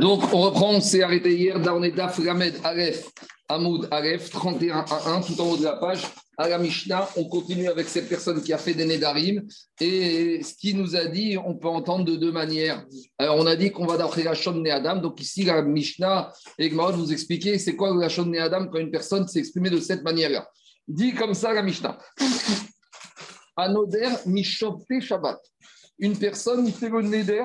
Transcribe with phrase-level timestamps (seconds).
[0.00, 3.08] Donc, on reprend, on s'est arrêté hier, on est Daf Lamed Aleph,
[3.48, 6.02] Hamoud Aleph, 31 à 1, tout en haut de la page.
[6.36, 9.42] À la Mishnah, on continue avec cette personne qui a fait des Nédarim.
[9.80, 12.84] Et ce qu'il nous a dit, on peut entendre de deux manières.
[13.18, 14.96] Alors, on a dit qu'on va d'après la Shon Adam.
[14.96, 18.90] Donc, ici, la Mishnah, et Gmarot vous expliquer c'est quoi la Shon Adam quand une
[18.90, 20.48] personne s'est exprimée de cette manière-là.
[20.86, 21.98] Dit comme ça la Mishnah.
[23.56, 25.40] Anoder Mishopte Shabbat.
[25.98, 27.44] Une personne fait le Neder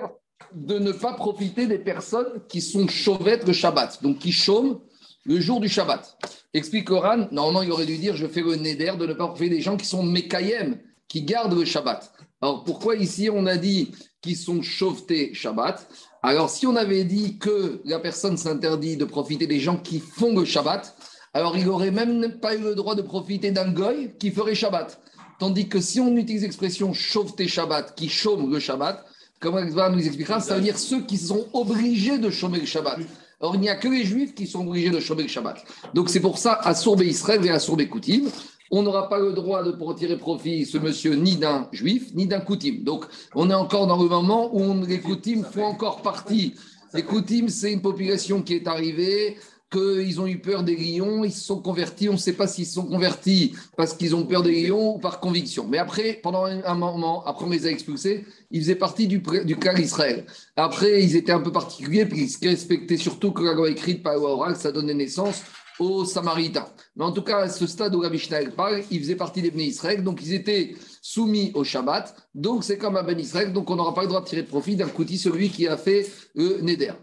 [0.54, 4.81] de ne pas profiter des personnes qui sont chauvettes le Shabbat, donc qui chôment
[5.26, 6.18] le jour du Shabbat.
[6.54, 9.55] Explique Coran, normalement il aurait dû dire je fais le neder de ne pas profiter
[9.55, 10.77] des gens qui sont Mekayem,
[11.08, 12.12] qui gardent le Shabbat.
[12.41, 15.88] Alors pourquoi ici on a dit qu'ils sont chauvetés Shabbat?
[16.21, 20.35] Alors si on avait dit que la personne s'interdit de profiter des gens qui font
[20.38, 20.96] le Shabbat,
[21.34, 24.99] alors il n'aurait même pas eu le droit de profiter d'un goy qui ferait Shabbat.
[25.40, 29.04] Tandis que si on utilise l'expression chauveté Shabbat, qui chôme le Shabbat,
[29.44, 33.00] comme nous expliquera, ça veut dire ceux qui sont obligés de chômer le Shabbat.
[33.42, 35.58] Or, il n'y a que les Juifs qui sont obligés de chômer le Shabbat.
[35.94, 38.30] Donc, c'est pour ça, à Israël et à Koutim,
[38.72, 42.40] on n'aura pas le droit de tirer profit, ce monsieur, ni d'un Juif, ni d'un
[42.40, 42.84] Koutim.
[42.84, 43.04] Donc,
[43.35, 46.55] on est encore dans le moment où les Koutim font encore partie.
[46.94, 49.38] Les Koutim, c'est une population qui est arrivée
[49.74, 52.07] qu'ils ont eu peur des lions, ils se sont convertis.
[52.07, 54.99] On ne sait pas s'ils se sont convertis parce qu'ils ont peur des lions ou
[54.99, 55.68] par conviction.
[55.68, 59.55] Mais après, pendant un moment, après on les a expulsés, ils faisaient partie du, du
[59.57, 60.26] clan Israël.
[60.55, 64.22] Après, ils étaient un peu particuliers, puis ils respectaient surtout que la loi écrite par
[64.22, 65.41] oral, ça donnait naissance
[65.79, 66.68] aux Samaritains.
[66.96, 69.50] Mais en tout cas, à ce stade où la Mishnah parle, ils faisaient partie des
[69.50, 70.75] Bnei Israël, donc ils étaient
[71.06, 72.16] soumis au Shabbat.
[72.34, 74.78] Donc c'est comme un Ben Israël, donc on n'aura pas le droit de tirer profit
[74.78, 76.94] d'un kouti, celui qui a fait le Neder.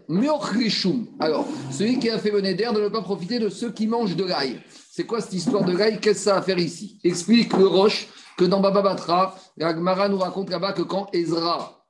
[1.19, 4.15] Alors, celui qui a fait le Neder, de ne pas profiter de ceux qui mangent
[4.15, 4.59] de l'ail.
[4.91, 5.99] C'est quoi cette histoire de l'ail?
[5.99, 6.99] Qu'est-ce que ça a à faire ici?
[7.03, 11.85] Explique le Roche que dans Baba Batra, nous raconte là-bas que quand Ezra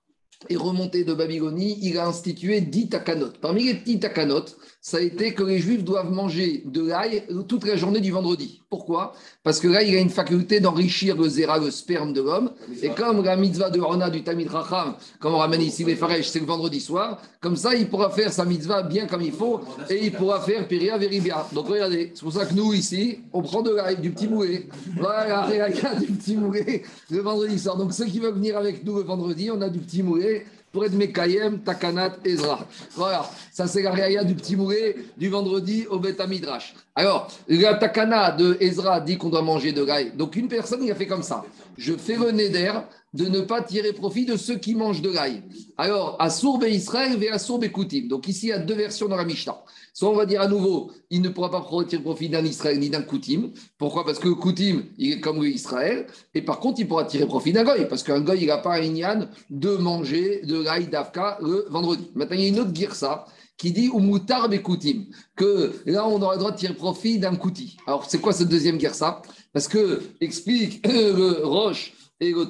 [0.50, 3.32] est remonté de Babylonie, il a institué 10 takanot.
[3.40, 4.46] Parmi les 10 takanot,
[4.84, 8.62] ça a été que les juifs doivent manger de l'ail toute la journée du vendredi.
[8.68, 9.14] Pourquoi?
[9.44, 12.50] Parce que là, il a une faculté d'enrichir le zéra, le sperme de l'homme.
[12.82, 16.30] Et comme la mitzvah de Rona du Tamid Racham, comme on ramène ici les farèches,
[16.30, 19.62] c'est le vendredi soir, comme ça, il pourra faire sa mitzvah bien comme il faut
[19.88, 21.48] et il pourra faire Peria Veribia.
[21.54, 24.68] Donc regardez, c'est pour ça que nous, ici, on prend de l'ail, du petit moulet.
[24.98, 25.48] Voilà,
[26.00, 26.82] du petit moulet
[27.12, 27.78] le vendredi soir.
[27.78, 30.86] Donc ceux qui veulent venir avec nous le vendredi, on a du petit moulet pour
[30.86, 32.66] être Mekayem, Takanat, Ezra.
[32.96, 36.74] Voilà, ça c'est la réaïa du petit mouret du vendredi au Beth Midrash.
[37.02, 40.12] Alors, la Takana de Ezra dit qu'on doit manger de l'ail.
[40.16, 41.44] Donc une personne, il a fait comme ça.
[41.76, 42.74] Je fais le neder
[43.16, 45.42] de ne pas tirer profit de ceux qui mangent de l'ail.
[45.80, 48.08] Alors, à Sourbe Israël et à Sourbe Koutim.
[48.08, 49.64] Donc ici, il y a deux versions dans la Mishnah.
[49.96, 52.92] Soit on va dire à nouveau, il ne pourra pas tirer profit d'un Israël ni
[52.92, 53.50] d'un Koutim.
[53.80, 54.06] Pourquoi?
[54.06, 56.06] Parce que le Koutim, il est comme Israël.
[56.36, 57.88] Et par contre, il pourra tirer profit d'un Goy.
[57.88, 62.12] Parce qu'un Goy, il n'a pas un Inyan de manger de l'ail d'Afka le vendredi.
[62.14, 63.26] Maintenant, il y a une autre Girsa
[63.62, 65.06] qui dit Umutar Koutim,
[65.36, 67.78] que là, on aura le droit de tirer profit d'un Kouti.
[67.86, 69.22] Alors, c'est quoi cette deuxième Girsa
[69.54, 72.48] Parce que, explique le Roche et le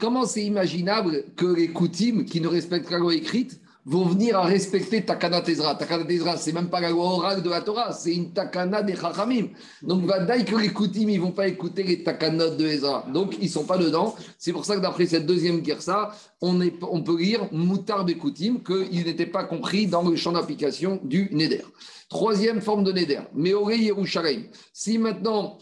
[0.00, 4.44] comment c'est imaginable que les Koutim, qui ne respectent la loi écrite, vont venir à
[4.44, 5.74] respecter Takana Ezra.
[5.74, 8.96] Takana Ezra, c'est même pas la loi orale de la Torah, c'est une Takana des
[8.96, 9.48] Chachamim.
[9.82, 13.06] Donc, Vadaï que les Koutim, ils vont pas écouter les Takanot de Ezra.
[13.12, 14.14] Donc, ils sont pas dedans.
[14.38, 16.58] C'est pour ça que d'après cette deuxième guerre, ça, on,
[17.02, 21.64] peut lire Moutar Koutim, qu'il n'était pas compris dans le champ d'application du Neder.
[22.08, 24.44] Troisième forme de Neder, Meoré Yerushalayim.
[24.72, 25.58] Si maintenant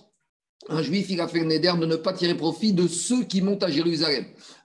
[0.68, 3.42] un juif, il a fait le neder de ne pas tirer profit de ceux qui
[3.42, 4.24] montent à Jérusalem.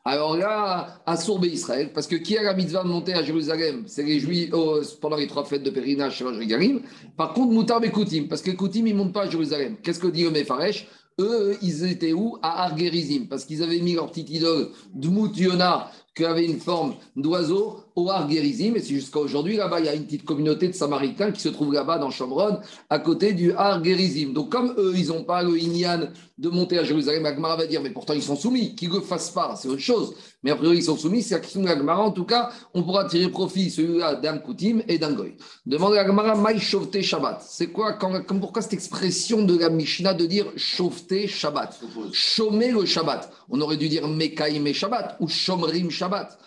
[0.10, 3.84] Alors là, à Sourbe Israël, parce que qui a la mitzvah de monter à Jérusalem
[3.88, 6.80] C'est les juifs oh, pendant les trois fêtes de pèlerinage chez Garim.
[7.18, 9.76] Par contre, Moutar Koutim, parce que Koutim, ils ne montent pas à Jérusalem.
[9.84, 10.88] Qu'est-ce que dit le Mefaresh
[11.20, 12.38] eux, ils étaient où?
[12.42, 16.94] À Argerizim, parce qu'ils avaient mis leur petite idole Dmout Yonah, qui avait une forme
[17.18, 18.76] d'oiseau, au Argerizim.
[18.76, 21.50] Et c'est jusqu'à aujourd'hui, là-bas, il y a une petite communauté de Samaritains qui se
[21.50, 22.60] trouve là-bas dans Chambron,
[22.90, 24.34] à côté du Argerizim.
[24.34, 27.82] Donc, comme eux, ils n'ont pas le Inyan de monter à Jérusalem, Agmara va dire,
[27.82, 28.76] mais pourtant, ils sont soumis.
[28.76, 30.14] Qu'ils le fassent pas, c'est autre chose.
[30.44, 32.04] Mais a priori, ils sont soumis, c'est la question de l'Agmara.
[32.04, 35.36] En tout cas, on pourra tirer profit, celui-là, d'un Koutim et d'un Goy.
[35.66, 37.42] Demande à l'Agmara, Maï Shovte Shabbat.
[37.42, 41.80] C'est quoi, quand, pourquoi cette expression de la Mishnah de dire Shovte Shabbat?
[42.14, 43.34] Chomer le Shabbat.
[43.50, 46.38] On aurait dû dire Mekaim Shabbat ou Shomrim Shabbat.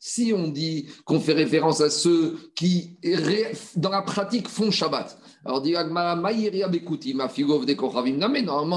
[0.00, 2.96] Si on dit qu'on fait référence à ceux qui,
[3.76, 5.18] dans la pratique, font Shabbat.
[5.44, 6.30] Alors, dit normalement,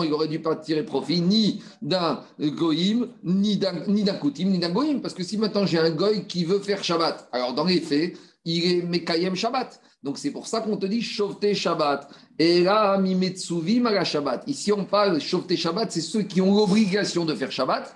[0.04, 5.02] il aurait dû pas tirer profit ni d'un goïm, ni d'un koutim, ni d'un goïm.
[5.02, 8.18] Parce que si maintenant j'ai un goï qui veut faire Shabbat, alors dans les faits,
[8.46, 9.82] il est Mekayem Shabbat.
[10.04, 12.10] Donc c'est pour ça qu'on te dit Shovte Shabbat.
[12.38, 14.44] Et là, Mimetsuvim à Shabbat.
[14.48, 17.96] Ici, on parle Shovte Shabbat, c'est ceux qui ont l'obligation de faire Shabbat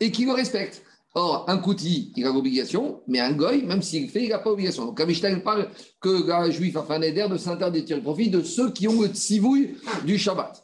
[0.00, 0.82] et qui le respectent.
[1.18, 4.38] Or, un Kouti, il a l'obligation, mais un Goy, même s'il le fait, il n'a
[4.38, 4.84] pas l'obligation.
[4.84, 8.70] Donc, Amishta, parle que un juif un éder de s'interdire de tirer profit de ceux
[8.70, 10.62] qui ont le tsivouille du Shabbat.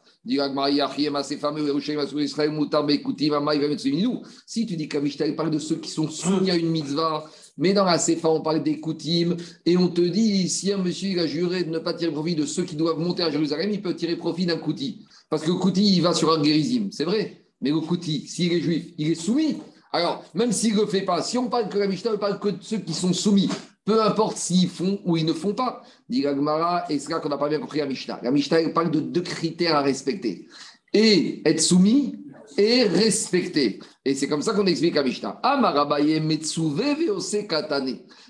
[4.46, 7.24] Si tu dis qu'Amishta parle de ceux qui sont soumis à une mitzvah,
[7.56, 11.18] mais dans la Sefa, on parle des Koutim, et on te dit, si un monsieur
[11.18, 13.80] a juré de ne pas tirer profit de ceux qui doivent monter à Jérusalem, il
[13.80, 15.06] peut tirer profit d'un Kouti.
[15.30, 17.41] Parce que le Kouti, il va sur un guérisime, c'est vrai.
[17.62, 19.58] Mais le Kouti, s'il est juif, il est soumis.
[19.92, 22.38] Alors, même s'il ne le fait pas, si on parle que la Mishnah ne parle
[22.40, 23.48] que de ceux qui sont soumis,
[23.84, 25.82] peu importe s'ils font ou ils ne font pas.
[26.08, 28.20] Dit Gagmara, et c'est là qu'on n'a pas bien compris la Mishnah.
[28.22, 30.46] La Mishnah parle de deux critères à respecter.
[30.92, 32.16] Et être soumis
[32.58, 33.80] et respecter.
[34.04, 35.40] Et c'est comme ça qu'on explique la Mishnah.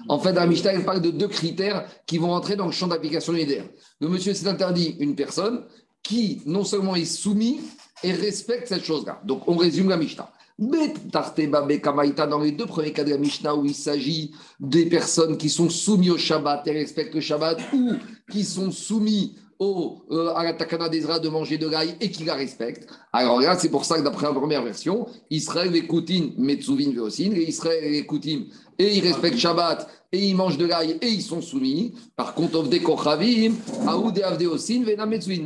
[0.09, 3.33] En fait, la Mishnah, parle de deux critères qui vont entrer dans le champ d'application
[3.33, 3.65] unitaire.
[4.01, 5.65] Le monsieur s'est interdit une personne
[6.03, 7.61] qui non seulement est soumis
[8.03, 9.21] et respecte cette chose-là.
[9.25, 10.31] Donc, on résume la Mishnah.
[10.59, 15.71] Dans les deux premiers cas de la Mishnah où il s'agit des personnes qui sont
[15.71, 17.95] soumises au Shabbat et respectent le Shabbat ou
[18.31, 22.25] qui sont soumis au, euh, à la takana d'Ezra de manger de l'ail et qui
[22.25, 22.89] la respectent.
[23.13, 27.33] Alors là, c'est pour ça que d'après la première version, Israël et Koutin, Metsuvin, Veosin,
[27.33, 28.43] et Israël et Koutin,
[28.79, 31.95] et ils respectent Shabbat et ils mangent de l'ail et ils sont soumis.
[32.17, 32.63] Par contre,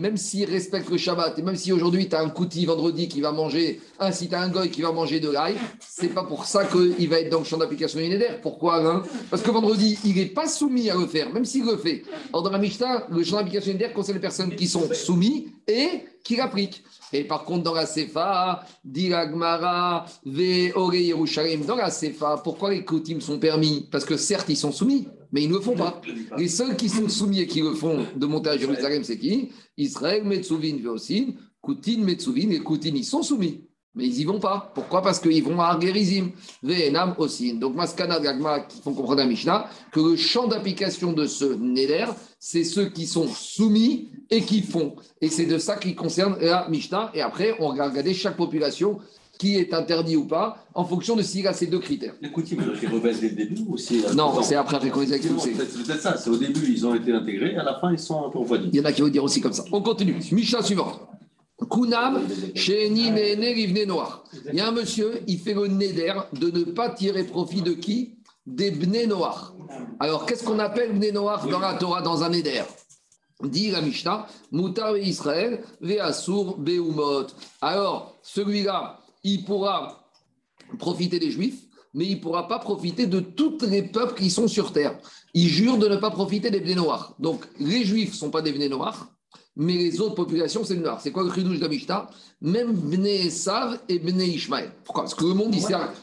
[0.01, 3.21] même s'ils respectent le Shabbat et même si aujourd'hui tu as un kouti vendredi qui
[3.21, 6.47] va manger, ainsi tu as un goy qui va manger de l'ail, c'est pas pour
[6.47, 8.41] ça qu'il va être dans le champ d'application unitaire.
[8.41, 9.03] Pourquoi hein?
[9.31, 12.03] Parce que vendredi, il n'est pas soumis à le faire, même s'il le fait.
[12.33, 15.89] Or, dans la Mishnah, le champ d'application unitaire concerne les personnes qui sont soumises et
[16.25, 16.83] qui l'appliquent.
[17.13, 23.21] Et par contre, dans la Sefa, Diragmara, Ve Yerushalayim, dans la Sefa, pourquoi les Koutim
[23.21, 23.89] sont permis?
[23.91, 26.01] Parce que certes, ils sont soumis, mais ils ne le font pas.
[26.37, 29.51] Les seuls qui sont soumis et qui le font de monter à Jérusalem, c'est qui?
[29.77, 31.27] Israël, Metsuvin, Veosin,
[31.61, 33.63] Koutin, Metsuvin, et Koutin, ils sont soumis.
[33.95, 34.71] Mais ils n'y vont pas.
[34.75, 35.01] Pourquoi?
[35.01, 36.31] Parce qu'ils vont à Argerizim,
[36.63, 37.55] Ve'enam aussi.
[37.55, 42.05] Donc, Maskana Gagma qui font comprendre à Mishnah que le champ d'application de ce Neder,
[42.49, 44.95] c'est ceux qui sont soumis et qui font.
[45.21, 47.11] Et c'est de ça qui concerne la Mishnah.
[47.13, 49.01] Et après, on va regarder chaque population
[49.37, 52.15] qui est interdit ou pas, en fonction de s'il a ces deux critères.
[52.21, 53.77] Les coutumes, ils rebaissent dès le début ou
[54.15, 55.55] Non, c'est après, après qu'on les a expulsés.
[55.59, 58.25] C'est peut-être ça, c'est au début, ils ont été intégrés, à la fin, ils sont
[58.25, 58.71] un peu refroidis.
[58.73, 59.65] Il y en a qui vont dire aussi comme ça.
[59.73, 60.15] On continue.
[60.31, 61.01] Mishnah suivante.
[61.69, 62.21] Kunam,
[62.55, 64.23] Rivne Noir.
[64.53, 67.73] Il y a un monsieur, il fait le neder de ne pas tirer profit de
[67.73, 68.13] qui?
[68.47, 69.56] Des Bné Noir.
[70.01, 72.63] Alors, qu'est-ce qu'on appelle Bné Noir dans la Torah, dans un neder
[73.43, 77.27] Dit la Mishnah, Moutar Israël, Veasur Beumot.
[77.61, 80.09] Alors, celui-là, il pourra
[80.79, 84.49] profiter des Juifs, mais il ne pourra pas profiter de tous les peuples qui sont
[84.49, 84.99] sur terre.
[85.35, 87.15] Il jure de ne pas profiter des Bné Noirs.
[87.19, 89.09] Donc, les Juifs ne sont pas des Bné Noirs
[89.57, 91.01] mais les autres populations, c'est le noir.
[91.01, 91.69] C'est quoi le chidouche de
[92.43, 94.71] Même Bné Sav et Bné Ishmael.
[94.85, 95.05] Pourquoi?
[95.05, 95.55] Parce que le monde.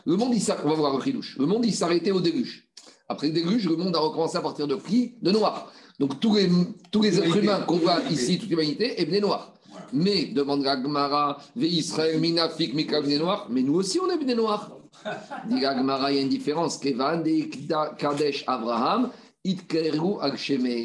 [0.05, 1.21] Le monde, On va voir le.
[1.37, 2.62] Le monde, il s'arrêtait au déluge.
[3.13, 5.71] Après le déluge, le monde a recommencé à partir de qui De noir.
[5.99, 6.49] Donc tous les,
[6.91, 9.53] tous les êtres humains qu'on voit ici, toute l'humanité, est Bné Noir.
[9.93, 13.47] Mais, demande Gagmara, Ve Israël, Minafik, Mika, Bné Noir.
[13.49, 14.71] Mais nous aussi, on est Bné Noir.
[15.49, 16.77] Dit Gagmara, il y a une différence.
[16.77, 17.23] Kevan,
[17.97, 19.11] Kadesh, Abraham.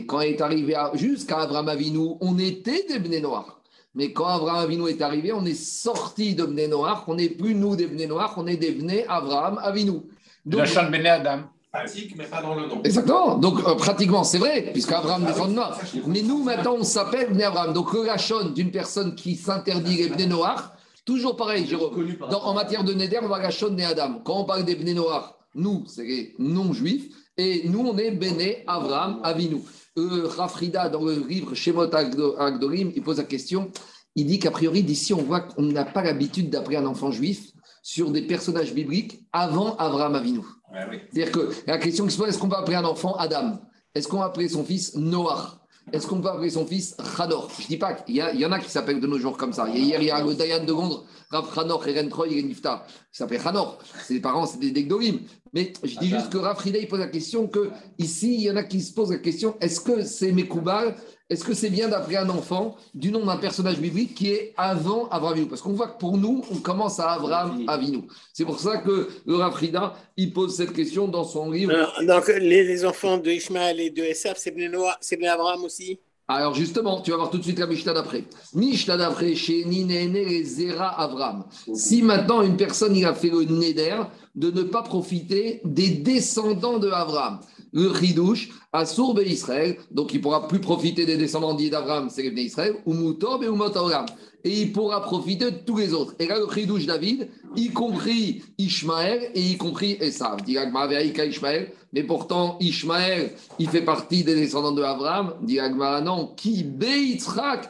[0.08, 3.60] Quand il est arrivé jusqu'à Abraham Avinu, on était des Bnei Noirs.
[3.94, 7.04] Mais quand Abraham Avinu est arrivé, on est sorti de Bnei Noirs.
[7.06, 10.00] On n'est plus nous des Bnei Noirs, on est des Bnei Abraham Avinu.
[10.44, 11.42] Donc, Adam.
[11.72, 12.82] Pratique, mais pas dans le nom.
[12.82, 13.36] Exactement.
[13.36, 15.78] Donc, euh, pratiquement, c'est vrai, puisque Abraham ah, défend noir.
[16.06, 17.74] Mais nous, maintenant, on s'appelle Bnei Abraham.
[17.74, 20.72] Donc, le Lachon d'une personne qui s'interdit les Bnei Noirs,
[21.04, 22.16] toujours pareil, Jérôme.
[22.30, 24.20] en matière de Neder, on va Lachon Bnei Adam.
[24.24, 27.12] Quand on parle des Bnei Noirs, nous, c'est les non-juifs.
[27.36, 29.62] Et nous, on est Béné, Avram, Avinu.
[29.96, 33.70] Euh, Rafrida, dans le livre Shemot Agdorim, il pose la question.
[34.14, 37.52] Il dit qu'a priori, d'ici, on voit qu'on n'a pas l'habitude d'appeler un enfant juif
[37.82, 40.40] sur des personnages bibliques avant Avram Avinu.
[40.72, 43.60] C'est-à-dire que la question qui se pose, est-ce qu'on va appeler un enfant Adam?
[43.94, 45.58] Est-ce qu'on va appeler son fils Noah?
[45.92, 47.50] Est-ce qu'on peut appeler son fils Khador?
[47.56, 49.54] Je ne dis pas qu'il y, y, en a qui s'appellent de nos jours comme
[49.54, 49.68] ça.
[49.68, 53.16] Hier, il y a le Dayan de Londres, Rav Khanor et Rentroy et Nifta, qui
[53.16, 53.78] s'appelle Khanor.
[54.04, 55.20] Ses parents, c'est des Degdolim.
[55.52, 58.50] Mais je dis juste que Rav Frida, il pose la question que ici, il y
[58.50, 60.94] en a qui se posent la question est-ce que c'est Mekoubal
[61.30, 65.08] est-ce que c'est bien d'appeler un enfant du nom d'un personnage biblique qui est avant
[65.10, 65.46] Abraham Avinu?
[65.46, 68.04] Parce qu'on voit que pour nous, on commence à Abraham Avinu.
[68.32, 71.74] C'est pour ça que le Rafrida, il pose cette question dans son livre.
[72.06, 76.00] donc, les, enfants de Ishmael et de Esaf, c'est bien Abraham aussi?
[76.30, 78.24] Alors justement, tu vas voir tout de suite la Mishnah d'après.
[78.54, 81.44] Mishnah d'après, chez Ninene Zera Avram.
[81.74, 84.02] Si maintenant une personne il a fait le neder
[84.34, 87.40] de ne pas profiter des descendants de Avram,
[87.72, 92.42] le Ridouche, à Sourbe Israël, donc il pourra plus profiter des descendants d'Abraham, c'est les
[92.42, 94.06] Israël, ou Moutob et Abraham.
[94.44, 96.14] et il pourra profiter de tous les autres.
[96.18, 100.42] Et là, le Khidouche David, y compris Ishmaël et y compris Esav.
[100.42, 105.34] Dit Ishmaël, mais pourtant Ishmaël, il fait partie des descendants de Abraham.
[105.42, 105.58] Dit
[106.04, 107.68] non, qui Beitzrak.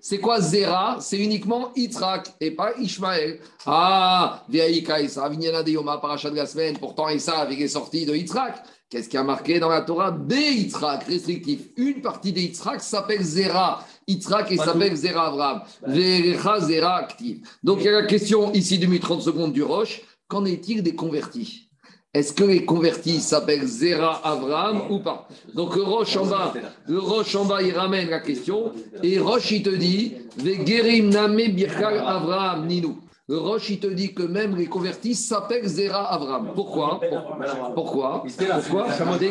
[0.00, 0.96] C'est quoi Zera?
[1.00, 3.40] C'est uniquement Yitzhak et pas Ishmaël.
[3.66, 6.78] Ah, Veaïka Esav, Vinyana de Yoma, de la semaine.
[6.78, 8.64] Pourtant, Esav, il est sorti de Yitzhak.
[8.90, 10.10] Qu'est-ce qui a marqué dans la Torah?
[10.10, 11.60] Beitzrak, restrictif.
[11.76, 13.84] Une partie des Yitzhak s'appelle Zera.
[14.06, 15.60] Yitzhak et s'appelle Zera Avram.
[15.86, 17.38] Zera actif.
[17.62, 20.00] Donc il y a la question ici, demi 30 secondes du Roche.
[20.26, 21.68] Qu'en est-il des convertis?
[22.14, 25.28] Est-ce que les convertis s'appellent Zera Avram ou pas?
[25.54, 26.54] Donc le Roche en bas,
[26.86, 28.72] le Roche en bas, il ramène la question.
[29.02, 32.96] Et Roche, il te dit Gerim Name Birkal Avram Ninou.
[33.30, 36.52] Le Roche, il te dit que même les convertis s'appellent Zera Avram.
[36.54, 36.98] Pourquoi?
[37.74, 38.24] Pourquoi?
[38.24, 38.86] Pourquoi?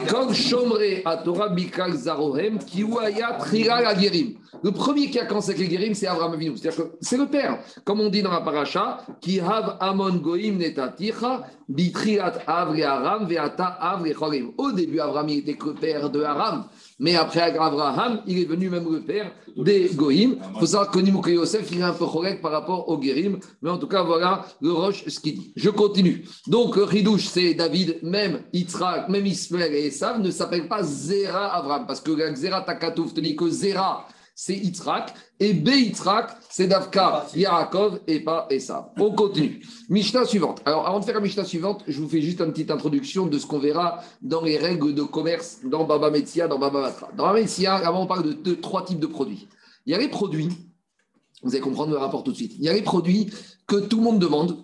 [0.08, 4.36] Comme Shomre à Torah Bikal Zarohem, Kiwaya Trira Gerim.
[4.62, 6.56] Le premier qui a commencé avec les Gerim, c'est Avram Avinu.
[6.58, 7.58] C'est-à-dire que c'est le père.
[7.84, 13.66] Comme on dit dans la paracha, Ki Hav Amon Goim Netaticha, Bitriat Avre Aram, Veata
[13.66, 14.52] Avre Chorim.
[14.60, 16.66] Au début, Avram, il était que père de Aram.
[17.00, 20.38] Mais après Abraham, il est venu même le père des Goïm.
[20.56, 23.40] Il faut savoir que Nimouké Yosef, il est un peu correct par rapport aux Guérim.
[23.62, 25.54] Mais en tout cas, voilà le Roche, ce qu'il dit.
[25.56, 26.26] Je continue.
[26.48, 31.86] Donc, Ridouche, c'est David, même Yitzhak, même Ismaël et Esav ne s'appellent pas Zera Abraham.
[31.86, 34.08] Parce que Zera Takatouf te dit que Zera,
[34.40, 38.94] c'est Yitzhak, et Be-Yitzhak, c'est Davka, Yarakov, et pas Essa.
[39.00, 39.66] On continue.
[39.90, 40.62] Mishnah suivante.
[40.64, 43.40] Alors, avant de faire la Mishnah suivante, je vous fais juste une petite introduction de
[43.40, 47.10] ce qu'on verra dans les règles de commerce dans Baba Metsia, dans Baba Matra.
[47.18, 49.48] Dans Baba Metsia, avant, on parle de, trois types de produits.
[49.88, 50.50] Il y a les produits,
[51.42, 52.54] vous allez comprendre le rapport tout de suite.
[52.60, 53.32] Il y a les produits
[53.66, 54.56] que tout le monde demande,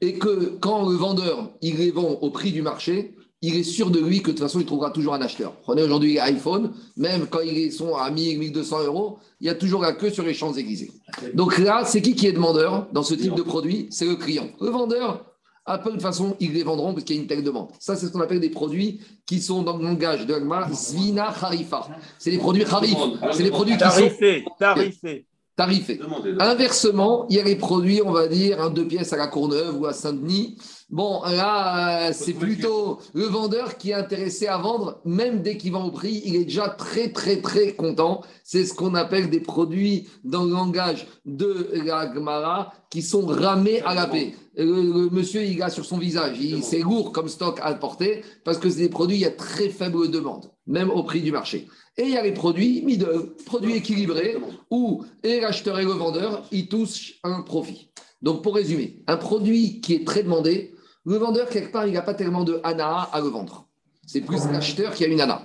[0.00, 3.90] et que quand le vendeur, il les vend au prix du marché, il est sûr
[3.90, 5.52] de lui que de toute façon, il trouvera toujours un acheteur.
[5.62, 9.80] Prenez aujourd'hui iPhone, même quand ils sont à 1000, 1200 euros, il y a toujours
[9.80, 10.92] la queue sur les Champs-Élysées.
[11.34, 13.88] Donc là, c'est qui qui est demandeur dans ce type de produit?
[13.90, 14.48] C'est le client.
[14.60, 15.24] Le vendeur,
[15.64, 17.68] à peu de façon, ils les vendront parce qu'il y a une telle demande.
[17.78, 21.28] Ça, c'est ce qu'on appelle des produits qui sont dans le langage de l'agma Zvina
[21.28, 21.88] Harifa.
[22.18, 22.98] C'est des produits Harif.
[23.32, 24.50] C'est des produits qui tarifés, sont...
[24.58, 25.26] Tarifés.
[25.56, 26.00] Tarifés.
[26.38, 29.80] Inversement, il y a les produits, on va dire, un deux pièces à la Courneuve
[29.80, 30.56] ou à Saint-Denis
[30.90, 35.70] Bon, là, euh, c'est plutôt le vendeur qui est intéressé à vendre, même dès qu'il
[35.70, 38.22] vend au prix, il est déjà très, très, très content.
[38.42, 43.80] C'est ce qu'on appelle des produits dans le langage de la Gemara qui sont ramés
[43.82, 44.34] à la paix.
[44.56, 48.68] Le, monsieur, il a sur son visage, c'est lourd comme stock à porter parce que
[48.68, 51.68] c'est des produits, il y a très faible demande, même au prix du marché.
[51.98, 54.38] Et il y a les produits middle, produits équilibrés,
[54.70, 57.92] où et l'acheteur et le vendeur, ils touchent un profit.
[58.22, 62.02] Donc, pour résumer, un produit qui est très demandé, le vendeur, quelque part, il n'a
[62.02, 63.66] pas tellement de ana à le vendre.
[64.06, 65.42] C'est plus l'acheteur qui a une ana.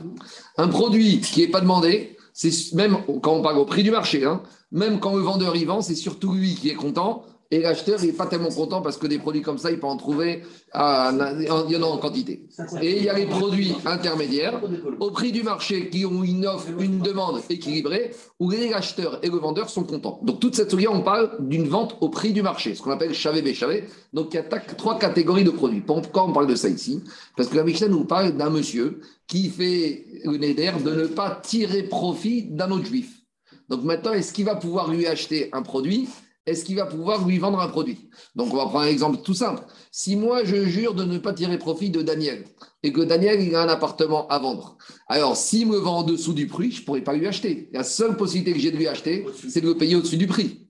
[0.58, 4.26] Un produit qui n'est pas demandé, c'est même quand on parle au prix du marché,
[4.26, 8.02] hein, même quand le vendeur y vend, c'est surtout lui qui est content et l'acheteur
[8.02, 10.42] n'est pas tellement content parce que des produits comme ça, il peut en trouver,
[10.74, 12.48] il en quantité.
[12.82, 14.60] Et il y a les produits intermédiaires
[15.00, 19.30] au prix du marché qui ont une offre, une demande équilibrée, où les acheteurs et
[19.30, 20.20] le vendeur sont contents.
[20.24, 23.14] Donc toute cette série, on parle d'une vente au prix du marché, ce qu'on appelle
[23.14, 23.86] chavé béchavé.
[24.12, 25.82] Donc il y a trois catégories de produits.
[25.82, 27.04] Pourquoi on parle de ça ici?
[27.38, 31.40] Parce que la Mishnah nous parle d'un monsieur qui fait le néder de ne pas
[31.44, 33.22] tirer profit d'un autre juif.
[33.70, 36.08] Donc maintenant, est-ce qu'il va pouvoir lui acheter un produit?
[36.46, 38.10] Est-ce qu'il va pouvoir lui vendre un produit?
[38.36, 39.64] Donc, on va prendre un exemple tout simple.
[39.92, 42.46] Si moi, je jure de ne pas tirer profit de Daniel
[42.84, 46.34] et que Daniel, il a un appartement à vendre, alors s'il me vend en dessous
[46.34, 47.70] du prix, je ne pourrais pas lui acheter.
[47.74, 50.68] La seule possibilité que j'ai de lui acheter, c'est de le payer au-dessus du prix.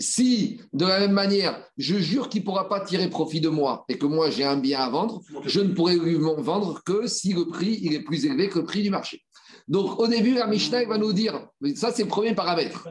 [0.00, 3.84] Si, de la même manière, je jure qu'il ne pourra pas tirer profit de moi
[3.88, 7.32] et que moi, j'ai un bien à vendre, je ne pourrai lui vendre que si
[7.32, 9.22] le prix il est plus élevé que le prix du marché.
[9.66, 12.86] Donc, au début, la Mishnah va nous dire, ça c'est le premier paramètre.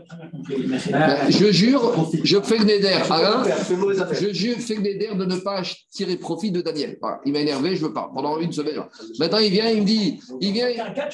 [1.29, 2.97] Je jure, je fais le néder.
[3.09, 3.43] Alain,
[4.11, 5.61] je jure, fais le néder de ne pas
[5.91, 6.97] tirer profit de Daniel.
[7.25, 8.83] Il m'a énervé, je ne veux pas, pendant une semaine.
[9.19, 10.67] Maintenant, il vient, il me dit, il vient,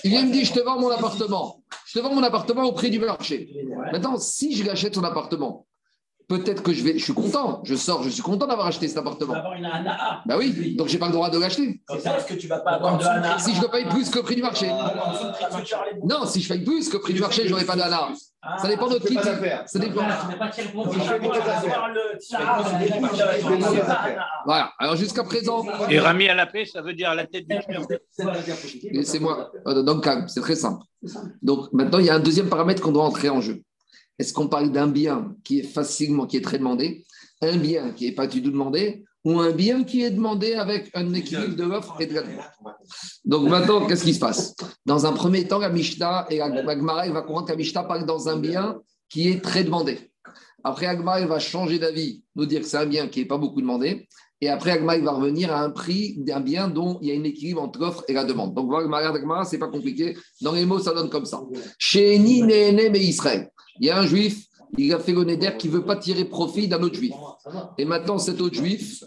[0.04, 1.62] il vient, me dit, je te vends mon appartement.
[1.86, 3.50] Je te vends mon appartement au prix du marché.
[3.92, 5.66] Maintenant, si je l'achète son appartement,
[6.30, 9.00] peut-être que je vais, je suis content, je sors, je suis content d'avoir acheté cet
[9.00, 9.34] appartement.
[9.34, 10.22] Tu vas avoir une ANA.
[10.26, 11.82] Bah oui, donc j'ai pas le droit de l'acheter.
[11.90, 14.24] Est-ce que tu vas pas avoir de ANA Si je ne paye plus que le
[14.24, 14.70] prix du marché.
[16.04, 18.10] Non, si je paye plus que le prix du marché, je n'aurai pas d'ANA.
[18.62, 19.16] ça dépend de qui.
[19.16, 20.02] Ça dépend.
[24.46, 24.72] Voilà.
[24.78, 25.66] Alors jusqu'à présent.
[25.90, 27.58] Et Rami à la paix, ça veut dire à la tête du
[29.04, 29.52] C'est moi.
[29.66, 30.84] Donc c'est très simple.
[31.42, 33.64] Donc maintenant, il y a un deuxième paramètre qu'on doit entrer en jeu.
[34.20, 37.06] Est-ce qu'on parle d'un bien qui est facilement, qui est très demandé,
[37.42, 40.92] un bien qui n'est pas du tout demandé, ou un bien qui est demandé avec
[40.94, 42.44] un équilibre de l'offre et de la demande?
[43.24, 44.56] Donc maintenant, qu'est-ce qui se passe?
[44.86, 48.06] Dans un premier temps, la Mishnah et la, Gemara va comprendre que la Mishnah parle
[48.06, 50.12] dans un bien qui est très demandé.
[50.64, 53.62] Après, Agma, va changer d'avis, nous dire que c'est un bien qui n'est pas beaucoup
[53.62, 54.08] demandé.
[54.42, 57.24] Et après, Agma, va revenir à un prix d'un bien dont il y a un
[57.24, 58.54] équilibre entre l'offre et la demande.
[58.54, 60.16] Donc, Agma, ce n'est pas compliqué.
[60.42, 61.42] Dans les mots, ça donne comme ça.
[61.78, 63.52] Chez Ni, mais Israël.
[63.80, 64.46] Il y a un juif,
[64.78, 67.14] il a fait le Neder qui ne veut pas tirer profit d'un autre juif.
[67.78, 69.04] Et maintenant, cet autre juif,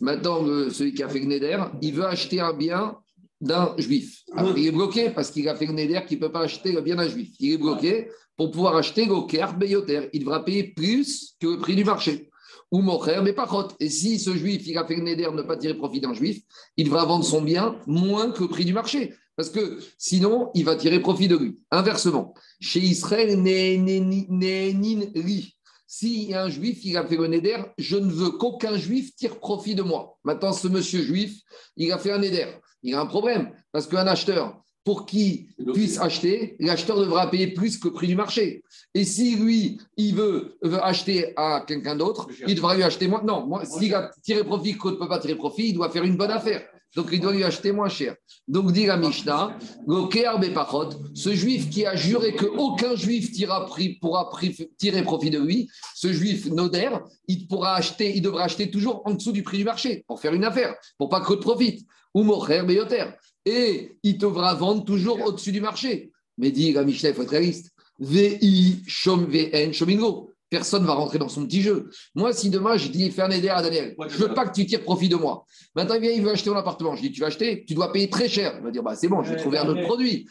[0.00, 2.96] maintenant, celui qui a fait le Neder, il veut acheter un bien
[3.40, 4.22] d'un juif.
[4.56, 6.80] il est bloqué parce qu'il a fait le Neder qui ne peut pas acheter le
[6.80, 7.30] bien d'un juif.
[7.38, 10.08] Il est bloqué pour pouvoir acheter le Ker Beyoter.
[10.12, 12.30] Il devra payer plus que le prix du marché.
[12.74, 13.68] Ou Mocher, mais pas Chot.
[13.78, 16.42] Et si ce juif, il a fait le Neder ne pas tirer profit d'un juif,
[16.76, 19.14] il devra vendre son bien moins que le prix du marché.
[19.36, 21.60] Parce que sinon, il va tirer profit de lui.
[21.70, 23.28] Inversement, chez Israël,
[25.86, 29.14] s'il y a un juif qui a fait le Neder, je ne veux qu'aucun juif
[29.14, 30.18] tire profit de moi.
[30.24, 31.42] Maintenant, ce monsieur juif,
[31.76, 32.58] il a fait un Neder.
[32.82, 33.52] Il a un problème.
[33.70, 38.16] Parce qu'un acheteur, pour qu'il puisse acheter, l'acheteur devra payer plus que le prix du
[38.16, 38.62] marché.
[38.94, 43.22] Et si lui, il veut, acheter à quelqu'un d'autre, il devra lui acheter moins.
[43.22, 46.16] Non, s'il a tiré profit, qu'on ne peut pas tirer profit, il doit faire une
[46.16, 46.62] bonne affaire.
[46.94, 48.14] Donc il doit lui acheter moins cher.
[48.46, 49.58] Donc dit la Mishnah,
[51.14, 53.32] ce juif qui a juré qu'aucun juif
[54.00, 54.30] pourra
[54.78, 56.90] tirer profit de lui, ce juif noder,
[57.26, 60.34] il pourra acheter, il devra acheter toujours en dessous du prix du marché pour faire
[60.34, 61.84] une affaire, pour pas que de profite.
[62.14, 63.06] Ou mocher beyoter.
[63.46, 66.12] Et il devra vendre toujours au-dessus du marché.
[66.38, 67.70] Mais dit la Mishnah, il faut être réaliste.
[68.00, 71.90] VI shom VN shomingo personne ne va rentrer dans son petit jeu.
[72.14, 74.54] Moi, si demain, je dis fais un aider à Daniel, je ne veux pas que
[74.54, 75.44] tu tires profit de moi.
[75.74, 76.94] Maintenant, il vient, il veut acheter un appartement.
[76.94, 78.54] Je dis tu vas acheter, tu dois payer très cher.
[78.58, 80.28] Il va dire bah, c'est bon, je vais trouver un autre produit.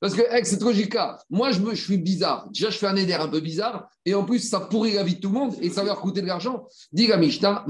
[0.00, 2.48] Parce, que, avec cette logique-là, moi, je, me, je suis bizarre.
[2.52, 3.88] Déjà, je fais un aider un peu bizarre.
[4.04, 6.00] Et en plus, ça pourrit la vie de tout le monde et ça va leur
[6.00, 6.66] coûter de l'argent.
[6.92, 7.66] Dis la Mishnah,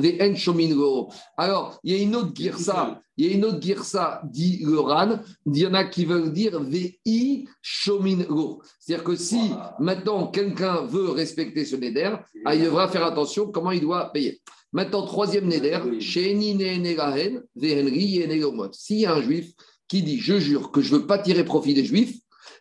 [1.38, 3.00] Alors, il y a une autre girsa.
[3.18, 5.18] Il y a une autre girsa, dit le Ran.
[5.44, 8.62] Il y en a qui veulent dire VI Shomingo.
[8.78, 13.72] C'est-à-dire que si maintenant quelqu'un veut respecter ce Neder, ah, il devra faire attention comment
[13.72, 14.40] il doit payer.
[14.72, 15.80] Maintenant, troisième Neder,
[18.72, 19.52] S'il y a un juif
[19.88, 22.16] qui dit Je jure que je ne veux pas tirer profit des juifs,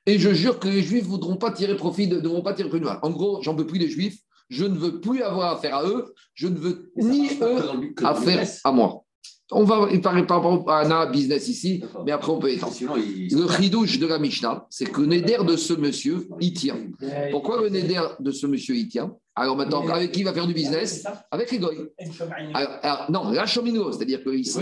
[0.07, 2.53] et je jure que les juifs ne voudront pas tirer profit, de, ne voudront pas
[2.53, 2.99] tirer profit de moi.
[3.03, 4.17] En gros, j'en veux plus des juifs,
[4.49, 8.71] je ne veux plus avoir affaire à eux, je ne veux ni eux affaire à
[8.71, 9.03] moi.
[9.51, 12.75] On va parler par rapport à un business ici, mais après on peut étendre.
[12.95, 16.77] Le chidouche de la Mishnah, c'est que le neder de ce monsieur, il tient.
[17.31, 19.15] Pourquoi le neder de ce monsieur, il tient?
[19.35, 21.05] Alors maintenant, avec qui il va faire du business?
[21.31, 21.77] Avec les goy.
[22.53, 24.59] Alors, non, la chemino, c'est-à-dire que ici,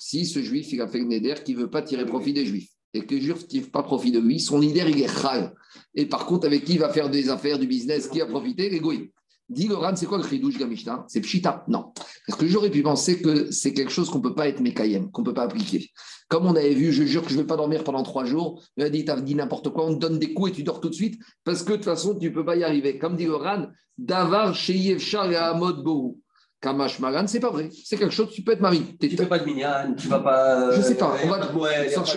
[0.00, 2.46] si ce juif, il a fait le neder qui ne veut pas tirer profit des
[2.46, 5.20] juifs, et que les juifs ne tirent pas profit de lui, son neder, il est
[5.20, 5.54] chal.
[5.94, 8.70] Et par contre, avec qui il va faire des affaires, du business, qui a profité?
[8.70, 9.12] Les goy.
[9.50, 11.92] Dit Loran, c'est quoi le chidouche Gamishna C'est pshita Non.
[12.26, 15.10] Parce que j'aurais pu penser que c'est quelque chose qu'on ne peut pas être mékayem,
[15.10, 15.90] qu'on ne peut pas appliquer.
[16.28, 18.62] Comme on avait vu, je jure que je ne vais pas dormir pendant trois jours.
[18.78, 20.80] Il a dit, tu dit n'importe quoi, on te donne des coups et tu dors
[20.80, 22.98] tout de suite, parce que de toute façon, tu ne peux pas y arriver.
[22.98, 23.66] Comme dit Loran,
[23.98, 26.16] Davar Sheyev et Amod Bohu.
[26.64, 27.68] Kamash Maran, c'est pas vrai.
[27.84, 28.80] C'est quelque chose, tu peux être marié.
[28.98, 30.74] Tu ne fais pas de minyan, tu vas pas.
[30.74, 31.14] Je sais pas.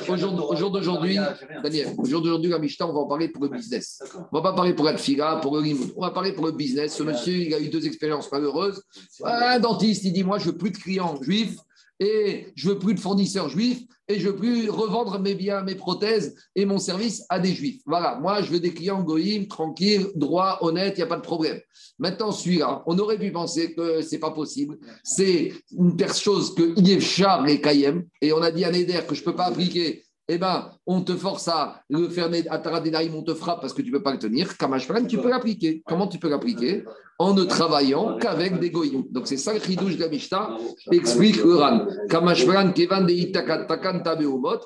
[0.07, 1.17] au jour d'aujourd'hui,
[1.61, 4.01] Daniel, au jour d'aujourd'hui, la Mishnah, on va en parler pour le business.
[4.31, 5.91] On va pas parler pour la figa, pour le limoud.
[5.97, 6.95] On va parler pour le business.
[6.95, 8.81] Ce monsieur, il a eu deux expériences malheureuses.
[9.21, 11.57] Un dentiste, il dit Moi, je veux plus de clients juifs
[11.99, 15.75] et je veux plus de fournisseurs juifs et je veux plus revendre mes biens, mes
[15.75, 17.81] prothèses et mon service à des juifs.
[17.85, 21.21] Voilà, moi je veux des clients goïm, tranquilles, droits, honnêtes, il n'y a pas de
[21.21, 21.59] problème.
[21.99, 24.77] Maintenant, celui-là, on aurait pu penser que c'est pas possible.
[25.03, 29.21] C'est une chose que Yevchar et Kayem, et on a dit à Neder que je
[29.21, 33.23] ne peux pas appliquer eh ben, on te force à le faire à Taradenaïm, on
[33.23, 34.57] te frappe parce que tu ne peux pas le tenir.
[34.57, 35.81] Kamashparan, tu peux l'appliquer.
[35.85, 36.83] Comment tu peux l'appliquer?
[37.19, 39.05] En ne travaillant qu'avec des goyim.
[39.09, 40.57] Donc, c'est ça le chidouche de la Mishnah,
[40.91, 41.87] explique Uran.
[42.09, 44.59] Kevan de Itakakan Tabeumot,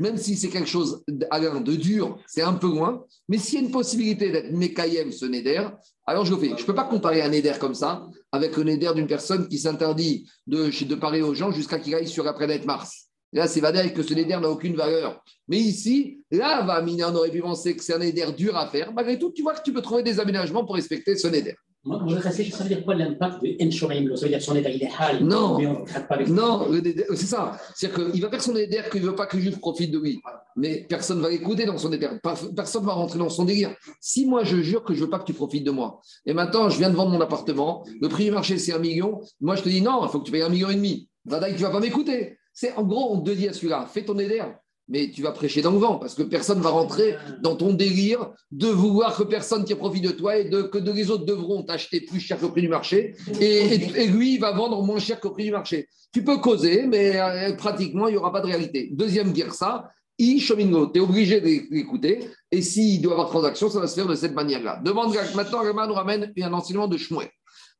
[0.00, 3.66] même si c'est quelque chose de dur, c'est un peu loin, mais s'il y a
[3.66, 5.68] une possibilité d'être Mekayem, ce Neder,
[6.06, 6.48] alors je le fais.
[6.56, 9.58] Je ne peux pas comparer un Neder comme ça avec le Neder d'une personne qui
[9.58, 13.08] s'interdit de, parler aux gens jusqu'à qu'il aille sur la planète Mars.
[13.32, 15.22] là, c'est vrai que ce Neder n'a aucune valeur.
[15.48, 18.92] Mais ici, là, va, on aurait pu penser que c'est un Neder dur à faire.
[18.92, 21.54] Malgré tout, tu vois que tu peux trouver des aménagements pour respecter ce Neder.
[21.84, 22.30] Moi, je ça
[22.62, 25.58] veut dire quoi l'impact de Enshorim Ça veut dire son éder, il est hal, non,
[25.58, 26.68] mais on ne traite pas avec Non,
[27.10, 27.58] c'est ça.
[27.74, 29.98] C'est-à-dire qu'il va faire son éder qu'il ne veut pas que le juif profite de
[29.98, 30.20] lui.
[30.54, 32.08] Mais personne ne va l'écouter dans son éder.
[32.54, 33.74] Personne ne va rentrer dans son délire.
[34.00, 36.34] Si moi, je jure que je ne veux pas que tu profites de moi, et
[36.34, 39.56] maintenant, je viens de vendre mon appartement, le prix du marché, c'est un million, moi,
[39.56, 41.08] je te dis non, il faut que tu payes un million et demi.
[41.24, 42.38] Vadaï, tu ne vas pas m'écouter.
[42.52, 44.40] C'est En gros, on te dit à celui-là, fais ton éder
[44.88, 47.72] mais tu vas prêcher dans le vent parce que personne ne va rentrer dans ton
[47.72, 51.62] délire de vouloir que personne tire profit de toi et de, que les autres devront
[51.62, 55.20] t'acheter plus cher que le prix du marché et, lui, il va vendre moins cher
[55.20, 55.88] que le prix du marché.
[56.12, 58.90] Tu peux causer, mais euh, pratiquement, il n'y aura pas de réalité.
[58.92, 62.28] Deuxième ça I Shomingo, tu es obligé d'écouter.
[62.50, 64.80] Et s'il doit avoir transaction, ça va se faire de cette manière-là.
[64.84, 67.30] Demande maintenant, Rama nous ramène un enseignement de Shmuel.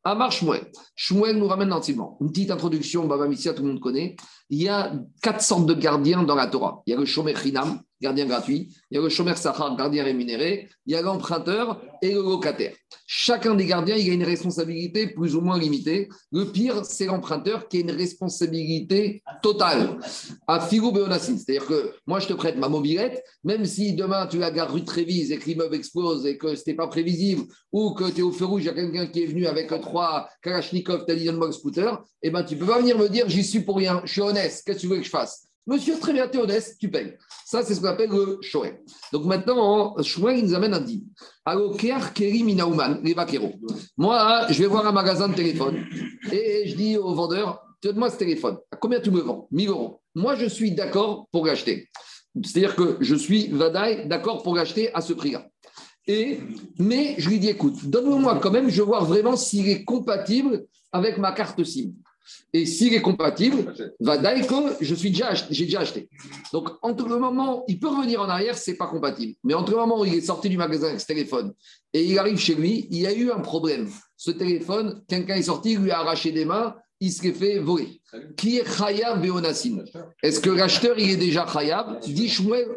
[0.05, 0.67] Amar Shmuel.
[0.97, 2.19] Shmuel nous ramène l'enseignement.
[2.21, 4.17] Une petite introduction, Baba Missia, tout le monde connaît.
[4.55, 6.83] Il y a quatre sortes de gardiens dans la Torah.
[6.87, 8.69] Il y a le Shomer Chinam, gardien gratuit.
[8.91, 10.69] Il y a le Shomer Sachar, gardien rémunéré.
[10.85, 12.75] Il y a l'emprunteur et le locataire.
[13.07, 16.11] Chacun des gardiens, il a une responsabilité plus ou moins limitée.
[16.33, 19.99] Le pire, c'est l'emprunteur qui a une responsabilité totale.
[20.47, 21.39] À Figo Beonassin.
[21.39, 24.85] C'est-à-dire que moi, je te prête ma mobilette, même si demain tu la gares rue
[24.85, 28.23] Trévise et que l'immeuble explose et que ce n'était pas prévisible, ou que tu es
[28.23, 31.53] au feu rouge, il y a quelqu'un qui est venu avec trois Kalachnikov, dit donne-moi
[31.53, 34.21] scooter, eh ben, tu peux pas venir me dire j'y suis pour rien, je suis
[34.21, 35.47] honnête, qu'est-ce que tu veux que je fasse?
[35.67, 37.17] Monsieur, très bien, tu es honnête, tu payes.
[37.47, 38.81] Ça, c'est ce qu'on appelle le shoel.
[39.13, 41.05] Donc maintenant, shoel, il nous amène un dîme.
[41.45, 43.55] Alors, Keri Minauman, les vaqueros.
[43.97, 45.85] Moi, je vais voir un magasin de téléphone
[46.33, 48.59] et je dis au vendeur, donne-moi ce téléphone.
[48.73, 49.47] À combien tu me vends?
[49.53, 50.01] 1000 euros.
[50.17, 51.89] Moi, je suis d'accord pour l'acheter.
[52.45, 53.49] C'est-à-dire que je suis
[54.07, 55.47] d'accord pour l'acheter à ce prix-là.
[56.09, 56.41] Et,
[56.79, 60.65] mais je lui dis, écoute, donne-moi quand même, je veux voir vraiment s'il est compatible
[60.91, 61.93] avec ma carte SIM.
[62.53, 64.19] Et s'il est compatible, va
[64.81, 66.09] je suis déjà j'ai déjà acheté.
[66.53, 69.35] Donc, entre le moment, il peut revenir en arrière, c'est pas compatible.
[69.45, 71.53] Mais entre le moment où il est sorti du magasin avec ce téléphone
[71.93, 73.89] et il arrive chez lui, il y a eu un problème.
[74.17, 78.01] Ce téléphone, quelqu'un est sorti, il lui a arraché des mains, il s'est fait voler.
[78.37, 79.85] Qui est Khayab Beonassin
[80.23, 82.33] Est-ce que l'acheteur, il est déjà Khayab Dit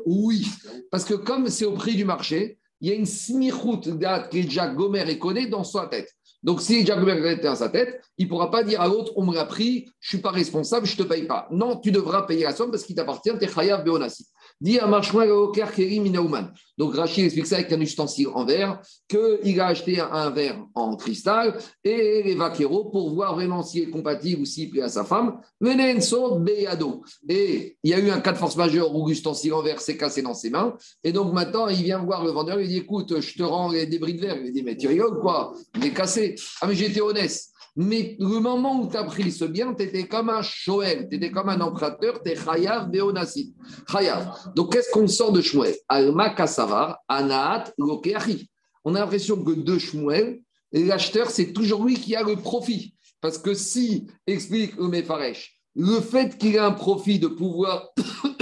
[0.05, 0.47] oui.
[0.89, 4.43] Parce que comme c'est au prix du marché, il y a une smichout qui est
[4.43, 6.09] déjà Gomer et connaît dans sa tête.
[6.45, 9.25] Donc, si Jacques était dans sa tête, il ne pourra pas dire à l'autre on
[9.25, 11.47] me l'a pris, je ne suis pas responsable, je ne te paye pas.
[11.49, 14.27] Non, tu devras payer la somme parce qu'il t'appartient, tu es Beonassi.
[14.61, 14.87] Dit à
[16.77, 20.95] Donc Rachid explique ça avec un ustensile en verre, qu'il a acheté un verre en
[20.95, 25.03] cristal et les vaqueros pour voir vraiment s'il est compatible ou s'il plaît à sa
[25.03, 25.41] femme.
[25.61, 25.71] Et
[27.83, 30.21] il y a eu un cas de force majeure où l'ustensile en verre s'est cassé
[30.21, 30.77] dans ses mains.
[31.03, 33.87] Et donc maintenant, il vient voir le vendeur, il dit écoute, je te rends les
[33.87, 34.37] débris de verre.
[34.37, 35.53] Il dit mais tu rigoles quoi?
[35.75, 36.35] Il est cassé.
[36.61, 37.37] Ah mais j'étais honnête.
[37.75, 41.17] Mais le moment où tu as pris ce bien, tu étais comme un shoel, tu
[41.17, 43.53] étais comme un emprunteur, tu es chayav beonasid.
[43.91, 44.53] Chayav.
[44.55, 45.75] Donc qu'est-ce qu'on sort de Shmuel?
[45.89, 48.49] Alma kasavar, anaat lokeachi.
[48.85, 50.39] On a l'impression que de Shmuel,
[50.71, 52.95] l'acheteur, c'est toujours lui qui a le profit.
[53.19, 57.89] Parce que si, explique Mefaresh, le fait qu'il ait un profit de pouvoir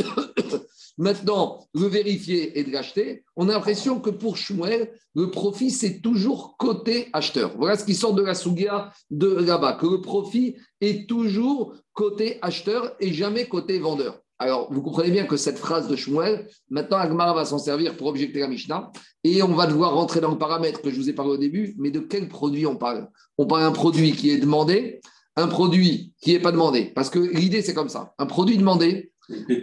[0.97, 6.01] Maintenant, le vérifier et de l'acheter, on a l'impression que pour Shmuel, le profit, c'est
[6.01, 7.55] toujours côté acheteur.
[7.57, 12.37] Voilà ce qui sort de la Sougia de là-bas, que le profit est toujours côté
[12.41, 14.19] acheteur et jamais côté vendeur.
[14.39, 18.07] Alors, vous comprenez bien que cette phrase de Shmuel, maintenant, Agmara va s'en servir pour
[18.07, 18.91] objecter la Mishnah
[19.23, 21.75] et on va devoir rentrer dans le paramètre que je vous ai parlé au début,
[21.77, 23.07] mais de quel produit on parle?
[23.37, 24.99] On parle d'un produit qui est demandé,
[25.37, 26.91] un produit qui n'est pas demandé.
[26.93, 28.13] Parce que l'idée, c'est comme ça.
[28.17, 29.12] Un produit demandé,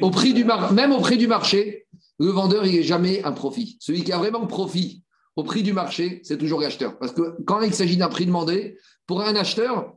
[0.01, 1.87] au prix du même au prix du marché,
[2.19, 3.77] le vendeur, il n'est jamais un profit.
[3.81, 5.03] Celui qui a vraiment profit
[5.37, 6.99] au prix du marché, c'est toujours l'acheteur.
[6.99, 9.95] Parce que quand il s'agit d'un prix demandé, pour un acheteur,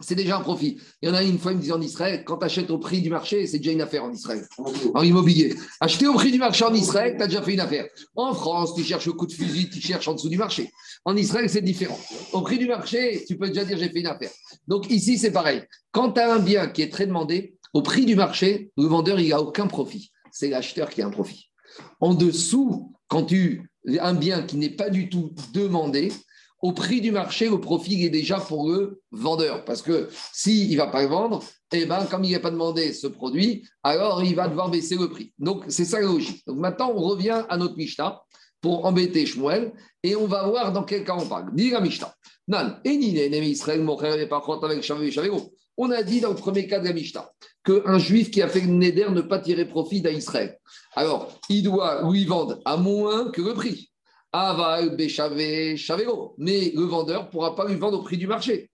[0.00, 0.80] c'est déjà un profit.
[1.02, 2.78] Il y en a une fois, il me disait en Israël, quand tu achètes au
[2.78, 4.46] prix du marché, c'est déjà une affaire en Israël,
[4.94, 5.54] en immobilier.
[5.80, 7.86] Acheter au prix du marché en Israël, tu as déjà fait une affaire.
[8.16, 10.70] En France, tu cherches le coup de fusil, tu cherches en dessous du marché.
[11.04, 11.98] En Israël, c'est différent.
[12.32, 14.30] Au prix du marché, tu peux déjà dire j'ai fait une affaire.
[14.66, 15.62] Donc ici, c'est pareil.
[15.92, 19.20] Quand tu as un bien qui est très demandé, au prix du marché, le vendeur,
[19.20, 20.10] il n'a aucun profit.
[20.30, 21.50] C'est l'acheteur qui a un profit.
[22.00, 26.12] En dessous, quand tu as un bien qui n'est pas du tout demandé,
[26.60, 29.64] au prix du marché, le profit est déjà pour le vendeur.
[29.64, 32.92] Parce que s'il ne va pas le vendre, eh ben, comme il n'est pas demandé
[32.92, 35.32] ce produit, alors il va devoir baisser le prix.
[35.38, 36.44] Donc, c'est ça la logique.
[36.46, 38.20] Donc, maintenant, on revient à notre Mishnah
[38.60, 41.54] pour embêter Shmuel et on va voir dans quel cas on parle.
[41.54, 42.12] Dis la Mishnah.
[42.48, 43.84] Nan, Israël,
[45.78, 47.30] on a dit dans le premier cas de la Mishnah
[47.64, 50.58] qu'un juif qui a fait le neder ne pas tirer profit d'Israël.
[50.94, 53.90] Alors, il doit lui vendre à moins que le prix.
[54.32, 56.34] Aval, Béchavé, Chavero.
[56.36, 58.70] Mais le vendeur ne pourra pas lui vendre au prix du marché.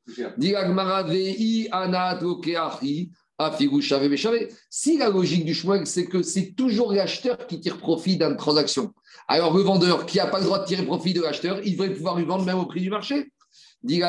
[4.71, 8.93] Si la logique du chemin, c'est que c'est toujours l'acheteur qui tire profit d'une transaction,
[9.29, 11.93] alors le vendeur qui n'a pas le droit de tirer profit de l'acheteur, il devrait
[11.93, 13.33] pouvoir lui vendre même au prix du marché.
[13.85, 14.01] Dit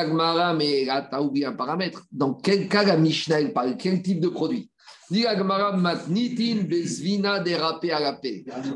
[0.56, 2.02] mais là, tu as oublié un paramètre.
[2.10, 4.70] Dans quel cas la Mishnah, parle Quel type de produit?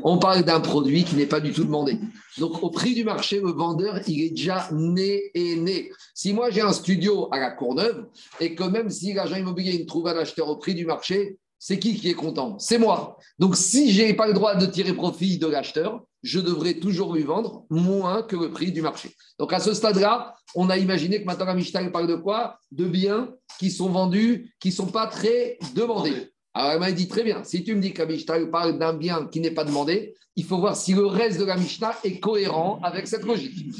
[0.03, 1.97] On parle d'un produit qui n'est pas du tout demandé.
[2.37, 5.91] Donc, au prix du marché, le vendeur, il est déjà né et né.
[6.13, 8.05] Si moi, j'ai un studio à la Courneuve
[8.39, 11.93] et que même si l'agent immobilier trouve un acheteur au prix du marché, c'est qui
[11.95, 12.57] qui est content?
[12.57, 13.17] C'est moi.
[13.37, 17.13] Donc, si je n'ai pas le droit de tirer profit de l'acheteur, je devrais toujours
[17.13, 19.11] lui vendre moins que le prix du marché.
[19.37, 22.57] Donc, à ce stade-là, on a imaginé que maintenant, la parle de quoi?
[22.71, 26.31] De biens qui sont vendus, qui ne sont pas très demandés.
[26.53, 28.93] Alors, elle m'a dit très bien, si tu me dis que la Mishnah parle d'un
[28.93, 32.19] bien qui n'est pas demandé, il faut voir si le reste de la Mishnah est
[32.19, 33.71] cohérent avec cette logique.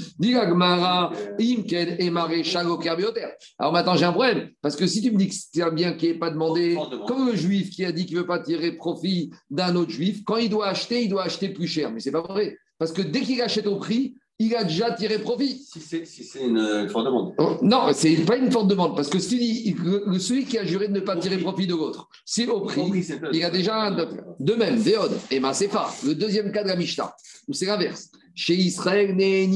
[3.59, 5.93] Alors maintenant, j'ai un problème, parce que si tu me dis que c'est un bien
[5.93, 8.73] qui n'est pas demandé, comme le juif qui a dit qu'il ne veut pas tirer
[8.73, 11.91] profit d'un autre juif, quand il doit acheter, il doit acheter plus cher.
[11.91, 12.57] Mais ce n'est pas vrai.
[12.77, 15.63] Parce que dès qu'il achète au prix, il a déjà tiré profit.
[15.71, 17.33] Si c'est si c'est une, forte demande.
[17.37, 20.99] Oh, Non, c'est pas une forte demande, parce que celui qui a juré de ne
[20.99, 24.15] pas tirer profit de l'autre, si au prix, c'est il a déjà un autre.
[24.39, 27.13] De même, Véod et Masefa, le deuxième cas de la Mishnah,
[27.47, 28.09] où c'est l'inverse.
[28.33, 29.47] Chez Israël, né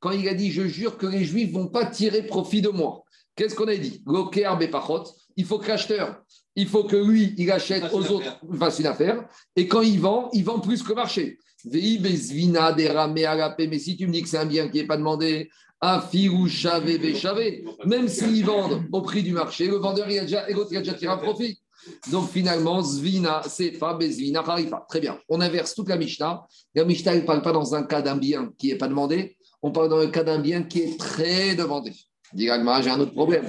[0.00, 2.70] quand il a dit Je jure que les Juifs ne vont pas tirer profit de
[2.70, 3.04] moi,
[3.36, 4.02] qu'est-ce qu'on a dit?
[5.36, 6.22] Il faut que l'acheteur,
[6.56, 10.30] il faut que lui, il achète aux autres, fasse une affaire, et quand il vend,
[10.32, 11.38] il vend plus que marché.
[11.64, 12.16] Mais
[13.78, 15.50] si tu me dis que c'est un bien qui n'est pas demandé,
[17.84, 20.94] même s'ils vendent au prix du marché, le vendeur, il a déjà, il a déjà
[20.94, 21.58] tiré un profit.
[22.10, 24.84] Donc finalement, Zvina, Sefa, Bezvina, Harifa.
[24.88, 25.18] Très bien.
[25.28, 26.44] On inverse toute la Mishnah.
[26.74, 29.36] La Mishnah ne parle pas dans un cas d'un bien qui n'est pas demandé.
[29.62, 31.92] On parle dans le cas d'un bien qui est très demandé.
[32.50, 33.44] Agmara, j'ai un autre problème.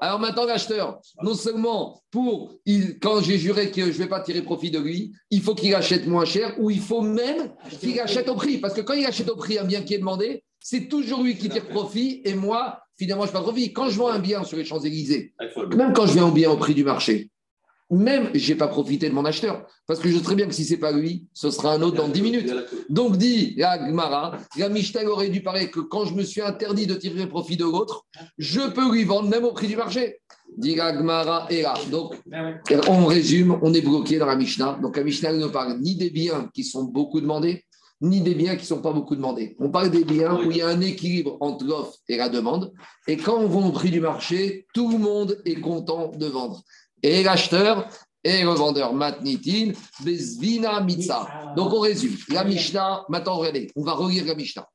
[0.00, 4.20] Alors maintenant, l'acheteur, non seulement pour, il, quand j'ai juré que je ne vais pas
[4.20, 7.98] tirer profit de lui, il faut qu'il achète moins cher ou il faut même qu'il
[7.98, 8.58] achète au prix.
[8.58, 11.36] Parce que quand il achète au prix un bien qui est demandé, c'est toujours lui
[11.36, 13.72] qui tire profit et moi, finalement, je n'ai pas de profit.
[13.72, 15.44] Quand je vends un bien sur les Champs-Élysées, Ah,
[15.76, 17.30] même quand je viens au bien au prix du marché,
[17.90, 19.66] même je n'ai pas profité de mon acheteur.
[19.86, 21.82] Parce que je sais très bien que si ce n'est pas lui, ce sera un
[21.82, 22.54] autre dans 10 minutes.
[22.88, 26.86] Donc, dit la Gemara, la Mishnah aurait dû parler que quand je me suis interdit
[26.86, 28.04] de tirer profit de l'autre,
[28.36, 30.20] je peux lui vendre même au prix du marché.
[30.56, 31.74] Dit la Gemara et là.
[31.90, 32.14] Donc,
[32.88, 34.78] on résume, on est bloqué dans la Mishnah.
[34.82, 37.64] Donc, la Mishnah ne parle ni des biens qui sont beaucoup demandés,
[38.00, 39.56] ni des biens qui ne sont pas beaucoup demandés.
[39.58, 42.72] On parle des biens où il y a un équilibre entre l'offre et la demande.
[43.06, 46.62] Et quand on vend au prix du marché, tout le monde est content de vendre.
[47.02, 47.88] Et l'acheteur
[48.24, 48.92] et le vendeur.
[48.92, 49.72] Matnitin,
[50.04, 51.52] Bezvina, Mitza.
[51.56, 52.16] Donc on résume.
[52.30, 54.68] La Mishnah, maintenant regardez, on va relire la Mishnah.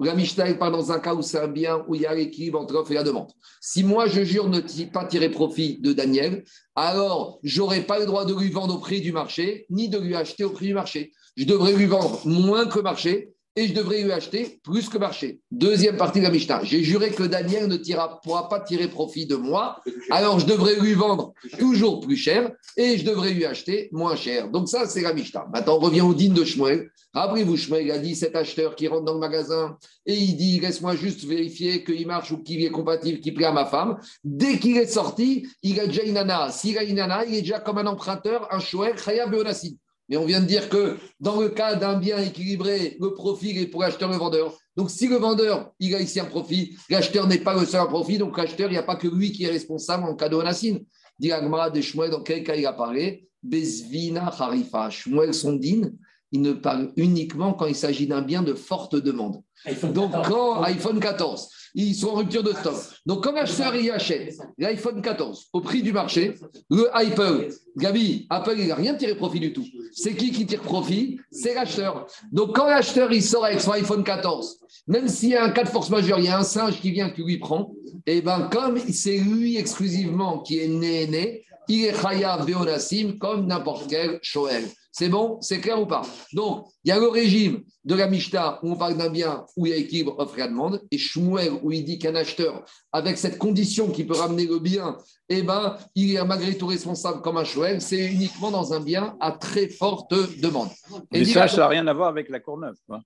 [0.00, 2.60] La Mishnah, parle dans un cas où c'est un bien où il y a l'équilibre
[2.60, 3.32] entre l'offre et la demande.
[3.60, 6.44] Si moi, je jure ne pas tirer profit de Daniel,
[6.76, 10.14] alors j'aurai pas le droit de lui vendre au prix du marché, ni de lui
[10.14, 11.12] acheter au prix du marché.
[11.36, 15.40] Je devrais lui vendre moins que marché et je devrais lui acheter plus que marché.
[15.50, 16.62] Deuxième partie de la Mishnah.
[16.62, 17.76] J'ai juré que Daniel ne
[18.22, 22.96] pourra pas tirer profit de moi, alors je devrais lui vendre toujours plus cher et
[22.96, 24.48] je devrais lui acheter moins cher.
[24.48, 25.48] Donc ça, c'est la Mishnah.
[25.52, 26.88] Maintenant, on revient au digne de Shmuel.
[27.12, 30.94] Rappelez-vous, Shmuel a dit cet acheteur qui rentre dans le magasin et il dit laisse-moi
[30.94, 33.98] juste vérifier qu'il marche ou qu'il est compatible, qu'il plaît à ma femme.
[34.22, 36.52] Dès qu'il est sorti, il a déjà une nana.
[36.52, 39.78] S'il a une nana, il est déjà comme un emprunteur, un Shmuel, Khayab et.
[40.08, 43.66] Mais on vient de dire que dans le cas d'un bien équilibré, le profit est
[43.66, 44.56] pour l'acheteur et le vendeur.
[44.76, 47.86] Donc, si le vendeur, il a ici un profit, l'acheteur n'est pas le seul à
[47.86, 50.36] profit, donc l'acheteur, il n'y a pas que lui qui est responsable en cas de
[50.36, 50.78] Onassim.
[51.18, 53.28] Dit Agmara de Shmuel, dans quel cas il a parlé?
[53.42, 54.88] Bezvina Harifa.
[54.88, 55.96] Shmuel Sondine,
[56.30, 59.42] il ne parle uniquement quand il s'agit d'un bien de forte demande.
[59.82, 62.74] Donc, quand iPhone 14, ils sont en rupture de stock.
[63.06, 66.34] Donc, quand l'acheteur il achète l'iPhone 14 au prix du marché,
[66.70, 69.64] le Apple, Gabi, Apple, il n'a rien tiré profit du tout.
[69.92, 71.18] C'est qui qui tire profit?
[71.30, 72.06] C'est l'acheteur.
[72.32, 75.64] Donc, quand l'acheteur il sort avec son iPhone 14, même s'il y a un cas
[75.64, 77.72] de force majeure, il y a un singe qui vient qui lui prend,
[78.06, 83.46] et bien, comme c'est lui exclusivement qui est né, né, il est Chayav Beonassim comme
[83.46, 84.64] n'importe quel Shoel.
[84.90, 86.02] C'est bon C'est clair ou pas?
[86.32, 89.66] Donc, il y a le régime de la Mishnah où on parle d'un bien où
[89.66, 93.16] il y a équilibre offre et demande, et Shmuel où il dit qu'un acheteur, avec
[93.16, 94.96] cette condition qui peut ramener le bien,
[95.28, 99.16] eh ben, il est malgré tout responsable comme un Shoel, c'est uniquement dans un bien
[99.20, 100.70] à très forte demande.
[101.12, 102.74] Et Les dit- sages, ça n'a rien à voir avec la Courneuve.
[102.86, 103.00] quoi.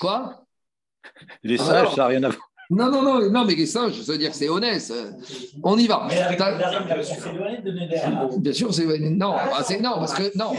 [0.00, 0.42] Quoi?
[1.44, 2.50] Les sages, ça n'a rien à voir.
[2.70, 4.92] Non, non, non, non, mais les singes, ça veut dire que c'est honnête.
[5.62, 6.08] On y va.
[8.38, 10.52] Bien sûr, c'est non, ah, c'est non parce que non,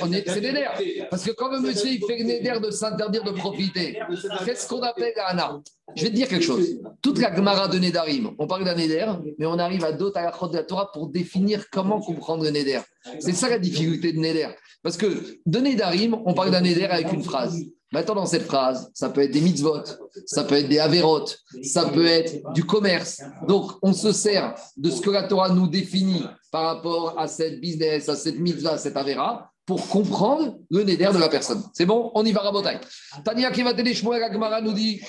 [0.00, 0.80] on, est, c'est des nerfs.
[1.10, 3.98] Parce que quand le monsieur il fait néder de s'interdire de profiter,
[4.44, 5.60] qu'est-ce qu'on appelle la Hana
[5.94, 6.80] Je vais te dire quelque chose.
[7.00, 9.06] Toute la Gemara de Nédarim, on parle d'un néder,
[9.38, 12.80] mais on arrive à d'autres à de la Torah pour définir comment comprendre le néder.
[13.20, 14.48] C'est ça la difficulté de néder.
[14.82, 15.06] Parce que
[15.46, 17.56] de Nédarim, on parle d'un néder avec une phrase.
[17.92, 19.84] Maintenant, dans cette phrase, ça peut être des mitzvot,
[20.24, 23.20] ça peut être des avérotes, ça peut être du commerce.
[23.46, 27.60] Donc, on se sert de ce que la Torah nous définit par rapport à cette
[27.60, 31.62] business, à cette mitzvah, à cette avéra, pour comprendre le néder de la personne.
[31.72, 32.10] C'est bon?
[32.14, 32.80] On y va, Rabotai.
[33.24, 35.00] Tania qui va t'aider, Shmuel Agmara nous dit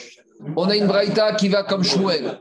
[0.55, 2.39] on a une braïta qui va comme Shmuel.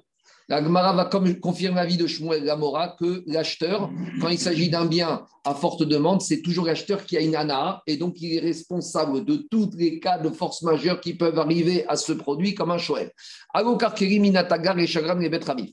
[0.53, 3.89] La Gemara va comme confirmer l'avis de Shmuel Gamora que l'acheteur,
[4.21, 7.83] quand il s'agit d'un bien à forte demande, c'est toujours l'acheteur qui a une ANA
[7.87, 11.87] et donc il est responsable de tous les cas de force majeure qui peuvent arriver
[11.89, 13.13] à ce produit comme un Shoel.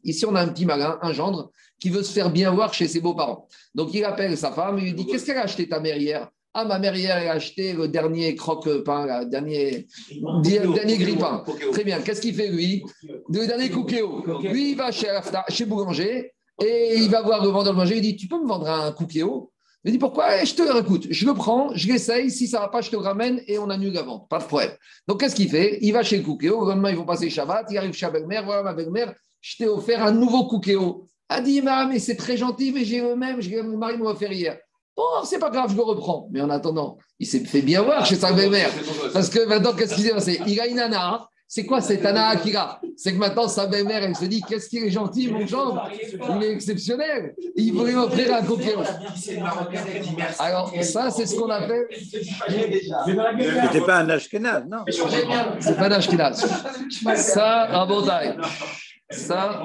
[0.05, 2.87] Ici, on a un petit malin, un gendre, qui veut se faire bien voir chez
[2.87, 3.49] ses beaux-parents.
[3.75, 6.29] Donc il appelle sa femme et lui dit Qu'est-ce qu'elle a acheté ta mère hier?
[6.55, 9.88] Ah, ma mère hier a acheté le dernier croque-pain, le dernier,
[10.43, 11.43] dernier grille-pain.
[11.71, 12.01] Très bien.
[12.01, 12.83] Qu'est-ce qu'il fait, lui?
[13.03, 14.23] Le dernier cookéo.
[14.41, 15.07] Lui, il va chez,
[15.49, 17.97] chez Boulanger et il va voir le vendeur de manger.
[17.97, 19.51] Il dit Tu peux me vendre un cookéo
[19.83, 20.43] Il dit Pourquoi?
[20.43, 21.05] Je te écoute.
[21.12, 22.31] Je le prends, je l'essaye.
[22.31, 24.27] Si ça ne va pas, je te le ramène et on annule la vente.
[24.27, 24.71] Pas de problème.
[25.07, 25.77] Donc, qu'est-ce qu'il fait?
[25.81, 26.62] Il va chez le cookéo.
[26.65, 27.67] Le lendemain, ils vont passer Shabbat.
[27.69, 28.43] Il arrive chez la belle-mère.
[28.43, 31.05] Voilà, ma belle-mère, je t'ai offert un nouveau cookéo.
[31.29, 33.39] Elle dit Mais c'est très gentil, mais j'ai le même.
[33.69, 34.57] Mon mari m'a offert hier.
[34.99, 36.27] Bon, c'est pas grave, je le reprends.
[36.29, 38.69] Mais en attendant, il s'est fait bien voir chez sa belle-mère.
[39.13, 41.25] Parce que maintenant, qu'est-ce qu'il s'est passé Il a une nana.
[41.47, 44.67] C'est quoi cette nana qu'il a C'est que maintenant, sa belle-mère, elle se dit Qu'est-ce
[44.67, 45.89] qu'il est gentil, mon genre
[46.35, 47.33] Il est exceptionnel.
[47.55, 48.83] Il voulait m'offrir un coquillon.
[50.38, 51.88] Alors, ça, c'est ce qu'on appelle.
[51.91, 54.83] C'était pas un Ashkenaz, non?
[55.62, 56.45] C'est pas un Ashkenaz.
[57.15, 58.35] Ça, un bon taille.
[59.12, 59.60] Ça,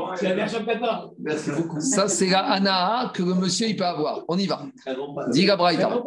[1.78, 4.24] Ça, c'est la Anaa que le monsieur il peut avoir.
[4.26, 4.62] On y va.
[5.28, 6.02] Diga Braïta.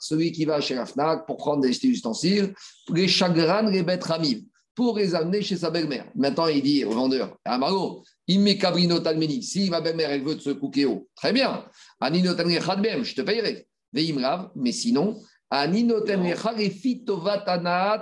[0.00, 2.52] Celui qui va chez la Fnac pour prendre des ustensiles,
[2.92, 4.40] les chagrins, les bêtes ramim,
[4.74, 6.04] pour les amener chez sa belle-mère.
[6.14, 9.42] Maintenant, il dit au vendeur Amaro, il met cabrino talmeni.
[9.42, 11.64] Si ma belle-mère, elle veut de ce cookéo, très bien.
[11.98, 13.66] Anino talmeni je te payerai.
[13.90, 15.18] Veimrav, mais sinon,
[15.48, 17.46] anino talmeni fitovat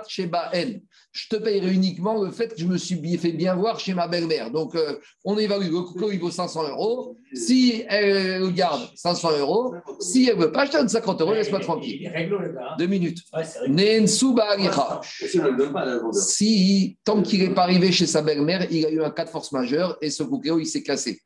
[0.09, 3.79] chez Baen je te payerai uniquement le fait que je me suis fait bien voir
[3.79, 4.49] chez ma belle-mère.
[4.49, 7.17] Donc, euh, on évalue le coco, il vaut 500 euros.
[7.33, 9.75] Si elle le garde, 500 euros.
[9.99, 12.09] Si elle ne veut pas, je te donne 50 euros, laisse-moi tranquille.
[12.77, 13.19] Deux minutes.
[16.13, 19.29] Si, tant qu'il n'est pas arrivé chez sa belle-mère, il a eu un cas de
[19.29, 21.21] force majeure et ce coco, il s'est cassé.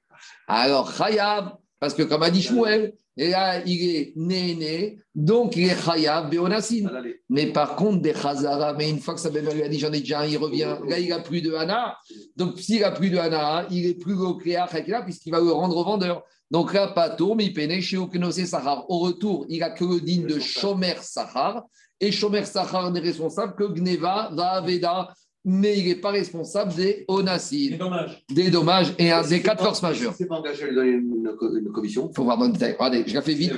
[0.47, 5.69] Alors, Khayab, parce que comme a dit Shmuel, et là, il est né, donc il
[5.69, 6.89] est chayav beonasin.
[7.29, 9.93] Mais par contre, des chazara, mais une fois que sa belle lui a dit j'en
[9.93, 10.75] ai déjà un, il revient.
[10.87, 11.97] Là, il n'a plus de hana.
[12.35, 15.77] Donc, s'il n'a plus de hana, il est plus au là, puisqu'il va le rendre
[15.77, 16.23] au vendeur.
[16.51, 18.89] Donc là, pas tour, mais il pénètre chez Sahar.
[18.89, 21.63] Au retour, il a que le digne de Shomer Sahar.
[22.01, 25.13] Et Shomer Sahar n'est responsable que Gneva, Vaveda,
[25.45, 27.73] mais il n'est pas responsable des onacides.
[27.73, 28.25] Des dommages.
[28.29, 30.13] Des dommages et un des cas de force majeure.
[30.17, 32.09] C'est pas engagé à lui donner une, commission.
[32.11, 32.73] Il faut voir dans le détail.
[32.73, 33.53] Regardez, je la fais vite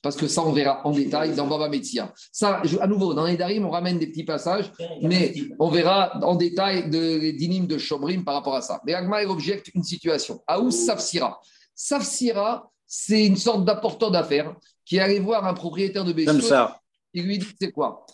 [0.00, 2.12] parce que ça, on verra en détail dans Baba Metzia.
[2.30, 4.70] Ça, à nouveau, dans les Darim, on ramène des petits passages,
[5.02, 8.80] mais on verra en détail de, les dynimes de Chomrim par rapport à ça.
[8.86, 10.40] Mais Agma, il objecte une situation.
[10.46, 11.40] Aous Safsira?
[11.74, 14.54] Safsira, c'est une sorte d'apporteur d'affaires
[14.84, 16.80] qui allait voir un propriétaire de Comme ça.
[17.12, 18.06] Il lui dit, c'est quoi?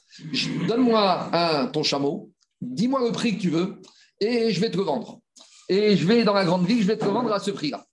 [0.67, 2.31] Donne-moi ton chameau
[2.65, 3.77] dis-moi le prix que tu veux
[4.21, 5.21] et je vais te le vendre.
[5.69, 7.85] Et je vais dans la grande ville, je vais te le vendre à ce prix-là.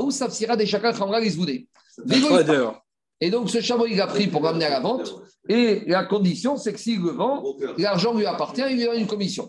[0.00, 1.38] où Safsira des chacun les
[3.20, 5.14] Et donc ce chameau, il a pris pour l'amener à la vente.
[5.48, 7.42] Et la condition, c'est que s'il le vend,
[7.78, 9.48] l'argent lui appartient, il lui donne une commission.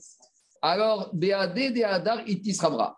[0.62, 1.58] Alors, BAD.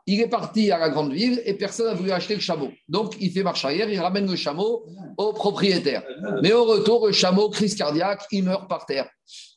[0.07, 2.69] Il est parti à la grande ville et personne n'a voulu acheter le chameau.
[2.87, 4.85] Donc, il fait marche arrière, il ramène le chameau
[5.17, 6.03] au propriétaire.
[6.41, 9.07] Mais au retour, le chameau, crise cardiaque, il meurt par terre,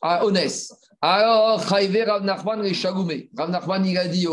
[0.01, 0.71] à Onès.
[1.07, 3.29] Alors, Chaïvé Rav Nachman les chagoumé.
[3.37, 4.25] Rav Nachman, il a dit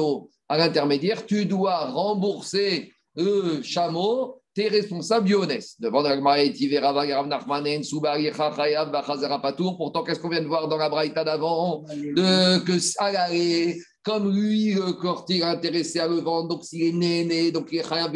[0.49, 5.67] à l'intermédiaire tu dois rembourser le chameau, tu es responsable du honnête.
[5.81, 6.17] Devant Rav
[7.27, 7.65] Nachman,
[9.77, 11.85] Pourtant, qu'est-ce qu'on vient de voir dans la Braïta d'avant?
[12.17, 17.69] Que Sagaré, comme lui, le cortier intéressé à le vendre, donc s'il est né, donc
[17.71, 18.13] il est Chayav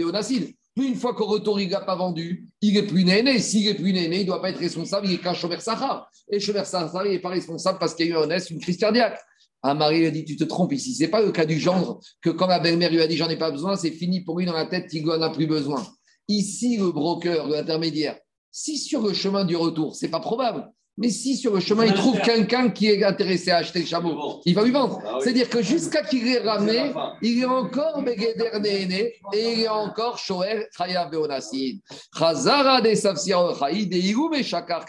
[0.77, 3.39] Une fois qu'au retour, il n'a pas vendu, il n'est plus néné.
[3.39, 6.11] S'il n'est plus néné, il ne doit pas être responsable, il est qu'un chômeur Sahar.
[6.31, 8.61] Et chômeur Sahar, il n'est pas responsable parce qu'il y a eu un S, une
[8.61, 9.19] crise cardiaque.
[9.63, 10.95] Un mari lui a dit Tu te trompes ici.
[10.95, 13.29] Ce n'est pas le cas du gendre que quand la belle-mère lui a dit J'en
[13.31, 15.85] ai pas besoin, c'est fini pour lui dans la tête, il n'en a plus besoin.
[16.29, 18.19] Ici, le broker, l'intermédiaire,
[18.51, 21.95] si sur le chemin du retour, c'est pas probable, mais si sur le chemin, il
[21.95, 25.01] trouve quelqu'un qui est intéressé à acheter le chameau, il va lui vendre.
[25.05, 30.19] Ah C'est-à-dire que jusqu'à qu'il ait ramené, il est encore Begeder et il est encore
[30.19, 31.79] Shoer Chaya Beonassin.
[32.19, 34.87] Chazara de Safsir Chaïd et Igoum Shakar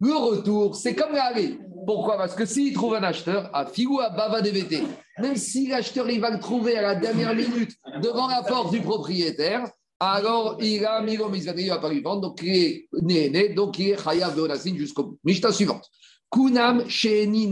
[0.00, 1.58] Le retour, c'est comme l'aller.
[1.86, 2.16] Pourquoi?
[2.16, 4.84] Parce que s'il trouve un acheteur, à Figou à Bava DVT,
[5.18, 8.80] même si l'acheteur il va le trouver à la dernière minute devant la porte du
[8.80, 9.68] propriétaire,
[10.02, 13.90] alors il a mis il va pas lui vendre, donc il est né, donc il
[13.90, 15.18] est chayav de jusqu'au bout.
[15.24, 15.88] Mishta suivante.
[16.30, 17.50] Kunam sheni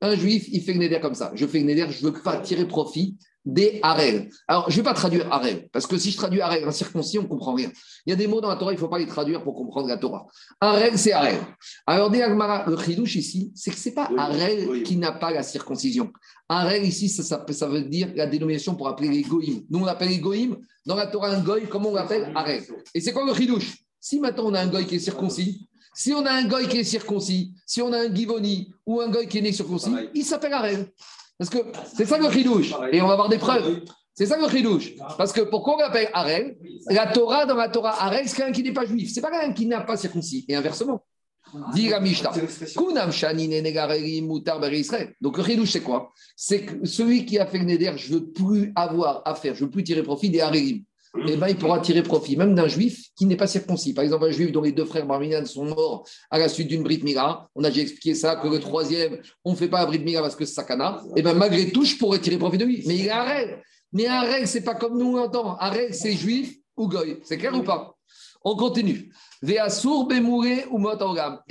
[0.00, 1.32] Un juif, il fait une comme ça.
[1.34, 3.18] Je fais une je ne veux pas tirer profit
[3.48, 4.28] des Harel.
[4.46, 7.18] Alors, je ne vais pas traduire Harel, parce que si je traduis Harel en circoncis,
[7.18, 7.70] on ne comprend rien.
[8.04, 9.54] Il y a des mots dans la Torah, il ne faut pas les traduire pour
[9.54, 10.26] comprendre la Torah.
[10.60, 11.38] Harel, c'est Harel.
[11.86, 16.12] Alors, le chidouche ici, c'est que ce n'est pas Harel qui n'a pas la circoncision.
[16.46, 19.62] Harel, ici, ça, ça, veut dire la dénomination pour appeler les goïms.
[19.70, 20.58] Nous, on appelle les goïms.
[20.84, 22.62] Dans la Torah, un goï, comment on l'appelle Harel.
[22.94, 23.78] Et c'est quoi le chidouche?
[24.00, 26.78] Si maintenant on a un goï qui est circoncis, si on a un goy qui
[26.78, 30.24] est circoncis, si on a un givoni ou un goy qui est né circoncis, il
[30.24, 30.92] s'appelle Harel.
[31.38, 31.58] Parce que
[31.94, 32.74] c'est ça le chidouche.
[32.92, 33.82] Et on va avoir des preuves.
[34.12, 34.94] C'est ça le chidouche.
[35.16, 36.56] Parce que pourquoi on l'appelle Harel?
[36.90, 39.10] La Torah, dans la Torah, Harel, c'est quelqu'un qui n'est pas juif.
[39.14, 40.44] C'est pas quelqu'un qui n'a pas circoncis.
[40.48, 41.04] Et inversement.
[41.72, 42.32] Dit la Mishnah.
[45.20, 46.12] Donc le chidouche, c'est quoi?
[46.36, 49.54] C'est que celui qui a fait le neder, je ne veux plus avoir à faire,
[49.54, 50.82] je ne veux plus tirer profit des harerim
[51.26, 53.94] eh ben, il pourra tirer profit, même d'un juif qui n'est pas circoncis.
[53.94, 56.82] Par exemple, un juif dont les deux frères Marminan sont morts à la suite d'une
[56.82, 57.48] Brit Mira.
[57.54, 60.22] On a déjà expliqué ça, que le troisième, on ne fait pas la Brit Mira
[60.22, 61.02] parce que c'est sakana.
[61.16, 62.82] Et eh ben, malgré tout, je pourrais tirer profit de lui.
[62.86, 63.24] Mais il est un
[63.92, 65.58] Mais un règle, ce n'est pas comme nous on entend.
[65.58, 67.18] Un règle, c'est juif ou goy.
[67.22, 67.94] C'est clair ou pas?
[68.44, 69.10] On continue.
[69.42, 69.56] Et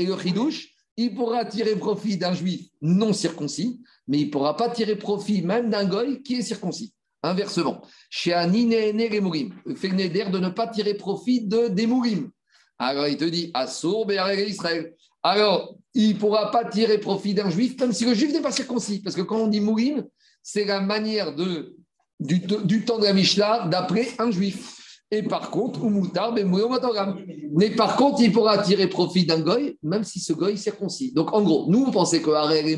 [0.05, 4.69] le chidouche, il pourra tirer profit d'un juif non circoncis, mais il ne pourra pas
[4.69, 6.93] tirer profit même d'un goy qui est circoncis.
[7.27, 8.33] Inversement, chez
[9.75, 12.29] fait d'air de ne pas tirer profit de, des Mourim.
[12.79, 14.93] Alors il te dit, Assour, Israël.
[15.23, 18.51] Alors, il ne pourra pas tirer profit d'un juif, même si le juif n'est pas
[18.51, 19.01] circoncis.
[19.01, 20.05] Parce que quand on dit Mourim,
[20.43, 25.01] c'est la manière du, temps de la Mishnah d'appeler un juif.
[25.09, 25.79] Et par contre,
[27.53, 31.13] mais par contre, il pourra tirer profit d'un goy, même si ce goy est circoncis.
[31.13, 32.77] Donc en gros, nous on pensait que Harel et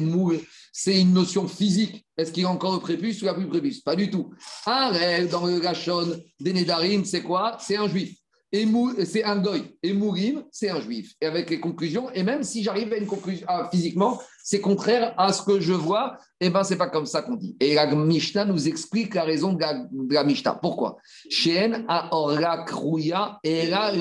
[0.72, 2.06] c'est une notion physique.
[2.18, 3.82] Est-ce qu'il a encore le prépuce ou la plus prépuce?
[3.82, 4.32] Pas du tout.
[4.66, 7.58] Harel, dans le Gachon des Nédarim, c'est quoi?
[7.60, 8.20] C'est un juif
[8.52, 9.78] c'est un goy.
[9.84, 11.14] Et Mourim, c'est un juif.
[11.22, 15.14] Et avec les conclusions, et même si j'arrive à une conclusion ah, physiquement, c'est contraire
[15.18, 17.56] à ce que je vois, et eh ben c'est pas comme ça qu'on dit.
[17.60, 20.56] Et la Mishnah nous explique la raison de la, Mishnah.
[20.56, 20.98] Pourquoi?
[23.44, 23.94] Et la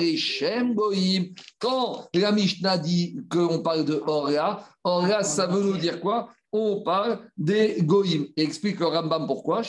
[0.73, 1.25] goyim.
[1.59, 6.29] Quand la Mishnah dit qu'on parle de ora, ora, ça veut nous dire quoi?
[6.51, 8.27] On parle des goïms.
[8.35, 9.61] Et explique le Rambam pourquoi.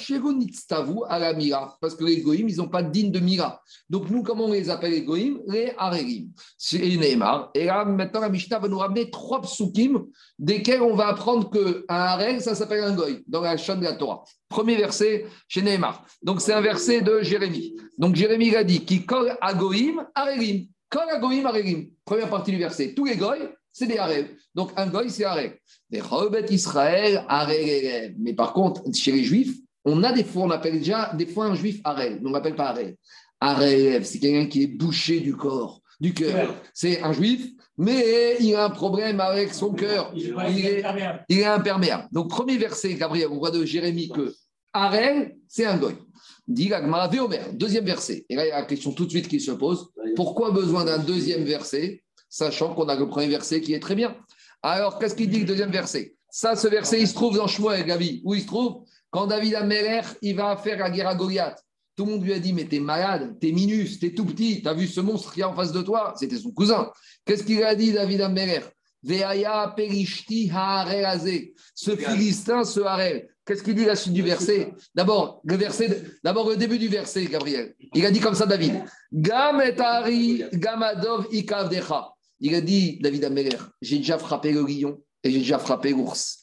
[1.08, 1.76] à la mira.
[1.80, 3.62] Parce que les goïms, ils n'ont pas de digne de mira.
[3.88, 5.40] Donc nous, comment on les appelle les goïms?
[5.46, 6.28] Les aregim.
[6.56, 7.50] C'est Neymar.
[7.54, 10.06] Et là, maintenant, la Mishnah va nous ramener trois psukim,
[10.38, 13.94] desquels on va apprendre qu'un hareg, ça s'appelle un goïm, dans la chaîne de la
[13.94, 14.24] Torah.
[14.48, 16.04] Premier verset chez Neymar.
[16.22, 17.76] Donc c'est un verset de Jérémie.
[17.98, 20.66] Donc Jérémie a dit qui colle à goïm, aregim.
[20.88, 21.86] Kol à goïm, aregim.
[22.04, 22.94] Première partie du verset.
[22.94, 24.36] Tous les goïms, c'est des hareg.
[24.54, 25.58] Donc un goï, c'est hareg.
[25.88, 26.02] Des
[26.50, 27.24] Israël,
[28.18, 31.46] Mais par contre, chez les Juifs, on a des fois, on appelle déjà des fois
[31.46, 32.96] un Juif Arel, mais on n'appelle pas Arel.
[33.40, 36.54] Arel, c'est quelqu'un qui est bouché du corps, du cœur.
[36.74, 37.46] C'est un Juif,
[37.78, 40.12] mais il a un problème avec son cœur.
[40.14, 40.34] Il
[41.28, 42.08] est, imperméable.
[42.12, 44.34] Donc, premier verset, Gabriel, on voit de Jérémie que
[44.72, 45.94] Arel, c'est un goy.
[46.46, 47.08] Dit Gagmara,
[47.52, 48.26] deuxième verset.
[48.28, 49.88] Et là, il y a la question tout de suite qui se pose.
[50.16, 54.16] Pourquoi besoin d'un deuxième verset, sachant qu'on a le premier verset qui est très bien
[54.62, 56.14] alors, qu'est-ce qu'il dit le deuxième verset?
[56.28, 58.20] Ça, ce verset, il se trouve dans Shmuel, Gabi.
[58.24, 58.84] Où il se trouve?
[59.10, 61.64] Quand David Améler, il va faire la guerre à Goliath.
[61.96, 64.74] Tout le monde lui a dit, mais t'es malade, t'es minus, t'es tout petit, t'as
[64.74, 66.14] vu ce monstre qui est en face de toi?
[66.16, 66.90] C'était son cousin.
[67.24, 68.60] Qu'est-ce qu'il a dit, David Améler
[69.02, 70.50] Veaya perishti
[71.74, 73.28] Ce Philistin, ce Harel.
[73.46, 74.74] Qu'est-ce qu'il dit la suite du verset?
[74.94, 77.74] D'abord, le verset, d'abord le début du verset, Gabriel.
[77.94, 78.84] Il a dit comme ça, David.
[79.12, 82.14] Gam et gamadov ikavdecha.
[82.41, 86.43] Il a dit, David Améler, j'ai déjà frappé le lion et j'ai déjà frappé l'ours.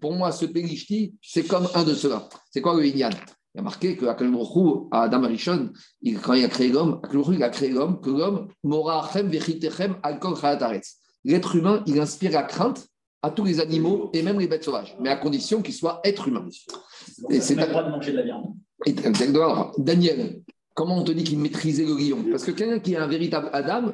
[0.00, 2.28] Pour moi, ce Pegishti, c'est comme un de ceux-là.
[2.50, 3.10] C'est quoi le Inyan?
[3.54, 5.72] Il a marqué que à Adam Arishon,
[6.22, 7.00] quand il a créé l'homme,
[7.32, 8.48] il a créé l'homme, que l'homme,
[11.24, 12.86] L'être humain, il inspire la crainte
[13.22, 16.26] à tous les animaux et même les bêtes sauvages, mais à condition qu'il soit être
[16.28, 16.46] humain.
[17.30, 18.54] Et c'est le droit de manger de la viande.
[19.78, 20.42] Daniel,
[20.74, 23.50] Comment on te dit qu'il maîtrisait le lion Parce que quelqu'un qui est un véritable
[23.52, 23.92] Adam,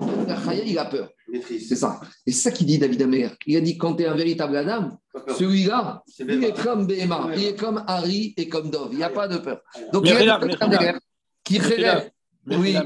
[0.67, 1.11] il a peur.
[1.43, 2.01] C'est ça.
[2.27, 3.37] Et c'est ça qu'il dit David Amer.
[3.47, 4.99] Il a dit quand tu es un véritable Adam,
[5.37, 8.91] celui-là, il est comme Béma, il est comme Harry et comme Dov.
[8.93, 9.61] Il n'y a pas de peur.
[9.93, 10.99] Donc il y a un
[11.45, 12.11] qui relève.
[12.47, 12.77] Oui.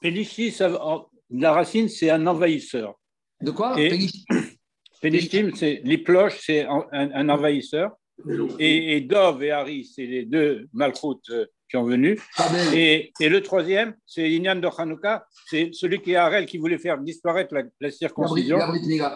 [0.00, 0.54] Pélichi,
[1.30, 2.94] la racine, c'est un envahisseur.
[3.40, 3.74] De quoi?
[5.00, 7.92] Pélichim, c'est les cloches, c'est un, envahisseur.
[8.58, 12.18] Et, Dov et Harry, c'est les deux malchoutes euh, qui ont venu.
[12.72, 16.78] Et, et, le troisième, c'est Inyan de Hanouka, c'est celui qui est Harel qui voulait
[16.78, 18.58] faire disparaître la, la circoncision.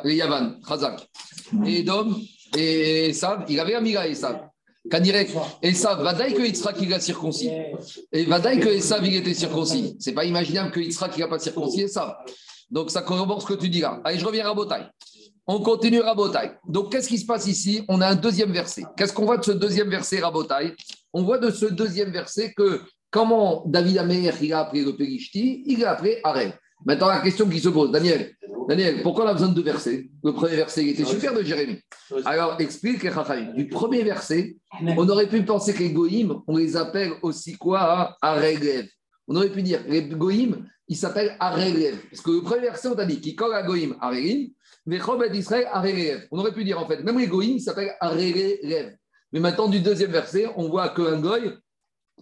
[0.05, 1.09] Et Yavan, Khazak.
[1.66, 2.16] Et Dom
[2.57, 4.48] et Esav, il avait Amiga et Esav.
[4.90, 5.30] Kanirek,
[5.62, 7.50] Esav, Vadaï que Yitzhak il a circoncis.
[8.11, 9.96] Et Vadaï que Esav il était circoncis.
[10.00, 12.16] C'est pas imaginable que Yitzhak il n'a pas circoncis Esav.
[12.70, 14.00] Donc ça corrobore ce que tu dis là.
[14.05, 14.84] Allez, je reviens à Botaï.
[15.47, 16.53] On continue Rabotai.
[16.68, 17.84] Donc, qu'est-ce qui se passe ici?
[17.88, 18.84] On a un deuxième verset.
[18.97, 20.74] Qu'est-ce qu'on voit de ce deuxième verset, Rabotai?
[21.12, 22.80] On voit de ce deuxième verset que
[23.11, 26.55] comment David Amer il a appelé le Périshti, il a appelé Arel.
[26.86, 28.34] Maintenant, la question qui se pose, Daniel,
[28.68, 30.09] Daniel, pourquoi on a besoin de deux versets?
[30.22, 31.78] Le premier verset, il était super de Jérémie.
[32.24, 33.05] Alors, explique
[33.55, 38.16] Du premier verset, on aurait pu penser que les Goïm, on les appelle aussi quoi
[38.22, 38.88] Arel
[39.28, 42.95] On aurait pu dire, les Goïm, ils s'appellent Arel Parce que le premier verset, on
[42.95, 44.51] t'a dit, qui colle à Goïm, Arelim, Arelev.
[44.87, 48.97] On aurait pu dire en fait, même les Goïm s'appelle Arelev.
[49.33, 51.53] Mais maintenant, du deuxième verset, on voit qu'un Goy,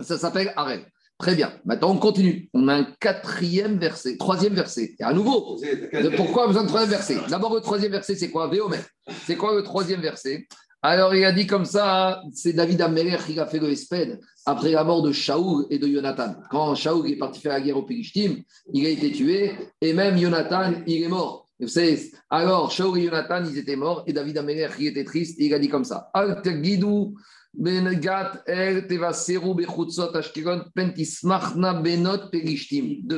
[0.00, 0.84] ça s'appelle Arel.
[1.18, 1.52] Très bien.
[1.66, 2.48] Maintenant, on continue.
[2.54, 4.94] On a un quatrième verset, troisième verset.
[4.98, 5.61] Et à nouveau,
[6.16, 7.18] pourquoi besoin de troisième verset?
[7.28, 8.48] D'abord, le troisième verset, c'est quoi?
[8.48, 8.78] Véomer.
[9.26, 10.46] C'est quoi le troisième verset?
[10.80, 14.70] Alors, il a dit comme ça, c'est David Améler qui a fait le Esped après
[14.70, 16.36] la mort de Shaoul et de Jonathan.
[16.50, 18.36] Quand Shaoul est parti faire la guerre au Pélishtim,
[18.72, 19.52] il a été tué
[19.82, 21.49] et même Jonathan, il est mort.
[21.61, 25.38] Vous savez, alors Shaul et Jonathan, ils étaient morts et David Améler, il était triste
[25.38, 26.11] et il a dit comme ça.
[26.14, 26.50] De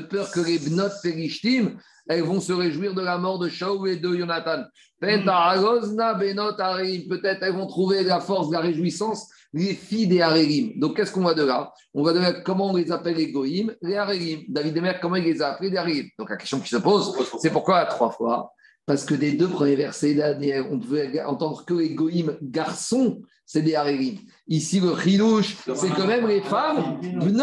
[0.01, 1.77] peur que les benot perishtim,
[2.09, 4.65] elles vont se réjouir de la mort de Shaul et de Jonathan.
[5.01, 5.25] Peut-être
[7.43, 10.73] elles vont trouver la force, la réjouissance les filles des Harerim.
[10.77, 11.73] Donc, qu'est-ce qu'on voit de là?
[11.95, 14.43] On va de là comment on les appelle les Goïm, les Harerim.
[14.49, 17.15] David Demer, comment il les a appelés les Harerim Donc, la question qui se pose,
[17.41, 18.53] c'est pourquoi trois fois?
[18.87, 20.17] Parce que des deux premiers versets,
[20.71, 24.17] on pouvait entendre que les Goïm garçons, c'est des Harerim.
[24.53, 27.43] Ici, le Chilouche, c'est que même les femmes, Bnot.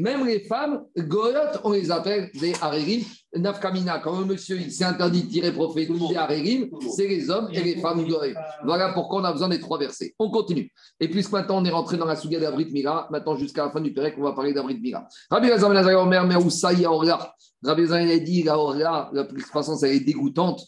[0.00, 3.02] Même les femmes, Goyot, on les appelle des Harerim.
[3.36, 7.50] Nafkamina, quand un monsieur il s'est interdit de tirer prophète des Harerim, c'est les hommes
[7.52, 8.34] et les femmes Goyot.
[8.64, 10.14] Voilà pourquoi on a besoin des trois versets.
[10.18, 10.72] On continue.
[11.00, 13.82] Et puisque maintenant on est rentré dans la Souga d'Abrit Mira, maintenant jusqu'à la fin
[13.82, 15.06] du Pérec, on va parler d'Abrit Mira.
[15.30, 17.34] Rabbi Lazar Ben Omer, Meroussaï Aorla.
[17.62, 20.62] Rabbi Lazar a dit, la Orla, la croissance, elle est dégoûtante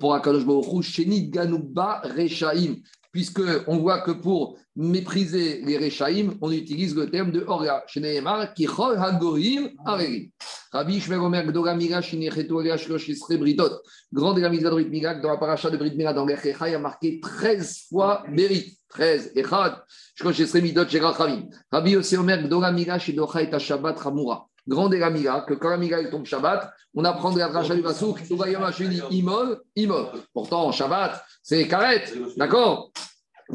[0.00, 2.76] pour Akadosh Baruch Shenit Ganouba Rechaim
[3.12, 8.66] puisqu'on voit que pour mépriser les Rechaim, on utilise le terme de Orga, Sheneemar, qui
[8.66, 10.30] Chol Hagorim Arerim.
[10.72, 15.14] Rabbi Shmer Omer Gdora Mira, Shinecheto Alea Shlosh Isre Britot, grand de la mise Mira,
[15.16, 18.78] dans la paracha de Brit dans l'Echecha, il a marqué 13 fois Berit.
[18.88, 19.82] 13, Echad,
[20.14, 21.48] Shlosh Isre Midot, Sherachamim.
[21.70, 24.46] Rabbi Yossi Omer Gdora Mira, Shidocha et Shabbat Ramura.
[24.66, 25.10] Grande la
[25.40, 28.20] que quand la tombe Shabbat, on apprend de la dracha du Basouk,
[29.10, 30.06] Imol, Imol.
[30.32, 32.04] Pourtant, Shabbat, c'est karet,
[32.36, 32.92] d'accord?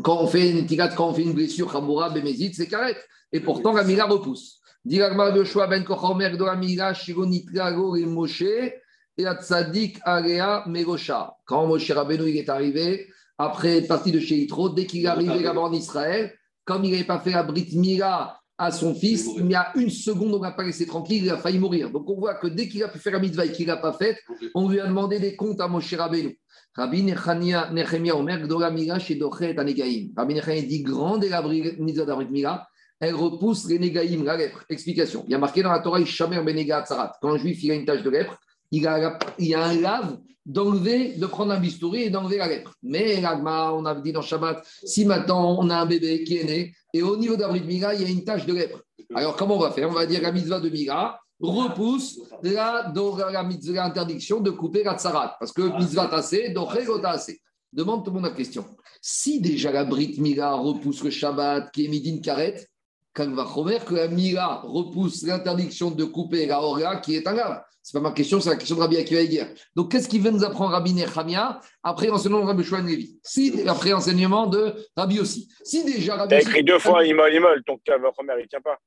[0.04, 2.98] Quand on fait une tigat, quand on fait une blessure, Khamoura, Bémézit, c'est karet.
[3.32, 4.62] Et pourtant, la Mira repousse.
[4.86, 11.36] Diragmar de Shoa Ben Kochomer de la Mira, Shironitrago et Moshe, et Atzadik Area Megosha.
[11.46, 15.08] Quand Moshe Rabbeinu il est arrivé, après être parti de chez Yitro, dès qu'il est
[15.08, 16.34] arrivé là-bas en Israël,
[16.64, 19.90] comme il n'avait pas fait la Brit Mira à son fils, il y a une
[19.90, 21.92] seconde, on n'a pas laissé tranquille, il a failli mourir.
[21.92, 23.94] Donc on voit que dès qu'il a pu faire la mitzvah et qu'il n'a pas
[23.94, 24.18] fait,
[24.56, 26.40] on lui a demandé des comptes à Moshe Rabbeinu.
[26.76, 30.10] Rabbi Nechania Nechemia Omer Gdora Mira chez Dochet Anegaim.
[30.16, 32.68] Rabbi Nechemia dit grande et la mitzvah d'Abrit Mira,
[33.00, 34.64] elle repousse les Negaïm, la lèpre.
[34.70, 35.24] Explication.
[35.28, 37.14] Il y a marqué dans la Torah Ishamer Benega Tzarat.
[37.22, 38.40] Quand un juif il a une tache de lèpre,
[38.72, 42.74] il a, il a un lave d'enlever, de prendre un bistouri et d'enlever la lèpre.
[42.82, 46.74] Mais on a dit dans Shabbat, si maintenant on a un bébé qui est né,
[46.94, 48.82] et au niveau d'Abrit Mira, il y a une tache de lèpre.
[49.14, 49.90] Alors comment on va faire?
[49.90, 55.36] On va dire la mitzvah de Mira repousse la, la, interdiction de couper la tsarat.
[55.40, 56.70] Parce que mitzvah tassé, donc
[57.04, 57.42] assez.
[57.72, 58.66] Demande tout le monde la question.
[59.02, 62.68] Si déjà la Brit Mira repousse le Shabbat qui est midin karet,
[63.14, 63.46] quand va
[63.86, 67.62] que la Mira repousse l'interdiction de couper la Orga qui est un lave?
[67.88, 69.46] Ce n'est pas ma question, c'est la question de Rabbi Akiva Eger.
[69.74, 73.64] Donc, qu'est-ce qui veut nous apprendre Rabbi Nechamia après l'enseignement de Rabbi Shouan Levi si,
[73.66, 75.48] Après l'enseignement de Rabbi aussi.
[75.64, 76.28] Si déjà Rabbi.
[76.28, 78.78] Tu as écrit deux fois Imol Imol, donc Kavachomer, il ne tient pas.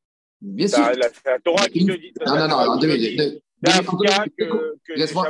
[0.42, 0.84] Bien sûr.
[0.92, 2.12] C'est la Torah qui te dit.
[2.26, 3.42] Non, non, non, deux minutes.
[4.94, 5.28] Laisse-moi,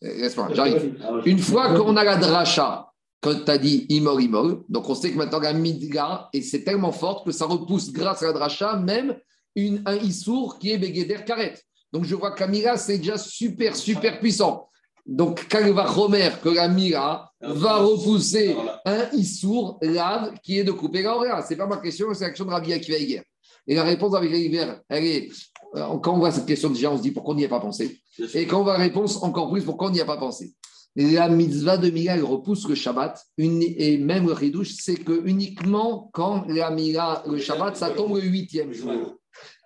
[0.00, 0.96] laisse-moi, j'arrive.
[1.24, 5.12] Une fois qu'on a la dracha, quand tu as dit imor imor, donc on sait
[5.12, 8.76] que maintenant la midga, et c'est tellement fort que ça repousse grâce à la dracha
[8.76, 9.16] même
[9.54, 11.54] une, un issour qui est Begeder Karet.
[11.92, 14.68] Donc je vois qu'Amira, c'est déjà super, super puissant.
[15.04, 20.70] Donc, quand va Romer, que la Mira va repousser un Issour, lave, qui est de
[20.70, 23.22] couper la Ce n'est pas ma question, c'est l'action de Rabbi Akiva hier.
[23.66, 25.28] Et la réponse avec Hiver, elle est,
[25.74, 27.60] euh, quand on voit cette question déjà, on se dit pourquoi on n'y a pas
[27.60, 28.00] pensé.
[28.34, 30.52] Et quand on voit la réponse, encore plus pourquoi on n'y a pas pensé.
[30.94, 36.10] La mitzvah de Mira, elle repousse le Shabbat, et même le Ridouche, c'est que uniquement
[36.12, 39.16] quand la Mira, le Shabbat, ça tombe le huitième jour.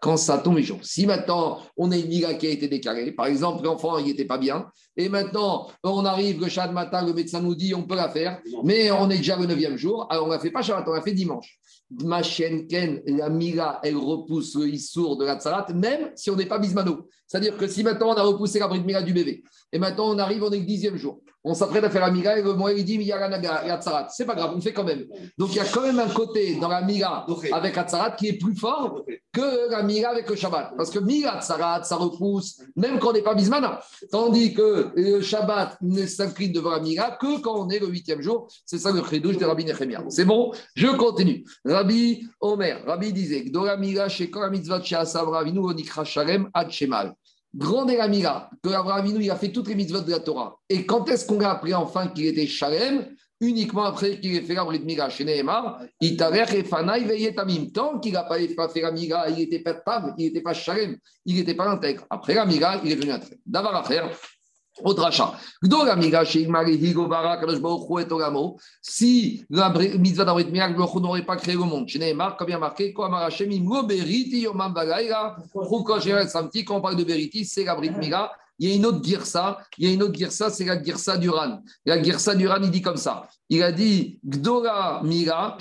[0.01, 0.79] Quand ça tombe les jours.
[0.83, 4.25] Si maintenant on a une migra qui a été déclarée, par exemple l'enfant il n'était
[4.25, 4.67] pas bien,
[4.97, 8.09] et maintenant on arrive le chat de matin, le médecin nous dit on peut la
[8.09, 10.87] faire, mais on est déjà le neuvième jour, alors on ne la fait pas Shabbat,
[10.87, 11.59] on la fait dimanche.
[12.03, 16.37] Ma chienne Ken, la migra, elle repousse le issour de la tsarat, même si on
[16.37, 17.09] n'est pas bismano.
[17.29, 20.19] C'est-à-dire que si maintenant on a repoussé la bride migra du bébé, et maintenant on
[20.19, 22.73] arrive, on est le dixième jour, on s'apprête à faire la migra, et le mois
[22.73, 24.09] il dit, mais il y a la tsarat.
[24.11, 25.07] C'est pas grave, on fait quand même.
[25.39, 28.27] Donc il y a quand même un côté dans la migra avec la tsarat qui
[28.27, 30.73] est plus fort que la migra avec le Shabbat.
[30.77, 33.81] Parce que migra tsarat, ça repousse, même quand on n'est pas bismana.
[34.11, 38.23] Tandis que le Shabbat ne s'incline devant la migra que quand on est le huitième
[38.23, 38.49] jour.
[38.65, 40.03] C'est ça le chidouche de Rabbi Nechemia.
[40.09, 41.45] C'est bon, je continue.
[41.65, 47.15] Rabbi Omer, Rabbi disait, Dora migra chez mitzvot chez Asavravinu, onikra shalem ad shemal.
[47.57, 50.59] Grande est la migra, que Abraham il a fait toutes les mitzvot de la Torah.
[50.69, 53.07] Et quand est-ce qu'on a appris enfin qu'il était shalem?
[53.41, 57.71] Uniquement après qu'il ait fait la Brit Mira chez Nehemar, il et Fanaï veilletamim.
[57.73, 60.97] Tant qu'il n'a pas fait la Mira, il n'était pas il n'était pas shalem,
[61.27, 62.07] il n'était pas intègre.
[62.09, 63.41] Après la Mira, il est venu intègre.
[63.45, 63.75] D'avoir
[64.79, 64.85] à faire.
[64.85, 65.35] Autre achat.
[68.83, 71.89] Si la mitzvah d'Abrit Mirak, le n'aurait pas créé le monde.
[71.89, 71.99] Chez
[72.39, 73.07] comme a marqué, quand
[76.77, 77.91] on parle de Beriti, c'est la Brit.
[78.59, 81.17] Il y a une autre girsa, il y a une autre girsa, c'est la girsa
[81.17, 81.63] d'Uran.
[81.85, 83.29] La girsa d'Uran, il dit comme ça.
[83.49, 85.57] Il a dit Gdora Mira,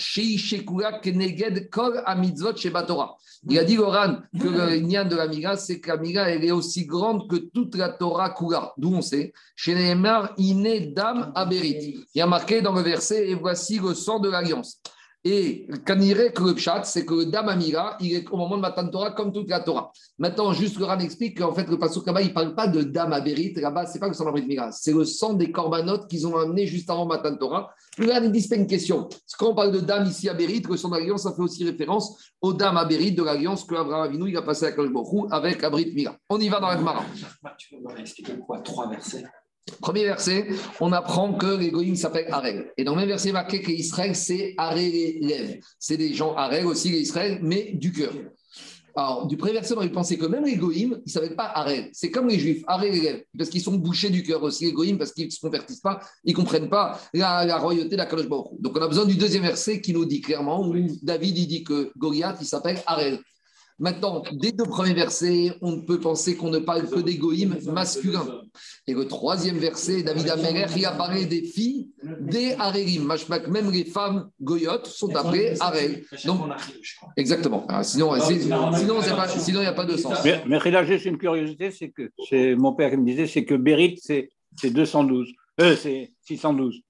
[1.02, 3.16] Keneged Kol Amitzvot Shebatora.
[3.48, 6.44] Il a dit, Oran, que le lien de la Mira, c'est que la Mira, elle
[6.44, 8.74] est aussi grande que toute la Torah Kura.
[8.78, 12.06] D'où on sait Chez Nehemar, Iné Dam Aberit.
[12.16, 14.82] Il y a marqué dans le verset Et voici le sang de l'alliance.
[15.28, 18.62] Et Kanire, que le pshat, c'est que le Dam Amira, il est au moment de
[18.62, 19.92] Matan Torah comme toute la Torah.
[20.20, 22.84] Maintenant, juste le Ran explique qu'en fait, le Pasuk là-bas, il ne parle pas de
[22.84, 23.54] Dam Aberit.
[23.56, 26.38] Là-bas, ce n'est pas le sang de Mira, c'est le sang des corbanotes qu'ils ont
[26.38, 27.74] amené juste avant Matan Torah.
[27.98, 29.10] Le Ran, il dit une question.
[29.40, 32.32] Quand on parle de Dam ici à Berit, le sang d'alliance, ça fait aussi référence
[32.40, 34.90] au Dam Aberit de l'alliance que Abraham Avinu, il a passé à Kosh
[35.32, 36.16] avec Abrit Mira.
[36.30, 37.04] On y va dans la Gemara.
[37.58, 38.60] Tu peux expliquer quoi?
[38.60, 39.24] Trois versets
[39.82, 40.48] Premier verset,
[40.80, 42.72] on apprend que les s'appelle Arel.
[42.78, 46.90] Et dans le même verset, marqué que Israël, c'est Arel C'est des gens Arel aussi,
[46.90, 48.14] les Israël, mais du cœur.
[48.98, 51.52] Alors, du premier verset, on va penser que même les Goïm, ils ne s'appellent pas
[51.54, 51.90] Arel.
[51.92, 55.26] C'est comme les Juifs, Arel parce qu'ils sont bouchés du cœur aussi, les parce qu'ils
[55.26, 58.82] ne se convertissent pas, ils ne comprennent pas la, royauté de la Kadosh Donc, on
[58.82, 62.38] a besoin du deuxième verset qui nous dit clairement, où David il dit que Goliath,
[62.40, 63.20] il s'appelle Arel.
[63.78, 68.42] Maintenant, dès deux premiers versets, on ne peut penser qu'on ne parle que d'égoïmes masculins.
[68.88, 73.12] Et le troisième verset, David Améler, il apparaît des filles des Arélim.
[73.50, 76.06] Même les femmes goyotes sont appelées Arel.
[76.24, 76.52] Donc,
[77.18, 77.66] exactement.
[77.68, 80.20] Ah, sinon, sinon, il n'y a pas de sens.
[80.24, 83.44] Mais, mais là, juste une curiosité, c'est que c'est mon père qui me disait, c'est
[83.44, 84.30] que Bérit, c'est
[84.64, 85.28] 212.
[85.60, 86.82] Euh, c'est 612.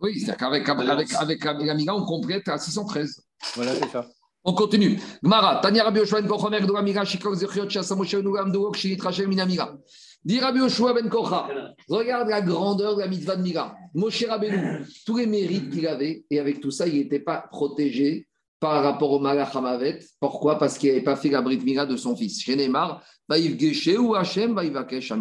[0.00, 3.22] Oui, c'est-à-dire qu'avec avec, avec, avec, on complète à 613.
[3.54, 4.06] Voilà, c'est ça.
[4.42, 4.98] On continue.
[5.22, 9.00] Gmara, Tania Rabbi Yoshua ben Kochomer de Amira, Shikok Zechiot, Shasa Moshe Nugam Duok, Shinit
[9.02, 9.76] Rachel Minamira.
[10.24, 11.48] Dit Rabbi ben Kocha,
[11.88, 13.74] regarde la grandeur de la mitzvah de Mira.
[13.94, 18.28] Moshe Rabbeinu, tous les mérites qu'il avait, et avec tout ça, il n'était pas protégé
[18.60, 19.98] par rapport au Malach Hamavet.
[20.20, 20.58] Pourquoi?
[20.58, 22.40] Parce qu'il n'avait pas fait la bride Mira de son fils.
[22.40, 25.12] Chez Neymar, Geshe ou Hachem, Vaïv Akesh.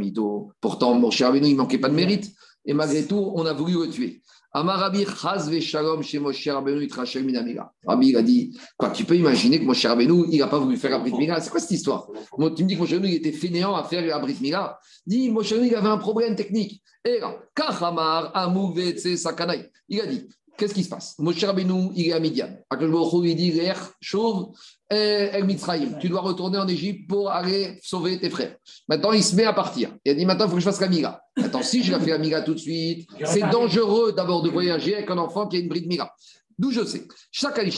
[0.61, 2.31] Pourtant, Moshe Rabbeinu, il ne manquait pas de mérite.
[2.65, 4.21] Et malgré tout, on a voulu le tuer.
[4.51, 7.71] Amarabi Chaz Shalom chez Moshe Rabbeinu Itrachel Minamira.
[7.85, 10.75] Rabbi, il a dit Quoi, tu peux imaginer que Moshe Rabbeinu, il n'a pas voulu
[10.77, 12.07] faire la C'est quoi cette histoire?
[12.55, 15.29] Tu me dis que Moshe Rabbeinu, il était fainéant à faire la Brit Mila Dis,
[15.29, 16.81] Moshe Rabbeinu, il avait un problème technique.
[17.05, 19.69] Et là, Kachamar Amuvetse Sakanai.
[19.87, 20.27] Il a dit
[20.59, 21.15] Qu'est-ce qui se passe?
[21.19, 22.49] Moshe Rabbeinu, il est à Midian.
[22.69, 23.61] il dit
[24.01, 24.49] chauve,
[24.89, 25.97] El Mitzrayim.
[26.01, 28.57] Tu dois retourner en Égypte pour aller sauver tes frères.
[28.89, 29.95] Maintenant, il se met à partir.
[30.03, 31.21] Il a dit Maintenant, il faut que je fasse la Mira.
[31.37, 34.95] Attends, si je la fais la Mira tout de suite, c'est dangereux d'abord de voyager
[34.95, 36.13] avec un enfant qui a une bride Mira.
[36.57, 37.07] D'où je sais.
[37.31, 37.71] Chaque année,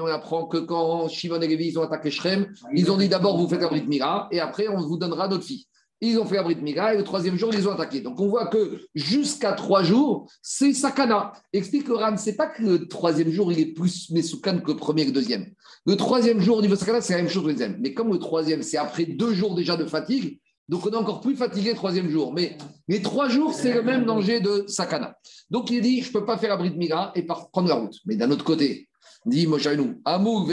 [0.00, 3.48] on apprend que quand Shimon et Lévi ont attaqué Shrem, ils ont dit d'abord vous
[3.48, 5.66] faites la bride Mira et après on vous donnera d'autres filles.
[6.00, 8.00] Ils ont fait la Brit Mira et le troisième jour, ils ont attaqués.
[8.00, 11.32] Donc on voit que jusqu'à trois jours, c'est Sakana.
[11.52, 14.76] Explique le Ram, c'est pas que le troisième jour, il est plus Mesoukan que le
[14.76, 15.46] premier et le deuxième.
[15.86, 17.78] Le troisième jour au niveau Sakana, c'est la même chose que le deuxième.
[17.80, 20.38] Mais comme le troisième, c'est après deux jours déjà de fatigue,
[20.68, 22.32] donc on est encore plus fatigué le troisième jour.
[22.32, 22.56] Mais
[22.88, 25.16] les trois jours, c'est le même danger de Sakana.
[25.50, 27.96] Donc il dit, je ne peux pas faire la Brit Mira et prendre la route.
[28.04, 28.88] Mais d'un autre côté,
[29.28, 29.66] Dit Moshe
[30.06, 30.48] Amou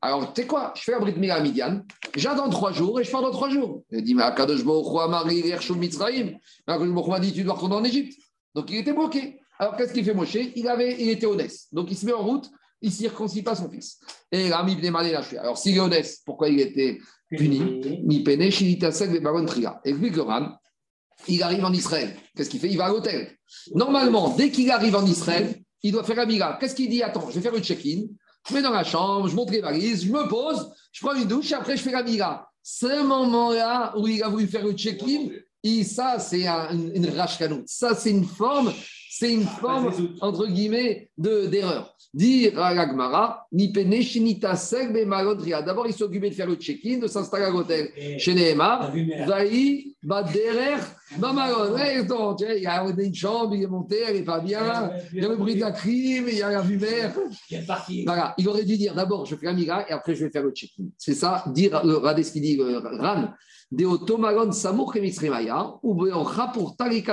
[0.00, 0.72] Alors, tu sais quoi?
[0.74, 1.82] Je fais un brit à Midian,
[2.14, 3.82] j'attends trois jours et je pars dans trois jours.
[3.90, 6.38] Il dit Mais Akadosh Baruch Amari Mitzrayim.
[6.66, 8.18] Akadosh Baruch dit Tu dois retourner en Égypte.
[8.54, 9.40] Donc, il était bloqué.
[9.58, 10.38] Alors, qu'est-ce qu'il fait Moshe?
[10.54, 11.54] Il, avait, il était honnête.
[11.70, 12.50] Donc, il se met en route,
[12.80, 14.00] il ne circoncit pas son fils.
[14.32, 15.36] Et Rami lâché.
[15.36, 16.98] Alors, s'il est honnête, pourquoi il était
[17.28, 18.00] puni?
[18.04, 18.50] Mi Pene,
[20.16, 20.56] le Ram.
[21.28, 22.16] Il arrive en Israël.
[22.34, 22.70] Qu'est-ce qu'il fait?
[22.70, 23.36] Il va à l'hôtel.
[23.74, 26.56] Normalement, dès qu'il arrive en Israël, il doit faire la mira.
[26.60, 27.02] Qu'est-ce qu'il dit?
[27.02, 28.02] Attends, je vais faire le check-in.
[28.48, 31.28] je mets dans la chambre, je monte les valises, je me pose, je prends une
[31.28, 32.50] douche, et après je fais la migra.
[32.62, 35.28] Ce moment-là où il a voulu faire le check-in,
[35.62, 37.12] et ça, c'est une, une
[37.66, 38.72] Ça, c'est une forme
[39.18, 39.90] c'est une forme,
[40.20, 41.96] entre guillemets, d'erreur.
[42.12, 43.46] Dire à l'agmara.
[43.50, 47.88] D'abord, il s'occupait de faire le check-in, de s'installer à l'hôtel.
[48.18, 48.92] Chez Nehema,
[49.26, 50.82] Vaï, Baderer,
[51.16, 51.74] Bamalon.
[51.78, 54.90] Il y a une chambre, il est monté, elle n'est pas bien.
[55.14, 57.18] Il y a le bruit de la crime, il y a la verte.
[58.04, 60.42] Voilà, il aurait dû dire d'abord, je fais la migra et après, je vais faire
[60.42, 60.88] le check-in.
[60.98, 63.30] C'est ça, dire, regardez ce qu'il dit, Ran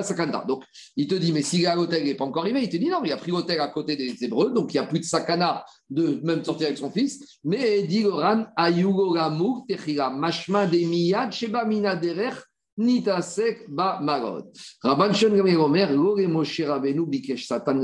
[0.02, 0.46] sakanda.
[0.48, 0.64] Donc,
[0.96, 3.12] il te dit, mais si l'hôtel n'est pas encore arrivé, il te dit non, il
[3.12, 6.20] a pris l'hôtel à côté des Hébreux, donc il n'y a plus de sakana de
[6.24, 7.40] même sortir avec son fils.
[7.44, 12.34] Mais dit le ran, ayugo gamour, techila, mashma de miyad, sheba mina derer,
[12.78, 14.46] nitasek ba marod.
[14.82, 17.82] Rabban Shon Omer, lore Moshe Rabbeinu, bikesh satan.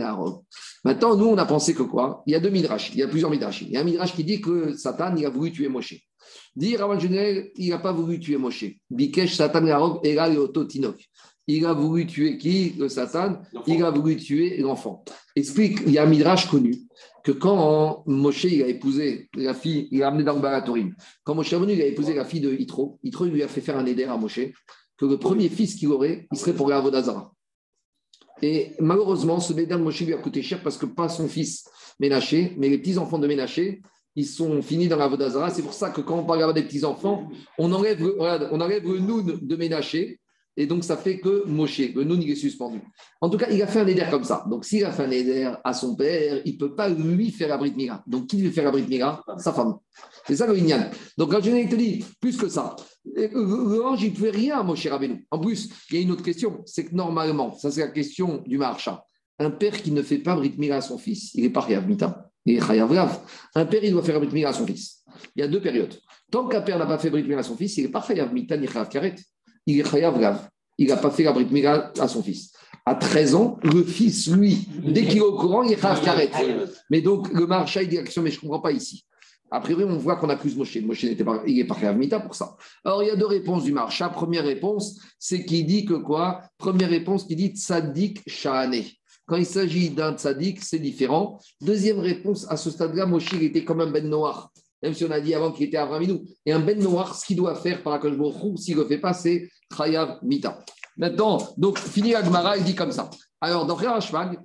[0.84, 2.24] Maintenant, nous, on a pensé que quoi?
[2.26, 3.62] Il y a deux midrash, il y a plusieurs midrash.
[3.62, 6.09] Il y a un midrash qui dit que Satan, il a voulu tuer Moshe.
[6.56, 7.00] Dire Raman
[7.56, 8.66] il n'a pas voulu tuer Moshe.
[8.90, 10.02] Bikesh Satan Garog
[10.68, 11.10] Tinok.
[11.48, 13.42] Il a voulu tuer qui Le Satan?
[13.66, 15.04] Il a voulu tuer l'enfant.
[15.36, 16.76] Explique, il y a un midrash connu
[17.24, 21.34] que quand Moshe il a épousé la fille, il a amené dans le Baratorim, quand
[21.34, 23.78] Moshe est venu, il a épousé la fille de Yitro, Yitro lui a fait faire
[23.78, 24.42] un éder à Moshe,
[24.98, 27.34] que le premier fils qu'il aurait, il serait pour la Vodazara.
[28.42, 31.66] Et malheureusement, ce éder de Moshe lui a coûté cher parce que pas son fils
[32.00, 33.82] Ménaché, mais les petits-enfants de Ménaché,
[34.20, 35.50] ils sont finis dans la Vodazara.
[35.50, 38.06] C'est pour ça que quand on parle des petits-enfants, on enlève,
[38.52, 40.20] on enlève le Noun de Ménaché.
[40.58, 42.82] Et donc, ça fait que Moshe, le Noun, il est suspendu.
[43.22, 44.44] En tout cas, il a fait un éder comme ça.
[44.50, 47.48] Donc, s'il a fait un éder à son père, il ne peut pas lui faire
[47.48, 48.04] la Brit Mira.
[48.06, 49.76] Donc, qui lui fait la Brit Mira Sa femme.
[50.28, 50.90] C'est ça le Inyan.
[51.18, 54.86] Donc, quand je te dit plus que ça, l'ange, il ne pouvait rien à Moshe
[54.86, 55.26] Rabbeinu.
[55.32, 58.44] En plus, il y a une autre question c'est que normalement, ça c'est la question
[58.46, 59.06] du marcha.
[59.40, 62.29] Un père qui ne fait pas Brit Mira à son fils, il n'est pas Mita.
[62.48, 65.04] Un père, il doit faire Brit Mila à son fils.
[65.36, 65.96] Il y a deux périodes.
[66.32, 68.58] Tant qu'un père n'a pas fait Brit à son fils, il n'est pas Chayav Mita
[68.58, 69.16] ni Chayav Karet.
[69.66, 70.50] Il est Chayav.
[70.78, 72.54] Il n'a pas fait la Brit à son fils.
[72.86, 76.32] À 13 ans, le fils, lui, dès qu'il est au courant, il est Chayav Karet.
[76.90, 79.06] Mais donc, le marcha, il dit action, mais je ne comprends pas ici.
[79.52, 80.78] A priori, on voit qu'on accuse Moshe.
[80.78, 82.56] Moshe n'était pas, il n'est pas Mita pour ça.
[82.86, 84.08] Alors, il y a deux réponses du marcha.
[84.10, 86.42] Première réponse, c'est qu'il dit que quoi?
[86.60, 88.84] Première réponse, qui dit Tzadik Shahane.
[89.30, 91.40] Quand il s'agit d'un tzaddik, c'est différent.
[91.62, 94.52] Deuxième réponse, à ce stade-là, Moshe, était comme un ben noir.
[94.82, 96.26] Même si on a dit avant qu'il était Avraminou.
[96.48, 98.12] Et un ben noir, ce qu'il doit faire par la
[98.58, 100.66] s'il ne le fait pas, c'est Chayav Mita.
[100.98, 103.08] Maintenant, donc, fini Agmara, il dit comme ça.
[103.40, 104.40] Alors, dans Rashmag,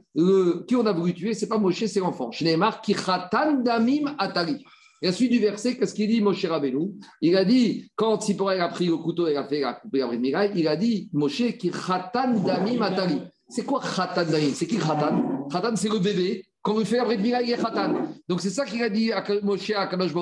[0.68, 2.30] qui on a voulu tuer, c'est pas Moshe, c'est l'enfant.
[2.30, 4.62] Shneemar, qui khatan damim atari.
[5.00, 6.90] Et à suite du verset, qu'est-ce qu'il dit Moshe Rabbeinu?
[7.22, 10.46] Il a dit, quand Sipora a pris le couteau et a fait la coupé la
[10.46, 13.18] il a dit Moshe qui khatan damim atari.
[13.48, 15.48] C'est quoi Khatan C'est qui Khatan?
[15.50, 16.44] Khatan, c'est le bébé.
[16.62, 18.08] Quand on fait la Brit il est Khatan.
[18.26, 20.12] Donc c'est ça qu'il a dit à Moshe à Kadosh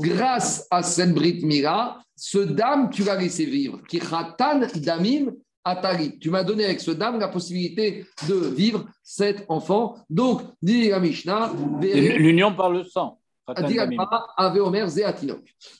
[0.00, 3.80] Grâce à cette Brit Mila, ce dame, tu l'as laissé vivre.
[3.88, 5.32] Qui Khatan Damim
[5.64, 6.18] Atari.
[6.18, 9.96] Tu m'as donné avec ce dame la possibilité de vivre cet enfant.
[10.08, 11.52] Donc, dit la Mishnah.
[11.80, 13.20] L'union par le sang.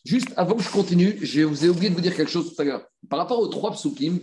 [0.04, 2.60] Juste avant que je continue, je vous ai oublié de vous dire quelque chose tout
[2.60, 2.82] à l'heure.
[3.08, 4.18] Par rapport aux trois psukim,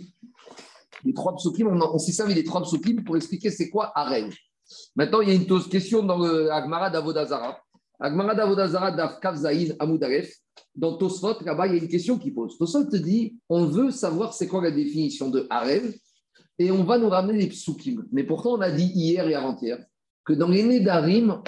[1.04, 4.32] les trois psukim, on, s'est servi des trois psukim pour expliquer c'est quoi Arel.
[4.96, 7.58] Maintenant, il y a une question dans le Agmara d'Avodazara.
[8.00, 10.32] Agmara d'Avodazara d'Afkavzaïn Amoudaref.
[10.74, 12.58] Dans Tosfot, là-bas, il y a une question qui pose.
[12.58, 15.94] Tosfot te dit on veut savoir c'est quoi la définition de Arel
[16.58, 18.04] et on va nous ramener les psukim.
[18.12, 19.78] Mais pourtant, on a dit hier et avant-hier
[20.24, 21.42] que dans les Nedarim,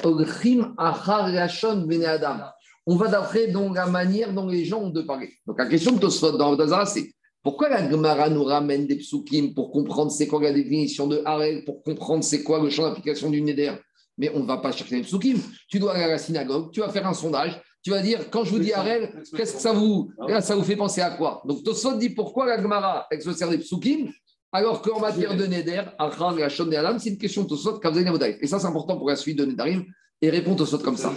[2.86, 5.34] on va d'après la manière dont les gens ont de parler.
[5.46, 7.12] Donc la question de Tosfot dans Avodazara, c'est
[7.42, 11.64] pourquoi la Gemara nous ramène des psukim pour comprendre c'est quoi la définition de Harel,
[11.64, 13.72] pour comprendre c'est quoi le champ d'application du Neder?
[14.18, 15.38] Mais on ne va pas chercher les psukim.
[15.68, 18.44] Tu dois aller à la synagogue, tu vas faire un sondage, tu vas dire quand
[18.44, 20.10] je vous dis Harel, qu'est-ce que ça vous,
[20.40, 21.42] ça vous fait penser à quoi?
[21.46, 24.10] Donc Tosot dit pourquoi la Gemara elle se sert des psukim
[24.52, 25.82] alors qu'en matière de Neder,
[26.98, 27.80] c'est une question de Tosot,
[28.40, 29.84] Et ça, c'est important pour la suite de Nedarim.
[30.20, 31.14] Et répond Tosot comme ça.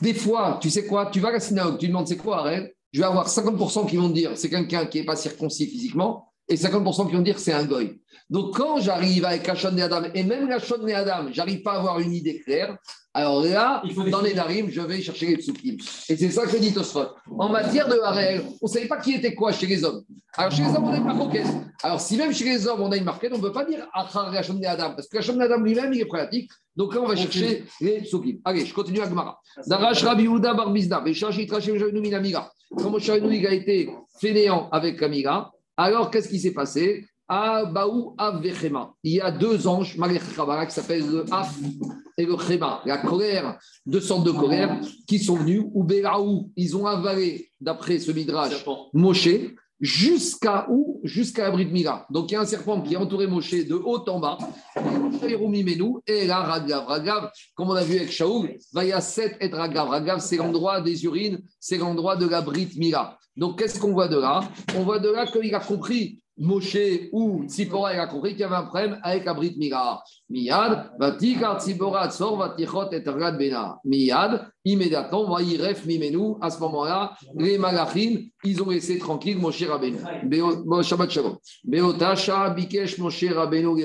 [0.00, 2.72] Des fois, tu sais quoi Tu vas à la synagogue, tu demandes c'est quoi Harel?
[2.92, 6.56] Je vais avoir 50% qui vont dire c'est quelqu'un qui n'est pas circoncis physiquement et
[6.56, 8.00] 50% qui vont dire c'est un goy.
[8.30, 11.78] Donc quand j'arrive avec Hachon et Adam, et même Hachon et Adam, j'arrive pas à
[11.78, 12.76] avoir une idée claire,
[13.14, 15.76] alors là, dans les Darim, je vais chercher les psukim.
[16.08, 17.06] Et c'est ça que dit Tosfot.
[17.38, 20.02] En matière de Harel, on ne savait pas qui était quoi chez les hommes.
[20.36, 21.46] Alors chez les hommes, on a une marquette.
[21.82, 23.88] Alors si même chez les hommes, on a une marquette, on ne peut pas dire
[23.94, 26.50] Achar Hachon et Adam, parce que Hachon et Adam lui-même, il est pratique.
[26.74, 28.38] Donc là, on va chercher les psukim.
[28.44, 29.40] Allez, je continue à Gemara.
[29.66, 32.52] Darash Rabbi Uda Barbizda, Veshashi Trachem Minamira.
[32.74, 33.90] Quand Moshe a été
[34.20, 37.06] fainéant avec Kamira, alors qu'est-ce qui s'est passé?
[37.28, 38.94] Abaou Avechema.
[39.02, 41.54] Il y a deux anges, Malek qui s'appellent le Af
[42.16, 46.76] et le Chema, la colère, deux sortes de colère, qui sont venus, ou Béraou, ils
[46.76, 48.64] ont avalé, d'après ce midrash,
[48.94, 49.28] Moshe,
[49.80, 51.00] jusqu'à où?
[51.04, 52.06] Jusqu'à la de Mila.
[52.10, 54.38] Donc il y a un serpent qui a entouré Moshe de haut en bas.
[56.06, 56.86] Et là, Ragav.
[56.86, 59.88] Ragav, comme on a vu avec Shaoul, Vaya 7 et Ragav.
[59.88, 63.18] Ragav, c'est l'endroit des urines, c'est l'endroit de la Brit Mila.
[63.36, 64.40] Donc qu'est-ce qu'on voit de là?
[64.76, 66.76] On voit de là qu'il a compris Moshe
[67.12, 70.02] ou Tzipora, il a compris qu'il y avait un problème avec Abrit Mira.
[70.28, 73.38] Miyad, Vatikar Tzipora Tzor, Vatichot et Rad.
[73.84, 75.38] Miyad, immédiatement,
[75.86, 79.98] Mimenu, à ce moment-là, les Malachim, ils ont laissé tranquille Moshe Rabbeinu.
[80.82, 81.36] Shabbat Shalom.
[82.54, 83.82] Bikesh Moshe Rabbeinu.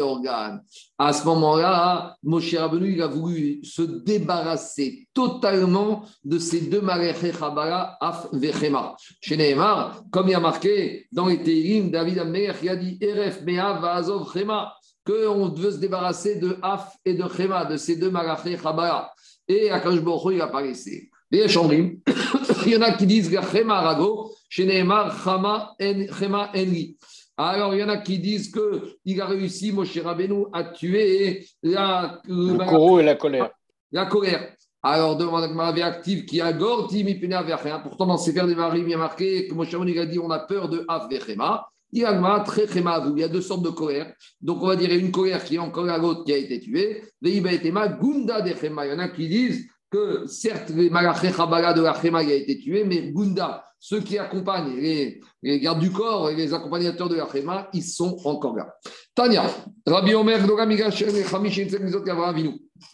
[0.98, 7.34] À ce moment-là, Moshe Rabbeinu, il a voulu se débarrasser totalement de ces deux Malachim
[7.38, 8.96] Chabara, Af Vechema.
[9.22, 13.44] Chez Nehemar, comme il y a marqué dans les David Amer, il a dit Eref
[13.44, 14.74] Mea Vazov Chema
[15.06, 19.12] qu'on veut se débarrasser de Af et de Chema, de ces deux Malachim Chabara.
[19.47, 21.10] Et Akash Borcho, il a pas laissé.
[21.34, 26.97] il y en a qui disent Chema Rago, chez Neymar, Chama Enri.
[27.38, 32.22] Alors, il y en a qui disent qu'il a réussi, Moshe Rabbeinu, à tuer la,
[32.28, 33.49] le coraux et la colère.
[33.91, 34.54] La colère.
[34.84, 37.80] Alors, demande Maravé active qui a gordi mi rien.
[37.80, 40.20] Pourtant, dans ces vers des maris, il y a marqué que Moshe Rabbeinu a dit
[40.20, 41.68] on a peur de Af Chema.
[41.94, 44.14] Il y a deux sortes de colère.
[44.39, 47.04] Donc, on va dire une colère qui est encore à l'autre qui a été tuée.
[47.22, 52.86] Il y en a qui disent que certes, les de la Chema a été tué,
[52.86, 55.20] mais Gunda, ceux qui accompagnent les,
[55.60, 58.74] gardes du corps et les accompagnateurs de la Chema, ils sont encore là.
[59.14, 59.44] Tania,
[59.86, 60.39] Rabbi Omer.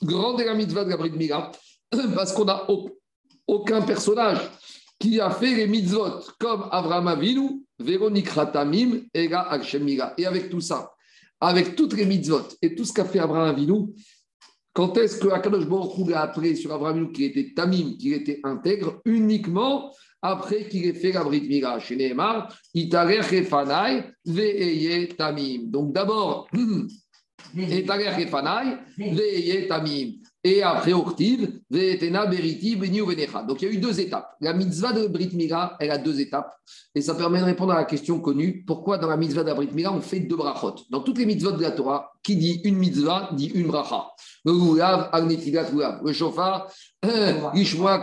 [0.04, 1.52] Grande la mitzvah de Gabriel Mira,
[2.16, 2.68] parce qu'on n'a
[3.48, 4.40] aucun personnage
[5.00, 9.30] qui a fait les mitzvot comme Avraham Avinu, Véronique Ratamim, et
[9.80, 10.14] Mira.
[10.18, 10.92] Et avec tout ça,
[11.40, 13.94] avec toutes les mitzvot et tout ce qu'a fait Avraham Avinu,
[14.74, 18.40] quand est-ce que Akadosh Baruch a appris sur Avraham Avinu qu'il était tamim, qu'il était
[18.44, 21.80] intègre, uniquement après qu'il ait fait la Brit Mira.
[21.80, 25.70] Chez Nehemar, Itarer Efanai, Ve'eye Tamim.
[25.70, 26.48] Donc d'abord,
[27.56, 30.14] Itarer Efanai, Ve'eye Tamim.
[30.44, 33.44] Et après, Oktiv, Ve'etena Beriti, Beni Venecha.
[33.44, 34.30] Donc il y a eu deux étapes.
[34.40, 36.56] La mitzvah de Brit Mira, elle a deux étapes.
[36.94, 39.56] Et ça permet de répondre à la question connue pourquoi dans la mitzvah de la
[39.56, 40.76] Brit Mira, on fait deux brachot?
[40.90, 44.08] Dans toutes les mitzvahs de la Torah, qui dit une mitzvah dit une bracha.
[44.46, 46.02] Le Lulav, Agnetigat Lulav.
[46.04, 46.14] Le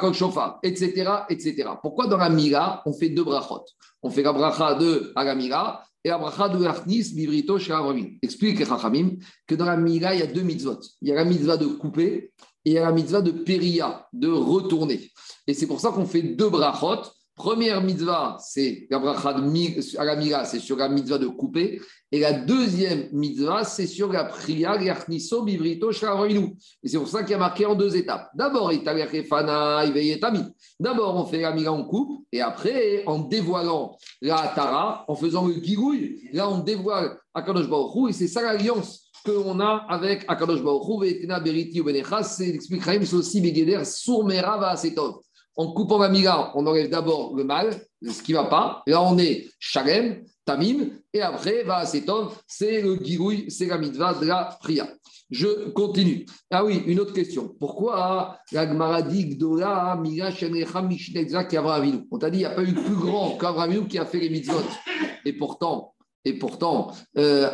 [0.01, 1.70] Kol Shofar, etc., etc.
[1.80, 3.64] Pourquoi dans la Mira, on fait deux brachot?
[4.03, 8.18] On fait la bracha de Agamira et la bracha de Arnis, Bivrito, Shravamim.
[8.22, 10.80] Explique Chachamim que dans la Mira, il y a deux mitzvot.
[11.00, 12.32] Il y a la mitzvah de couper
[12.64, 15.11] et il y a la mitzvah de Peria, de retourner.
[15.46, 17.11] Et c'est pour ça qu'on fait deux brachot.
[17.37, 21.80] Première mitzvah, c'est la c'est sur la mitzvah de couper.
[22.12, 26.53] Et la deuxième mitzvah, c'est sur la prière Yachniso Bivrito Shravamim.
[26.85, 28.30] Et c'est pour ça qu'il y a marqué en deux étapes.
[28.37, 28.70] D'abord,
[30.78, 32.24] D'abord, on fait la Mira, on coupe.
[32.30, 38.11] Et après, en dévoilant la Tara, en faisant le Gigouille, là, on dévoile Akadosh Baruch
[38.11, 42.82] Et c'est ça l'alliance qu'on a avec Akadosh Baruch Hu, Vetena Beriti Benechas, c'est l'explique
[42.85, 45.16] c'est aussi Begeder, Sourmera Va Asetov.
[45.57, 48.82] En coupant la miga, on enlève d'abord le mal, ce qui ne va pas.
[48.86, 54.26] Là, on est Shalem, Tamim, et après, Va c'est le Girouille, c'est la mitzvah de
[54.26, 54.88] la prière.
[55.30, 56.26] Je continue.
[56.50, 57.48] Ah oui, une autre question.
[57.59, 61.46] Pourquoi la Gemara dit Gdola, Mira, Shenrecha, Mishnekza,
[62.11, 64.30] On t'a dit, il n'y a pas eu plus grand qu'Avravinu qui a fait les
[64.30, 64.61] mitzvot.
[65.24, 65.94] Et pourtant,
[66.24, 67.50] et pourtant, euh,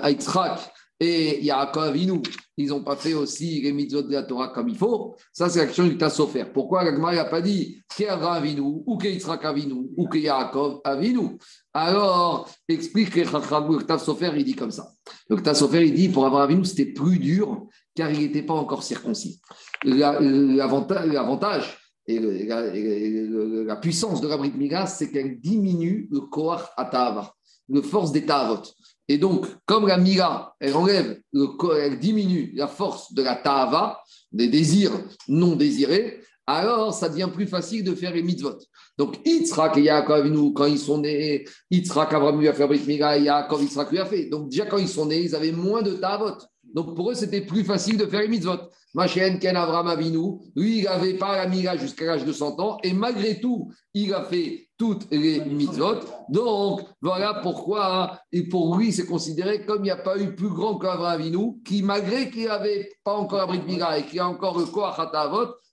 [1.01, 2.21] et Yaakov Avinu,
[2.59, 5.17] ils n'ont pas fait aussi les mitzvot de la Torah comme il faut.
[5.33, 6.45] Ça, c'est l'action du Tassofer.
[6.53, 11.39] Pourquoi l'Agmar n'a pas dit qu'Avra Avinu, ou qu'Yitzhak Avinu, ou que Yaakov Avinu
[11.73, 14.93] Alors, explique le Tassofer, il dit comme ça.
[15.31, 18.83] Le Tassofer, il dit pour Avra Avinu, c'était plus dur car il n'était pas encore
[18.83, 19.41] circoncis.
[19.85, 27.35] L'avantage et la, puissance de la Brit Mila, c'est qu'elle diminue le Koach Atava,
[27.69, 28.63] le force des Tavot.
[29.11, 33.99] Et donc, comme la Mira, elle enlève, elle diminue la force de la Tava,
[34.31, 34.93] des désirs
[35.27, 38.59] non désirés, alors ça devient plus facile de faire les mitzvot.
[38.97, 43.19] Donc, Yitzhak et Yaakov, quand ils sont nés, Yitzhak, Abraham lui a fait Brit Mira
[43.19, 44.27] Yaakov, Yitzhak lui a fait.
[44.27, 46.37] Donc, déjà quand ils sont nés, ils avaient moins de Tavot.
[46.73, 48.61] Donc, pour eux, c'était plus facile de faire les mitzvot.
[48.95, 52.79] Machen Ken Avram Avinu, lui, il n'avait pas la Mira jusqu'à l'âge de 100 ans,
[52.85, 56.01] et malgré tout, il a fait toutes les mitzvot.
[56.31, 60.49] Donc, voilà pourquoi, et pour lui, c'est considéré comme il n'y a pas eu plus
[60.49, 64.59] grand qu'Avraham Avinu, qui, malgré qu'il n'avait pas encore la Brit et qui a encore
[64.59, 64.99] le Koach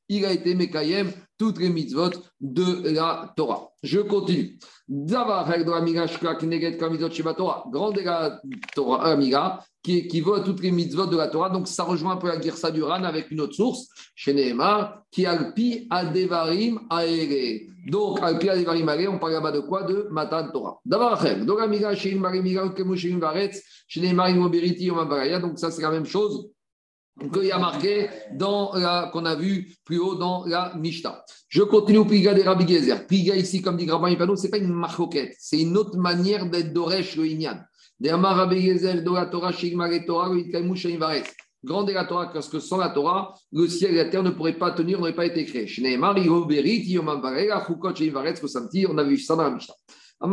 [0.10, 2.10] il a été Mekayem toutes les mitzvot
[2.42, 3.70] de la Torah.
[3.84, 4.58] Je continue.
[4.90, 5.20] Grande
[7.98, 8.42] la
[8.74, 11.50] Torah, Amiga, qui, qui à toutes les mitzvot de la Torah.
[11.50, 15.04] Donc ça rejoint un peu la Girsa du Ran avec une autre source, chez Nehemar,
[15.12, 17.68] qui alpi adevarim aere.
[17.88, 19.84] Donc alpi adevarim aere, on parle là-bas de quoi?
[19.84, 20.80] De Matan Torah.
[20.86, 26.06] D'abord, donc Amiga, chez Marimiga, Kemushin Varetz, chez Nehemar, Imoberiti, Donc ça c'est la même
[26.06, 26.50] chose
[27.34, 28.72] qu'il y a marqué dans
[29.12, 31.24] qu'on a vu plus haut dans la Mishnah.
[31.50, 33.08] Je continue au Piga des Rabbi Gezer.
[33.08, 36.50] Piga ici, comme dit Rabbi Ipano, ce n'est pas une marcoquette, c'est une autre manière
[36.50, 37.60] d'être Doresh le Inyan.
[38.04, 40.32] Rabbi Gezer, do la Torah, Shigmar et Torah.
[41.64, 44.30] Grande est la Torah, parce que sans la Torah, le ciel et la terre ne
[44.30, 45.68] pourraient pas tenir, n'auraient pas été créés.
[48.88, 49.74] On a vu ça dans la Mishnah.
[50.20, 50.28] Au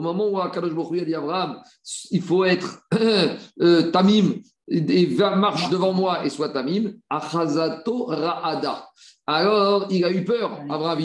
[0.00, 1.62] moment où Akadosh Baruch a dit Abraham,
[2.10, 2.82] il faut être
[3.60, 4.34] euh, tamim
[4.68, 5.06] et
[5.36, 8.88] marche devant moi et soit tamim, achazato ra'ada.
[9.26, 11.00] Alors il a eu peur, Abraham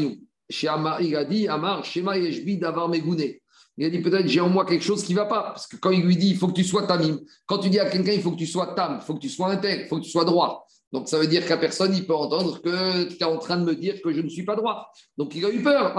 [0.99, 3.41] Il a dit, Amar, Shema yeshbi d'avoir megouné.
[3.77, 5.43] Il a dit peut-être j'ai en moi quelque chose qui ne va pas.
[5.43, 7.79] Parce que quand il lui dit il faut que tu sois tamim, quand tu dis
[7.79, 9.87] à quelqu'un il faut que tu sois tam, il faut que tu sois intègre, il
[9.87, 10.64] faut que tu sois droit.
[10.95, 13.65] Donc ça veut dire qu'à personne, il peut entendre que tu es en train de
[13.65, 14.89] me dire que je ne suis pas droit.
[15.17, 15.93] Donc il a eu peur,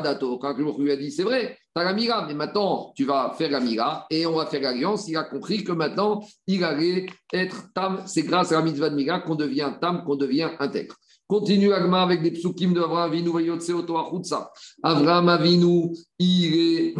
[0.00, 0.38] Dato.
[0.38, 3.34] Quand je lui a dit c'est vrai, tu as la mira, mais maintenant tu vas
[3.36, 5.08] faire la mira et on va faire l'alliance.
[5.08, 8.00] Il a compris que maintenant il allait être tam.
[8.06, 10.94] C'est grâce à la mitzvah de mira qu'on devient tam, qu'on devient intègre.
[11.26, 13.30] Continue Agma avec des psukim de Avraham Avinu,
[14.82, 16.94] Avraham Avinu, il est,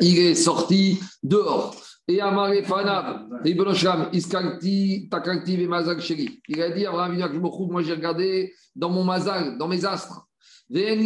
[0.00, 1.74] il est sorti dehors.
[2.10, 3.26] Et Amare Fanav,
[4.12, 6.40] Iskalti, Takalti, Mazal Sheri.
[6.48, 10.26] Il a dit Avraham Avinu, moi j'ai regardé dans mon mazal, dans mes astres.
[10.70, 10.98] Ben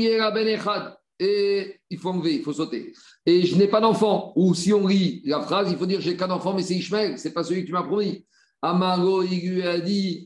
[1.25, 2.93] et il faut enlever, il faut sauter.
[3.25, 4.33] Et je n'ai pas d'enfant.
[4.35, 7.17] Ou si on lit la phrase, il faut dire j'ai qu'un enfant, mais c'est Ishmael,
[7.17, 8.27] c'est pas celui que tu m'as promis.
[8.65, 10.25] Amaro, il lui a dit,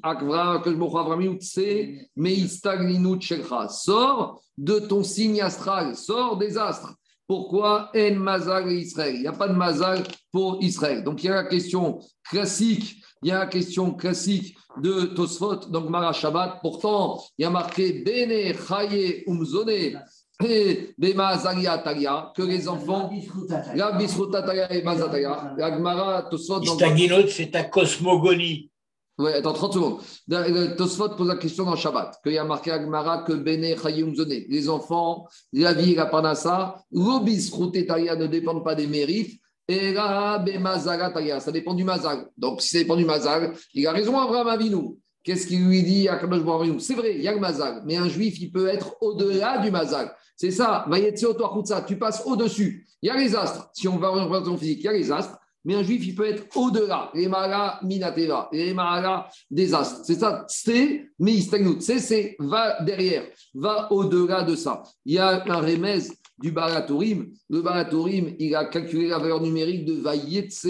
[3.71, 6.95] sors de ton signe astral, sors des astres.
[7.27, 9.15] Pourquoi En Mazal Israël?
[9.17, 11.03] Il n'y a pas de Mazal pour Israël.
[11.03, 15.71] Donc il y a la question classique, il y a la question classique de Tosfot,
[15.71, 16.61] donc Mara Shabbat.
[16.61, 20.03] Pourtant, il y a marqué Bene Chaye Umzone
[20.45, 23.11] et que les enfants,
[23.75, 23.99] la
[24.71, 26.61] et Mazataya, la Gmara, Tosfot.
[26.63, 28.71] Istaginot, c'est ta cosmogonie.
[29.19, 30.77] Oui, attends 30 secondes.
[30.77, 34.15] Tosfot pose la question dans Shabbat, qu'il y a marqué à Gmara que Bene Chayum
[34.15, 39.41] Zone, les enfants, la vie et la panassa, ne dépendent pas des mérites.
[39.69, 40.45] Et là,
[41.41, 42.29] ça dépend du mazal.
[42.37, 44.99] Donc, si ça dépend du mazal, il a raison, Abraham Avinu.
[45.27, 46.21] Qu'est-ce qu'il lui dit à
[46.79, 49.73] C'est vrai, il y a le mazal, mais un juif, il peut être au-delà du
[49.73, 50.15] mazal.
[50.37, 50.87] C'est ça,
[51.85, 52.87] tu passes au-dessus.
[53.03, 53.69] Il y a les astres.
[53.73, 55.37] Si on va en représentation physique, il y a les astres.
[55.65, 57.11] Mais un juif, il peut être au-delà.
[57.13, 60.03] Les maras minateva, les maras des astres.
[60.05, 61.81] C'est ça, c'est istagnout.
[61.81, 64.85] C'est, c'est, va derrière, va au-delà de ça.
[65.05, 66.03] Il y a un remez
[66.39, 67.33] du Baratorim.
[67.51, 70.69] Le Baratorim, il a calculé la valeur numérique de Vayetse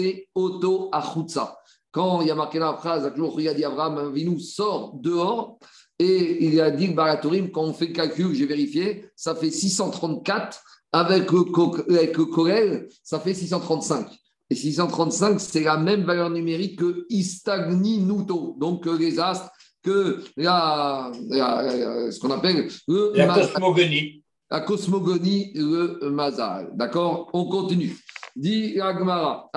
[0.91, 1.59] Achutza.
[1.97, 5.57] Quand il y a marqué la phrase, il a dit Abraham, Vinou sort dehors.
[5.97, 10.61] Et il a dit, Baratorim, quand on fait le calcul, j'ai vérifié, ça fait 634.
[10.91, 14.09] Avec le, Corel, ça fait 635.
[14.51, 19.49] Et 635, c'est la même valeur numérique que Istagni Nuto, donc les astres,
[19.81, 24.23] que la, ce qu'on appelle le la cosmogonie.
[24.51, 26.69] La cosmogonie, le Mazal.
[26.75, 27.31] D'accord?
[27.33, 27.97] On continue.
[28.37, 29.49] Dit Agmara,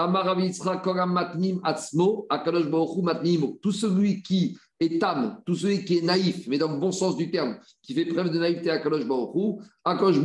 [1.63, 2.27] Atzmo,
[3.61, 7.15] Tout celui qui est tam, tout celui qui est naïf, mais dans le bon sens
[7.15, 9.05] du terme, qui fait preuve de naïveté à Kadosh
[9.85, 10.17] Akadosh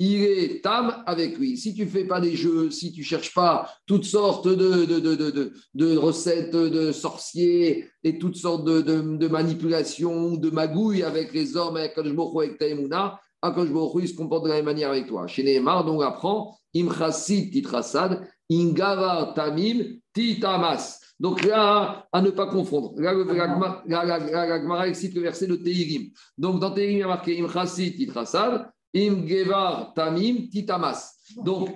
[0.00, 1.56] il est tam avec lui.
[1.56, 5.52] Si tu fais pas des jeux, si tu cherches pas toutes sortes de, de, de,
[5.74, 11.92] de recettes de sorciers et toutes sortes de, manipulations, de magouilles avec les hommes, avec
[11.92, 15.26] Akadosh Baruchou, avec Taïmouna, Il se comporte de la même manière avec toi.
[15.26, 20.98] Chez Nehemar, donc on apprend, Imchasid titrasad, Ingavar tamim titamas.
[21.18, 22.94] Donc là, à ne pas confondre.
[22.96, 23.12] Là,
[23.86, 26.08] la Gemara excite le verset de Teirim.
[26.38, 31.14] Donc dans Teirim, il y a marqué Im Chassid Titrasad, Im Gevar Tamim Titamas.
[31.36, 31.70] Donc,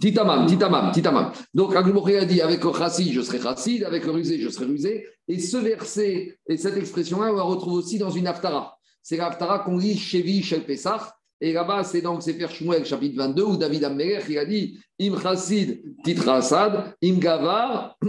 [0.00, 1.32] Titamam, Titamam, Titamam.
[1.52, 4.64] Donc, Agmori a dit avec le chassid, je serai chassid, avec le rusé, je serai
[4.66, 5.06] rusé.
[5.28, 8.73] Et ce verset et cette expression-là, on la retrouve aussi dans une Haftara.
[9.04, 11.02] C'est l'Haftara qu'on lit chez Shel Pesach.
[11.38, 15.20] Et là-bas, c'est donc Sefer Shmuel, chapitre 22, où David Ammelech, il a dit Im
[15.20, 17.98] chassid titrasad, im gavar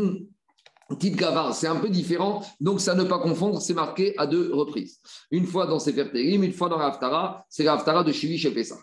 [0.89, 5.01] Gavar, c'est un peu différent, donc ça ne pas confondre, c'est marqué à deux reprises.
[5.31, 8.77] Une fois dans Sefer Terim, une fois dans l'Aftara, c'est l'Aftara de Shivi chez Pessah.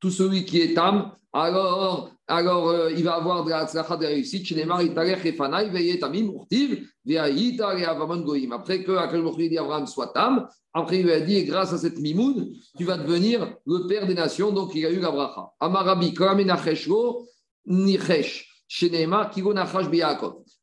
[0.00, 4.52] Tout celui qui est tam, alors, alors euh, il va avoir de la de réussite.
[8.52, 11.98] Après que Akal dit Abraham soit tam, après il lui a dit, grâce à cette
[11.98, 15.50] mimoun, tu vas devenir le père des nations, donc il a eu la bracha.
[15.60, 16.14] Amarabi.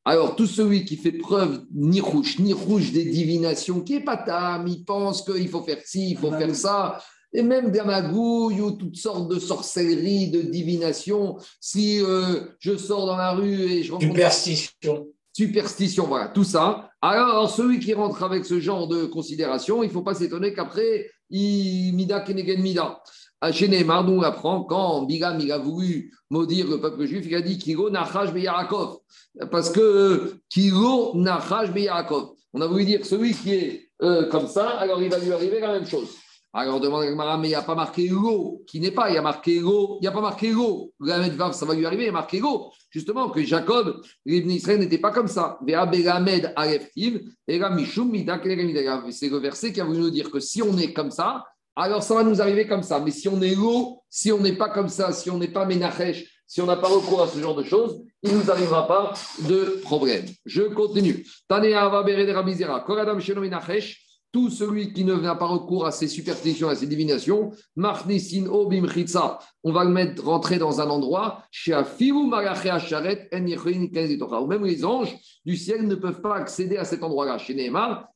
[0.06, 4.18] Alors, tout celui qui fait preuve ni rouge, ni rouge des divinations, qui est pas
[4.18, 7.02] tam, il pense qu'il faut faire ci, il faut faire ça,
[7.34, 11.38] et même des magouilles ou toutes sortes de sorcelleries, de divinations.
[11.60, 14.12] Si euh, je sors dans la rue et je rencontre.
[14.12, 15.08] Superstition.
[15.36, 16.92] Superstition, voilà, tout ça.
[17.02, 21.10] Alors, celui qui rentre avec ce genre de considération, il ne faut pas s'étonner qu'après,
[21.32, 23.02] il mida kenegen mida.
[23.52, 27.36] Chez Neymar, nous on apprend quand Bigam il a voulu maudire le peuple juif, il
[27.36, 29.00] a dit Kilo Nachash Yaakov.
[29.52, 32.36] Parce que Kilo Nachash Yaakov.
[32.54, 35.60] On a voulu dire celui qui est euh, comme ça, alors il va lui arriver
[35.60, 36.08] la même chose.
[36.56, 39.18] Alors demande à mais il n'y a pas marqué Go, qui n'est pas, il y
[39.18, 40.94] a marqué Go, il n'y a pas marqué Go.
[41.52, 42.72] Ça va lui arriver, il y a marqué Go.
[42.92, 45.58] Justement, que Jacob, l'Ibn Israël n'était pas comme ça.
[45.66, 45.72] C'est
[49.30, 51.44] le verset qui a voulu nous dire que si on est comme ça,
[51.76, 53.00] alors ça va nous arriver comme ça.
[53.00, 55.66] Mais si on est lourd, si on n'est pas comme ça, si on n'est pas
[55.66, 58.88] ménachesh, si on n'a pas recours à ce genre de choses, il ne nous arrivera
[58.88, 60.26] pas de problème.
[60.46, 61.26] Je continue.
[64.34, 69.84] Tout celui qui ne n'a pas recours à ces superstitions, à ces divinations, on va
[69.84, 71.44] le mettre rentrer dans un endroit,
[74.42, 75.16] ou même les anges
[75.46, 77.38] du ciel ne peuvent pas accéder à cet endroit-là.
[77.38, 78.08] Chez Neymar,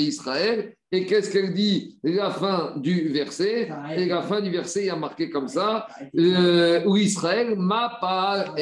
[0.00, 3.70] Israël, et qu'est-ce qu'elle dit La fin du verset?
[3.96, 5.86] Et la fin du verset, il y a marqué comme ça
[6.18, 8.54] euh, Ou Israël, ma part.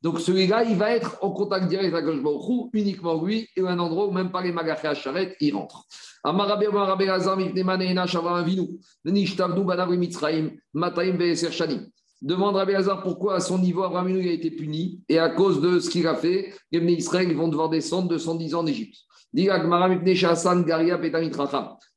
[0.00, 3.78] Donc celui-là, il va être en contact direct avec le Baruch uniquement lui, et un
[3.78, 5.84] endroit où même pas les magaché à charrette, il rentre.
[12.22, 15.78] Demande Rabbi Hazar pourquoi à son niveau Abraham a été puni et à cause de
[15.78, 18.96] ce qu'il a fait, les Israël vont devoir descendre de 110 ans en Égypte.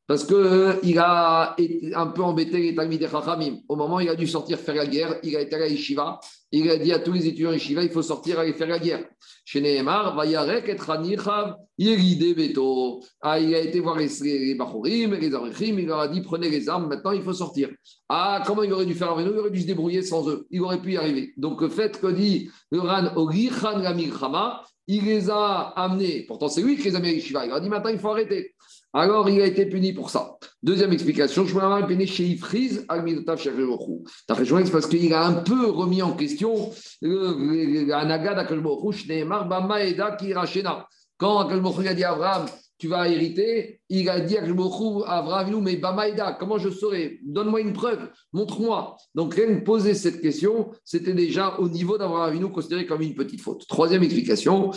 [0.07, 1.55] Parce qu'il euh, a
[1.95, 3.57] un peu embêté les Talmid Chachamim.
[3.67, 5.67] Au moment où il a dû sortir faire la guerre, il a été à la
[5.67, 6.19] Yeshiva.
[6.51, 9.03] Il a dit à tous les étudiants Yeshiva il faut sortir aller faire la guerre.
[9.43, 13.03] Chez Vayarek et Beto.
[13.21, 16.69] Ah, il a été voir les, les les Arichim, il leur a dit prenez les
[16.69, 17.69] armes, maintenant il faut sortir.
[18.09, 19.13] Ah, comment il aurait dû faire?
[19.19, 20.47] Il aurait dû se débrouiller sans eux.
[20.49, 21.33] Il aurait pu y arriver.
[21.38, 26.61] Donc, le fait que dit le Ran Ogichan Ramilchama, il les a amenés, pourtant c'est
[26.61, 28.55] lui qui les a mis à il a dit maintenant il faut arrêter.
[28.93, 30.38] Alors il a été puni pour ça.
[30.63, 36.13] Deuxième explication, je me puni chez Ifriz, c'est parce qu'il a un peu remis en
[36.13, 36.71] question
[37.03, 40.88] Anaga d'Akashbochou, Shneemar, Bama Eda Kirachena.
[41.17, 42.45] Quand Akashbochou a dit à Abraham,
[42.78, 43.82] tu vas hériter.
[43.89, 48.97] Il a dit à Abraham, mais Bamaïda, comment je saurais Donne-moi une preuve, montre-moi.
[49.15, 53.15] Donc, rien que poser cette question, c'était déjà au niveau d'Abraham Avinu considéré comme une
[53.15, 53.65] petite faute.
[53.67, 54.71] Troisième explication,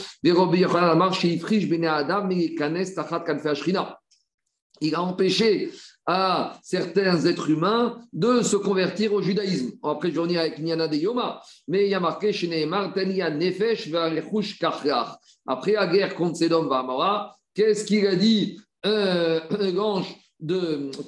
[4.80, 5.70] il a empêché
[6.06, 9.72] à certains êtres humains de se convertir au judaïsme.
[9.82, 13.90] Après, je avec Niana de Yoma, mais il y a marqué chez Nehemar, Nefesh,
[15.46, 19.40] Après la guerre contre Sedom Vamora, Qu'est-ce qu'il a dit euh,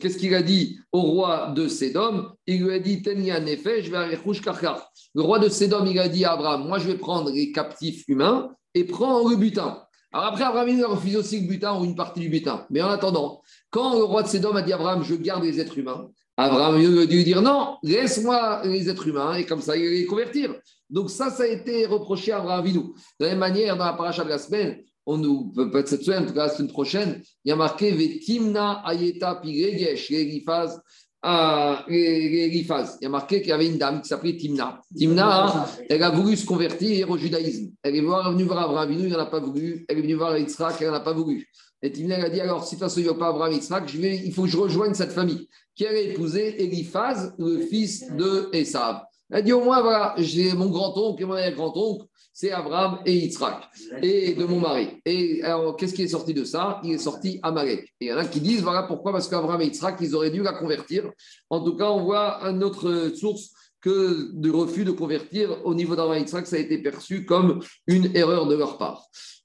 [0.01, 5.22] qu'est-ce qu'il a dit au roi de Sédom Il lui a dit Tenia Nefesh Le
[5.22, 8.51] roi de Sédom, il a dit à Abraham Moi, je vais prendre les captifs humains
[8.74, 9.82] et prends le butin.
[10.12, 12.66] Alors après, Abraham il a refusé aussi le butin ou une partie du butin.
[12.68, 15.59] Mais en attendant, quand le roi de Sédom a dit à Abraham Je garde les
[15.59, 19.76] êtres humains, Abraham a dû lui dire Non, laisse-moi les êtres humains et comme ça,
[19.76, 20.55] il va les convertir.
[20.90, 22.95] Donc ça, ça a été reproché à Abraham Vinou.
[23.18, 26.24] De la même manière, dans la paracha de la semaine, on nous, peut-être cette semaine,
[26.24, 30.80] en tout cas la semaine prochaine, il y a marqué Vetimna Ayeta Piregesh, l'Eliphaz.
[31.24, 34.80] Il y a marqué qu'il y avait une dame qui s'appelait Timna.
[34.96, 37.70] Timna, elle a voulu se convertir au judaïsme.
[37.82, 39.84] Elle est venue voir Abraham il n'en a pas voulu.
[39.88, 41.48] Elle est venue voir Yitzhak, elle n'en a pas voulu.
[41.80, 43.53] Et Timna elle a dit alors, si de toute façon il n'y a pas Abraham
[43.53, 48.11] Yitzhak, je il faut que je rejoigne cette famille qui a épousé Eliphaz, le fils
[48.16, 49.03] de Esav.
[49.30, 53.14] Elle a dit au moins, voilà, j'ai mon grand-oncle et mon arrière-grand-oncle c'est Abraham et
[53.14, 53.68] Yitzhak,
[54.03, 55.01] et de mon mari.
[55.05, 56.80] Et alors, qu'est-ce qui est sorti de ça?
[56.83, 57.85] Il est sorti Amalek.
[58.01, 60.30] Et il y en a qui disent, voilà pourquoi, parce qu'Abraham et Yitzhak, ils auraient
[60.30, 61.11] dû la convertir.
[61.51, 65.95] En tout cas, on voit une autre source que de refus de convertir au niveau
[65.97, 69.03] d'Abraham et Yitzhak, ça a été perçu comme une erreur de leur part.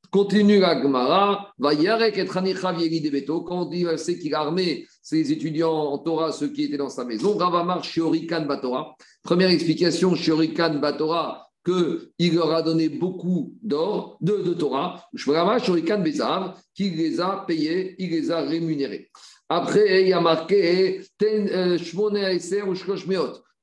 [0.10, 3.42] Continue la Gemara, va Yarek et des Beto.
[3.42, 6.90] Quand on dit c'est qu'il a armé ses étudiants en Torah, ceux qui étaient dans
[6.90, 8.96] sa maison, Ravamar Shiorikan Batora.
[9.22, 15.04] Première explication, Shiorikan Batora, qu'il leur a donné beaucoup d'or, de, de Torah,
[16.74, 19.12] qu'il les a payés, il les a rémunérés.
[19.50, 21.78] Après, il y a marqué euh,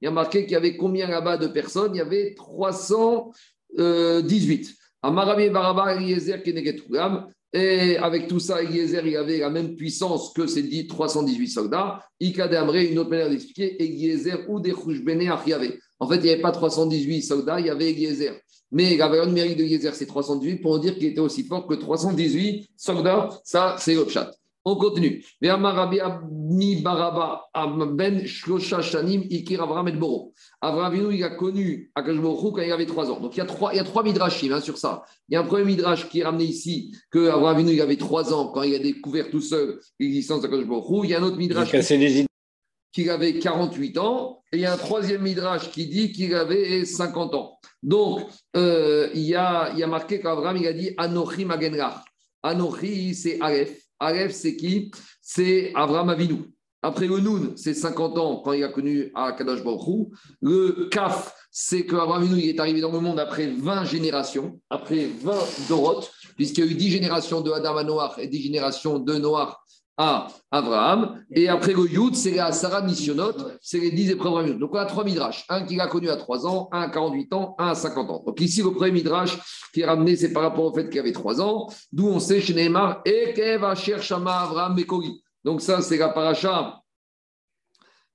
[0.00, 1.94] Il y a marqué qu'il y avait combien là-bas de personnes?
[1.94, 4.74] Il y avait 318.
[5.02, 7.28] Amarabi Baraba Eliezer Kenegetugam.
[7.52, 12.00] Et avec tout ça, Eliezer, il avait la même puissance que ces dit 318 soldats.
[12.20, 15.78] Ikade Amré, une autre manière d'expliquer, Eliezer ou des Khouchbene Achiave.
[16.00, 18.40] En fait, il n'y avait pas 318 soldats, il y avait Eliezer.
[18.72, 21.74] Mais la valeur numérique de Eliezer, c'est 318 pour dire qu'il était aussi fort que
[21.74, 23.28] 318 soldats.
[23.44, 24.32] Ça, c'est le chat.
[24.66, 25.22] On continue.
[25.42, 25.90] Baraba
[27.92, 30.32] ben Shanim Ikir Avram et Boro.
[30.62, 33.20] Avram il a connu Akashborou quand il avait trois ans.
[33.20, 35.02] Donc il y a trois, il y a trois midrashim hein, sur ça.
[35.28, 38.32] Il y a un premier midrash qui est ramené ici que Avram il avait trois
[38.32, 41.04] ans quand il a découvert tout seul l'existence d'Akashborou.
[41.04, 41.70] Il y a un autre midrash
[42.94, 44.42] qu'il avait 48 ans.
[44.52, 47.58] Et il y a un troisième midrash qui dit qu'il avait 50 ans.
[47.82, 48.22] Donc
[48.56, 52.04] euh, il, y a, il y a marqué qu'Avram il a dit Anochi Magenrach.
[52.42, 53.84] Anochi c'est Aleph.
[53.98, 54.90] Aleph, c'est qui?
[55.20, 56.52] C'est Avram Avinu.
[56.82, 60.08] Après le Noun, c'est 50 ans quand il a connu Akadosh Baruch
[60.42, 65.06] Le Kaf, c'est qu'Avram Avinu il est arrivé dans le monde après 20 générations, après
[65.06, 65.32] 20
[65.68, 69.14] Doroth, puisqu'il y a eu 10 générations de Adam à Noach et 10 générations de
[69.14, 69.54] Noach
[69.96, 71.24] à Abraham.
[71.30, 74.86] Et après le Yud, c'est la Sarah Nisionot, c'est les 10 épreuves Donc on a
[74.86, 75.44] trois midrash.
[75.48, 78.22] Un qui l'a connu à 3 ans, un à 48 ans, un à 50 ans.
[78.26, 79.38] Donc ici, le premier midrash
[79.72, 82.40] qui est ramené, c'est par rapport au fait qu'il avait 3 ans, d'où on sait
[82.40, 85.22] chez Neymar, et va chercher Abraham Mekori.
[85.44, 86.83] Donc ça, c'est la paracha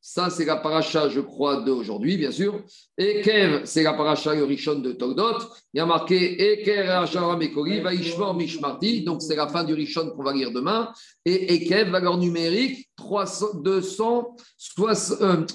[0.01, 2.61] ça, c'est la paracha, je crois, d'aujourd'hui, bien sûr.
[2.97, 5.39] Et Kev, c'est la paracha Rishon de Togdot.
[5.73, 9.01] Il y a marqué Ekev Mekori, Vaishmor Mishmarti.
[9.03, 10.91] Donc, c'est la fin du Rishon qu'on va lire demain.
[11.25, 14.35] Et Ekev, valeur numérique, 300, 200,
[14.79, 15.45] euh,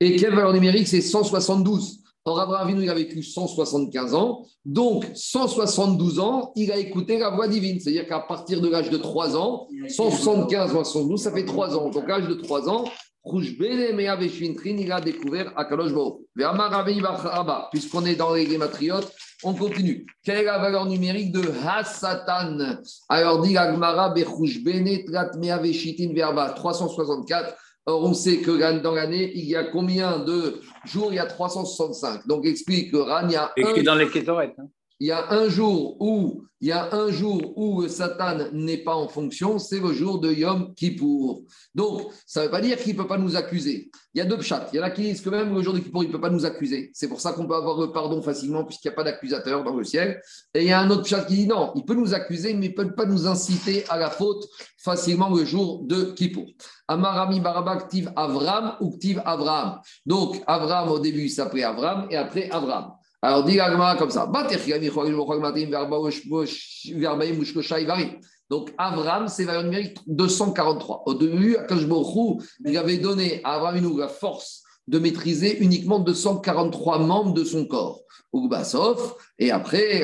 [0.00, 2.02] Ekev, valeur numérique, c'est 172.
[2.24, 4.44] Or, Abraham Avinu, il a vécu 175 ans.
[4.64, 7.80] Donc, 172 ans, il a écouté la voix divine.
[7.80, 11.88] C'est-à-dire qu'à partir de l'âge de 3 ans, 175 moins 172, ça fait 3 ans.
[11.88, 12.84] Donc, l'âge de 3 ans,
[13.24, 15.92] il a découvert Akalosh
[17.70, 19.12] Puisqu'on est dans les matriotes,
[19.44, 20.06] on continue.
[20.24, 22.80] Quelle est la valeur numérique de Hasatan?
[23.08, 24.12] Alors dit Agmara
[26.14, 27.56] Verba 364.
[27.84, 31.08] Or, on sait que dans l'année, il y a combien de jours?
[31.10, 32.28] Il y a 365.
[32.28, 33.50] Donc, explique que Ran, il y a.
[33.56, 34.54] Et dans les Kétorettes.
[34.56, 34.68] Hein
[35.02, 38.94] il y a un jour où il y a un jour où Satan n'est pas
[38.94, 41.42] en fonction, c'est le jour de Yom Kippour.
[41.74, 43.90] Donc, ça ne veut pas dire qu'il ne peut pas nous accuser.
[44.14, 44.68] Il y a deux chats.
[44.72, 46.20] Il y en a qui disent que même le jour de Kippour, il ne peut
[46.20, 46.92] pas nous accuser.
[46.94, 49.74] C'est pour ça qu'on peut avoir le pardon facilement, puisqu'il n'y a pas d'accusateur dans
[49.74, 50.22] le ciel.
[50.54, 52.66] Et il y a un autre chat qui dit non, il peut nous accuser, mais
[52.66, 54.46] il ne peut pas nous inciter à la faute
[54.78, 56.46] facilement le jour de Kippour.
[56.86, 59.80] Amarami Barabak Tiv Avram ou Tiv Avram.
[60.06, 62.92] Donc, Avram au début s'appelait Avram et après Avram.
[63.24, 63.56] Alors, dit
[63.98, 64.26] comme ça.
[68.50, 71.04] Donc, Avram, c'est valeur numérique 243.
[71.06, 71.56] Au début,
[72.66, 78.00] il avait donné à Avram la force de maîtriser uniquement 243 membres de son corps.
[79.42, 80.02] Et après.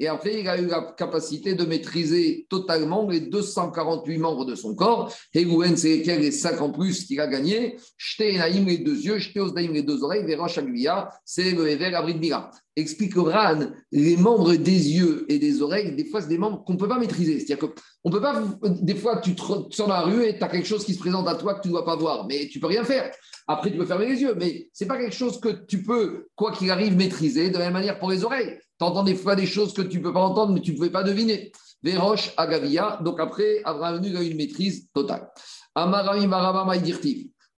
[0.00, 4.74] Et après, il a eu la capacité de maîtriser totalement les 248 membres de son
[4.74, 5.12] corps.
[5.32, 7.76] Heguen, c'est les 5 en plus qu'il a gagné.
[7.96, 9.18] Shtenaim, les deux yeux.
[9.18, 10.24] Shteosdaim, les deux oreilles.
[10.24, 12.50] Vera Shagvia, c'est le Ever Abrit Mira.
[12.76, 16.72] Explique Ran, les membres des yeux et des oreilles, des fois, c'est des membres qu'on
[16.72, 17.38] ne peut pas maîtriser.
[17.38, 17.68] C'est-à-dire
[18.02, 18.42] qu'on peut pas.
[18.82, 20.98] Des fois, tu te sors dans la rue et tu as quelque chose qui se
[20.98, 23.12] présente à toi que tu ne dois pas voir, mais tu peux rien faire.
[23.46, 24.34] Après, tu peux fermer les yeux,
[24.72, 27.50] ce n'est pas quelque chose que tu peux, quoi qu'il arrive, maîtriser.
[27.50, 28.58] De la même manière pour les oreilles.
[28.78, 30.76] Tu entends des fois des choses que tu ne peux pas entendre, mais tu ne
[30.76, 31.52] pouvais pas deviner.
[31.82, 32.98] Véroche, Agavia.
[33.02, 35.28] Donc après, Abraham a une maîtrise totale.
[35.74, 36.26] Amarami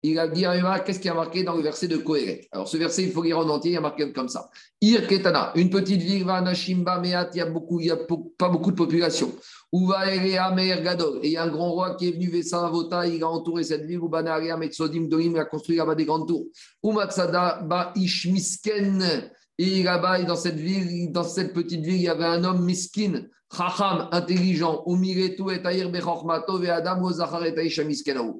[0.06, 0.44] Il a dit
[0.84, 3.38] qu'est-ce qui a marqué dans le verset de Kohéret Alors ce verset, il faut lire
[3.38, 4.50] en entier, il y a marqué comme ça.
[4.82, 7.96] Ir Ketana, une petite ville, Vanashimba Meat, il n'y a, beaucoup, a
[8.36, 9.32] pas beaucoup de population.
[9.72, 10.04] Uva
[10.54, 13.22] Meir Gadol, et il y a un grand roi qui est venu, Vesa Vota, il
[13.22, 16.44] a entouré cette ville, Ubanaria Metsodim Doim, il a construit là-bas des grandes tours.
[16.84, 22.24] Umatsada Ba Ishmisken, et là-bas, dans cette ville, dans cette petite ville, il y avait
[22.24, 23.22] un homme miskin,
[23.52, 24.84] chacham, intelligent,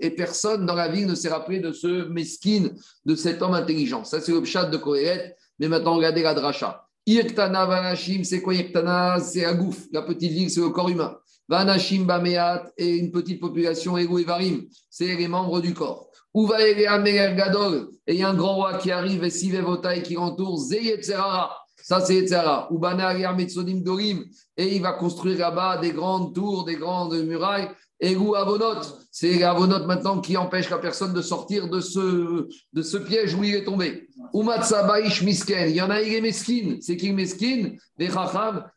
[0.00, 2.70] et personne dans la ville ne s'est rappelé de ce miskin,
[3.04, 4.04] de cet homme intelligent.
[4.04, 5.36] Ça, c'est le chat de Kohéret.
[5.58, 6.86] Mais maintenant, regardez la dracha.
[7.06, 9.86] Irktana Vanashim, c'est quoi Irktana C'est Agouf.
[9.92, 11.16] La petite ville, c'est le corps humain.
[11.48, 16.08] Vanashim Bameat et une petite population Ego et Varim, c'est les membres du corps.
[16.34, 20.16] Uva Gadol, et il y a un grand roi qui arrive, et Sivevota et qui
[20.16, 21.63] entoure Zeyetzerara.
[21.84, 22.24] Ça, c'est.
[22.70, 24.24] Ubana Dorim,
[24.56, 27.68] et il va construire là-bas des grandes tours, des grandes murailles.
[28.00, 28.80] Et Avonot,
[29.10, 33.64] c'est Avonot maintenant qui empêche la personne de sortir de ce, piège où il est
[33.64, 34.08] tombé.
[34.32, 36.78] Umatsabaish Misken, il y en a, il est meskin.
[36.80, 38.10] C'est qui meskin Des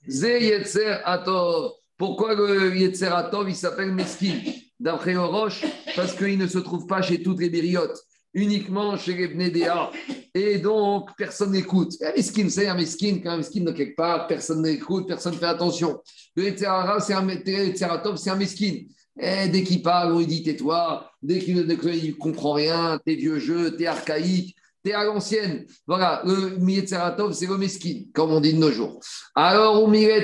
[0.10, 1.72] Zeyetzer Atov.
[1.98, 4.34] Pourquoi le Yetzer Atov, il s'appelle meskin
[4.82, 5.64] D'après Oroche,
[5.96, 7.98] parce qu'il ne se trouve pas chez toutes les bériotes,
[8.34, 9.92] uniquement chez les.
[10.34, 11.94] Et donc, personne n'écoute.
[12.02, 15.40] Un meskin, c'est un meskin, quand un meskin de quelque part, personne n'écoute, personne ne
[15.40, 16.00] fait attention.
[16.36, 18.84] Le Yetzer c'est un Atov, c'est un meskin.
[19.20, 21.10] Et dès qu'il parle, on lui dit tais-toi.
[21.22, 25.66] Dès qu'il ne comprend rien, t'es vieux jeu, t'es archaïque, t'es à l'ancienne.
[25.88, 29.00] Voilà, le Mietzeratov, c'est le mesquin, comme on dit de nos jours.
[29.36, 30.24] Alors, on mais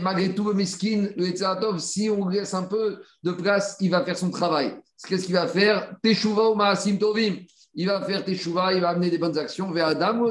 [0.00, 4.02] malgré tout, le mesquin, le Mietzeratov, si on laisse un peu de place, il va
[4.04, 4.74] faire son travail.
[5.06, 5.94] Qu'est-ce qu'il va faire?
[6.02, 7.36] Teshuva ou Maasim Tovim
[7.76, 9.70] il va faire teshuva, il va amener des bonnes actions.
[9.72, 10.26] vers Adam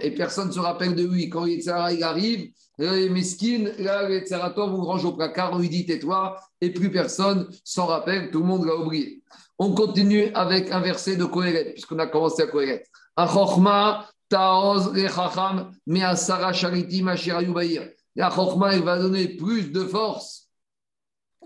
[0.00, 1.30] Et personne ne se rappelle de lui.
[1.30, 6.36] Quand Yetzera il arrive, les mesquines, là, les range au placard, on lui dit tais-toi,
[6.60, 9.22] et plus personne s'en rappelle, tout le monde l'a oublié.
[9.58, 12.84] On continue avec un verset de Kohelet, puisqu'on a commencé à Kohelet.
[13.16, 17.90] Achorma, Taoz, Rechacham, Measara, Sharitim, Ashirayubaïr.
[18.16, 20.48] La Chokhmah, il va donner plus de force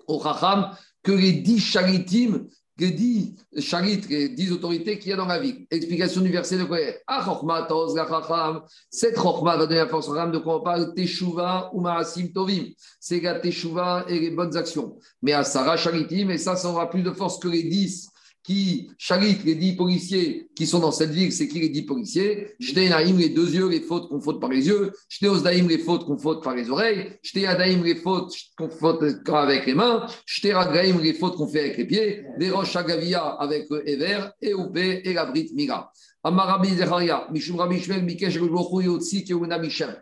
[0.07, 2.47] au Chacham que les dix charitim,
[2.77, 5.67] les dix charit, les dix autorités qu'il y a dans la vie.
[5.71, 8.63] Explication du verset de quoi Ah, Chokhmah, Toz, la Chacham.
[8.91, 10.95] Cette va donner la force au Chacham de quoi on parle?
[10.95, 12.67] Teshuva ou Maasim Tovim.
[13.01, 14.99] C'est la Teshuva et les bonnes actions.
[15.23, 18.11] Mais à Sarah Charitim, et ça, ça aura plus de force que les dix
[18.43, 22.55] qui charite les dix policiers qui sont dans cette ville, c'est qui les dix policiers?
[22.75, 24.93] Naïm, les deux yeux, les fautes qu'on faute par les yeux.
[25.23, 27.13] Osdaïm, les fautes qu'on faute par les oreilles.
[27.47, 30.07] Adaïm, les fautes qu'on faute avec les mains.
[30.45, 32.25] Ragaïm, les fautes qu'on fait avec les pieds.
[32.39, 35.93] Les roches Agavia avec le Ever, et Oupé et la Brit Mira.
[36.25, 39.95] Amarabi Zecharia, Mishum Rabbi Shmuel, Mikesh Yotsi, Keuna Mishem.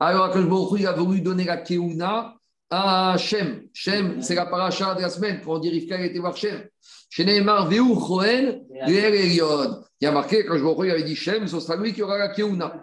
[0.00, 0.44] Alors, Akash
[0.78, 2.34] il a voulu donner la Keuna
[2.70, 3.68] à Shem.
[3.72, 6.62] Shem, c'est la paracha de la semaine, quand on dit Rivka était voir Shem.
[7.18, 7.26] Il
[10.00, 12.16] y a marqué, quand je vois, il avait dit Shem, ce sera lui qui aura
[12.16, 12.82] la Keuna.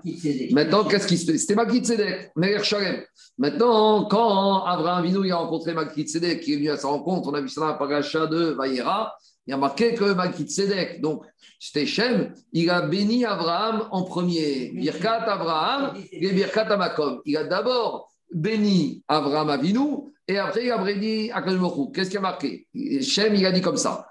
[0.51, 3.01] Maintenant, qu'est-ce qui se fait C'était Malkit Tzedek, Meir Shalem.
[3.39, 7.27] Maintenant, quand Abraham Vinou il a rencontré Malkit Tzedek, qui est venu à sa rencontre,
[7.29, 9.15] on a vu ça dans la paracha de Vaïra,
[9.47, 11.23] il y a marqué que Malkit Tzedek, donc
[11.59, 14.71] c'était Shem, il a béni Abraham en premier.
[14.75, 17.21] Birkat Abraham et Birkat Amakom.
[17.25, 21.91] Il a d'abord béni Abraham Avinu et après, il a béni Akashmochou.
[21.91, 22.67] Qu'est-ce qui a marqué?
[23.01, 24.07] Shem, il a dit comme ça.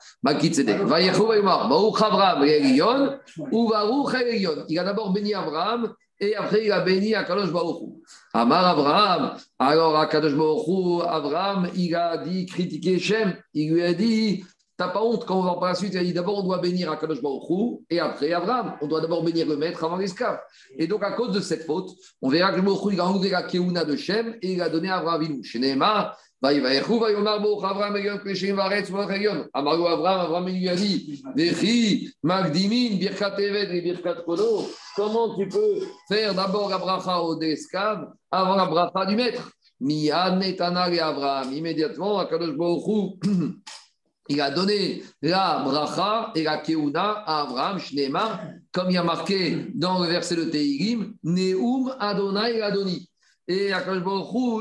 [4.68, 8.00] Il a d'abord béni Abraham et après, il a béni Akadosh Baruch
[8.34, 9.36] Amar Abraham.
[9.60, 13.36] Alors, Akadosh Baruch Abraham, il a dit, critiquer Shem.
[13.54, 14.42] Il lui a dit,
[14.78, 16.58] T'as pas honte quand on va par la suite, il a dit d'abord on doit
[16.58, 18.74] bénir Akadosh Baruch et après Abraham.
[18.80, 20.38] On doit d'abord bénir le maître avant l'esclave.
[20.76, 21.90] Et donc à cause de cette faute,
[22.22, 24.88] on verra que Baruch il a enlevé la Keuna de Shem et il a donné
[24.88, 25.42] à Abraham Vinu.
[25.42, 29.48] Chez Neymar, Vaïvaïchou, Vaïomar Baruch Abraham Egon Kleshim Varetz Vareyon.
[29.52, 34.64] Amargo Abraham, Abraham lui a dit Vechi, Magdimin, Birkat Eved et Birkat Kodo.
[34.94, 39.50] Comment tu peux faire d'abord la bracha au esclaves avant la bracha du maître?
[39.80, 41.52] Mian Netana et Abraham.
[41.52, 43.18] Immédiatement, Akadosh Baruch
[44.28, 48.40] il a donné la bracha et la keuna à Abraham, Shneemar,
[48.72, 53.10] comme il y a marqué dans le verset de Teirim, Neum Adonai Adoni.
[53.46, 54.02] Et Akash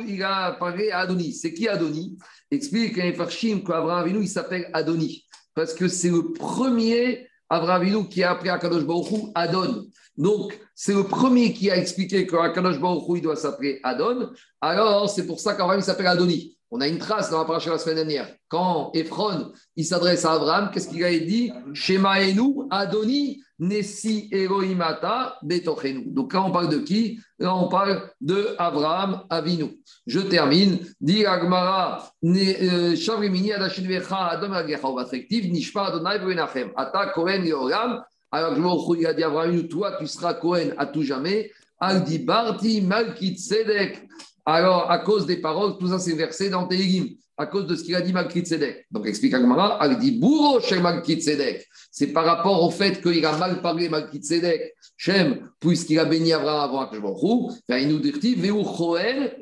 [0.07, 1.33] il a parlé à Adoni.
[1.33, 2.17] C'est qui Adoni?
[2.49, 5.25] Explique à Farshim qu'Abraham Avinu, il s'appelle Adoni.
[5.53, 9.87] Parce que c'est le premier Abraham Avinu qui a appelé Akadosh Baruch Adon.
[10.15, 14.31] Donc, c'est le premier qui a expliqué qu'Akadosh Baruch il doit s'appeler Adon.
[14.61, 16.56] Alors, c'est pour ça qu'Abraham s'appelle Adoni.
[16.69, 18.27] On a une trace dans la paracha la semaine dernière.
[18.49, 21.51] Quand Ephron il s'adresse à Abraham, qu'est-ce qu'il a dit?
[21.73, 26.05] Shema Enu, Adoni, Nessi Elohimata, Betochenu.
[26.07, 27.19] Donc quand on parle de qui?
[27.39, 29.79] Là, on parle de Abraham Avinu.
[30.05, 30.79] Je termine.
[30.99, 36.71] Dit Agmara, euh, Shavrimini, Adashinvecha, Adam Agecha, Vatrektiv, Nishpa Adonai Benachem.
[36.75, 38.03] Ata Kohen Yoram.
[38.29, 41.49] Alors je il a dit Abraham, toi tu seras Kohen à tout jamais.
[41.79, 44.07] Aldi Barti, Malkit Sedek.
[44.49, 47.83] Alors, à cause des paroles, tout ça c'est versé dans Tehillim, à cause de ce
[47.83, 48.87] qu'il a dit Malkit Sedek.
[48.89, 51.67] Donc, explique Agmara, il dit bourreau chez Malkit Sedek.
[51.91, 56.31] C'est par rapport au fait qu'il a mal parlé Malkit Sedek, Shem, puisqu'il a béni
[56.31, 59.35] Abraham avant Akashbaruch, il nous dit Veu Choel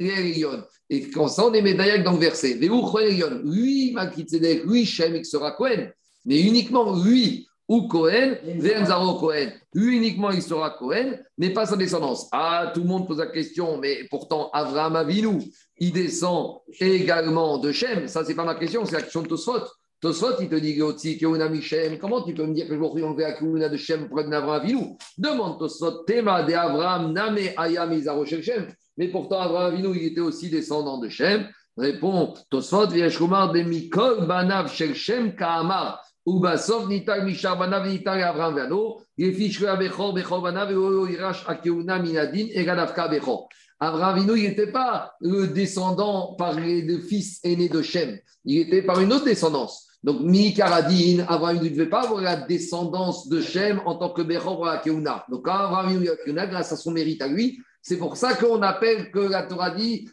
[0.89, 2.55] Et quand ça, on est médaillé dans le verset.
[2.55, 5.91] Veu Choel Lui, Malkit Sedek, lui, Shem, il sera Kohen.
[6.25, 9.49] Mais uniquement lui, ou Cohen, Venzaro Cohen.
[9.73, 12.27] Uniquement, il sera Cohen, mais pas sa descendance.
[12.31, 15.39] Ah, tout le monde pose la question, mais pourtant, Avraham Avinu,
[15.77, 18.07] il descend également de Shem.
[18.07, 19.63] Ça, c'est pas ma question, c'est la question de Tosfot.
[19.99, 21.97] Tosfot, il te dit aussi Keuna Michem.
[21.97, 24.49] Comment tu peux me dire que je vais enlever la Keuna de Shem pour Avraham
[24.49, 24.97] Avinu?
[25.17, 28.67] Demande Tosfot, Tema de Avraham, Name Ayam Izaro Shem.
[28.97, 31.49] Mais pourtant, Avraham Avinu, il était aussi descendant de Shem.
[31.75, 36.01] Répond Tosfot, Vieshkumar de Mikol Banav Shem Kaamar.
[36.27, 39.01] Ubasov Nitar Mishar Banav Nitar Avraham Vano.
[39.17, 43.47] Yefishra Bechor Bechor Banav Irash Akeuna Minadin Egadavka Bechor.
[43.79, 48.17] Abraham Avinu, il n'était pas le descendant par deux fils aînés de Shem.
[48.45, 49.87] Il était par une autre descendance.
[50.01, 54.65] Donc, Mikaradin, Abraham ne devait pas avoir la descendance de Shem en tant que Bechor
[54.67, 55.25] à Keuna.
[55.29, 58.33] Donc, quand Abraham Avinu a Keuna, grâce à son mérite à lui, c'est pour ça
[58.35, 60.07] qu'on appelle que la Torah dit,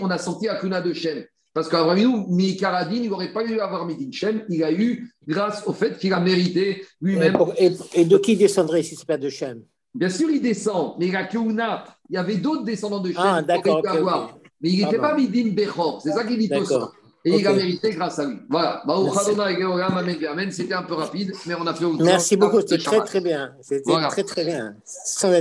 [0.00, 1.24] on a sorti la Keuna de Shem.
[1.54, 5.72] Parce qu'Abraham Mikaradin, il n'aurait pas eu avoir Midin Shem, il a eu grâce au
[5.72, 7.36] fait qu'il a mérité lui-même.
[7.56, 9.62] Et, et, de qui descendrait si ce n'est pas de Shem?
[9.94, 13.40] Bien sûr, il descend, mais la Keuna, il y avait d'autres descendants de Shem ah,
[13.40, 13.82] d'accord,
[14.60, 16.90] Mais il n'était pas Midin Bechor, c'est ça qu'il dit tout ça.
[17.26, 18.36] Et il a mérité grâce à lui.
[18.50, 18.82] Voilà.
[20.50, 23.54] C'était un peu rapide, mais on a fait Merci beaucoup, c'était très très bien.
[23.62, 24.74] C'était très très bien.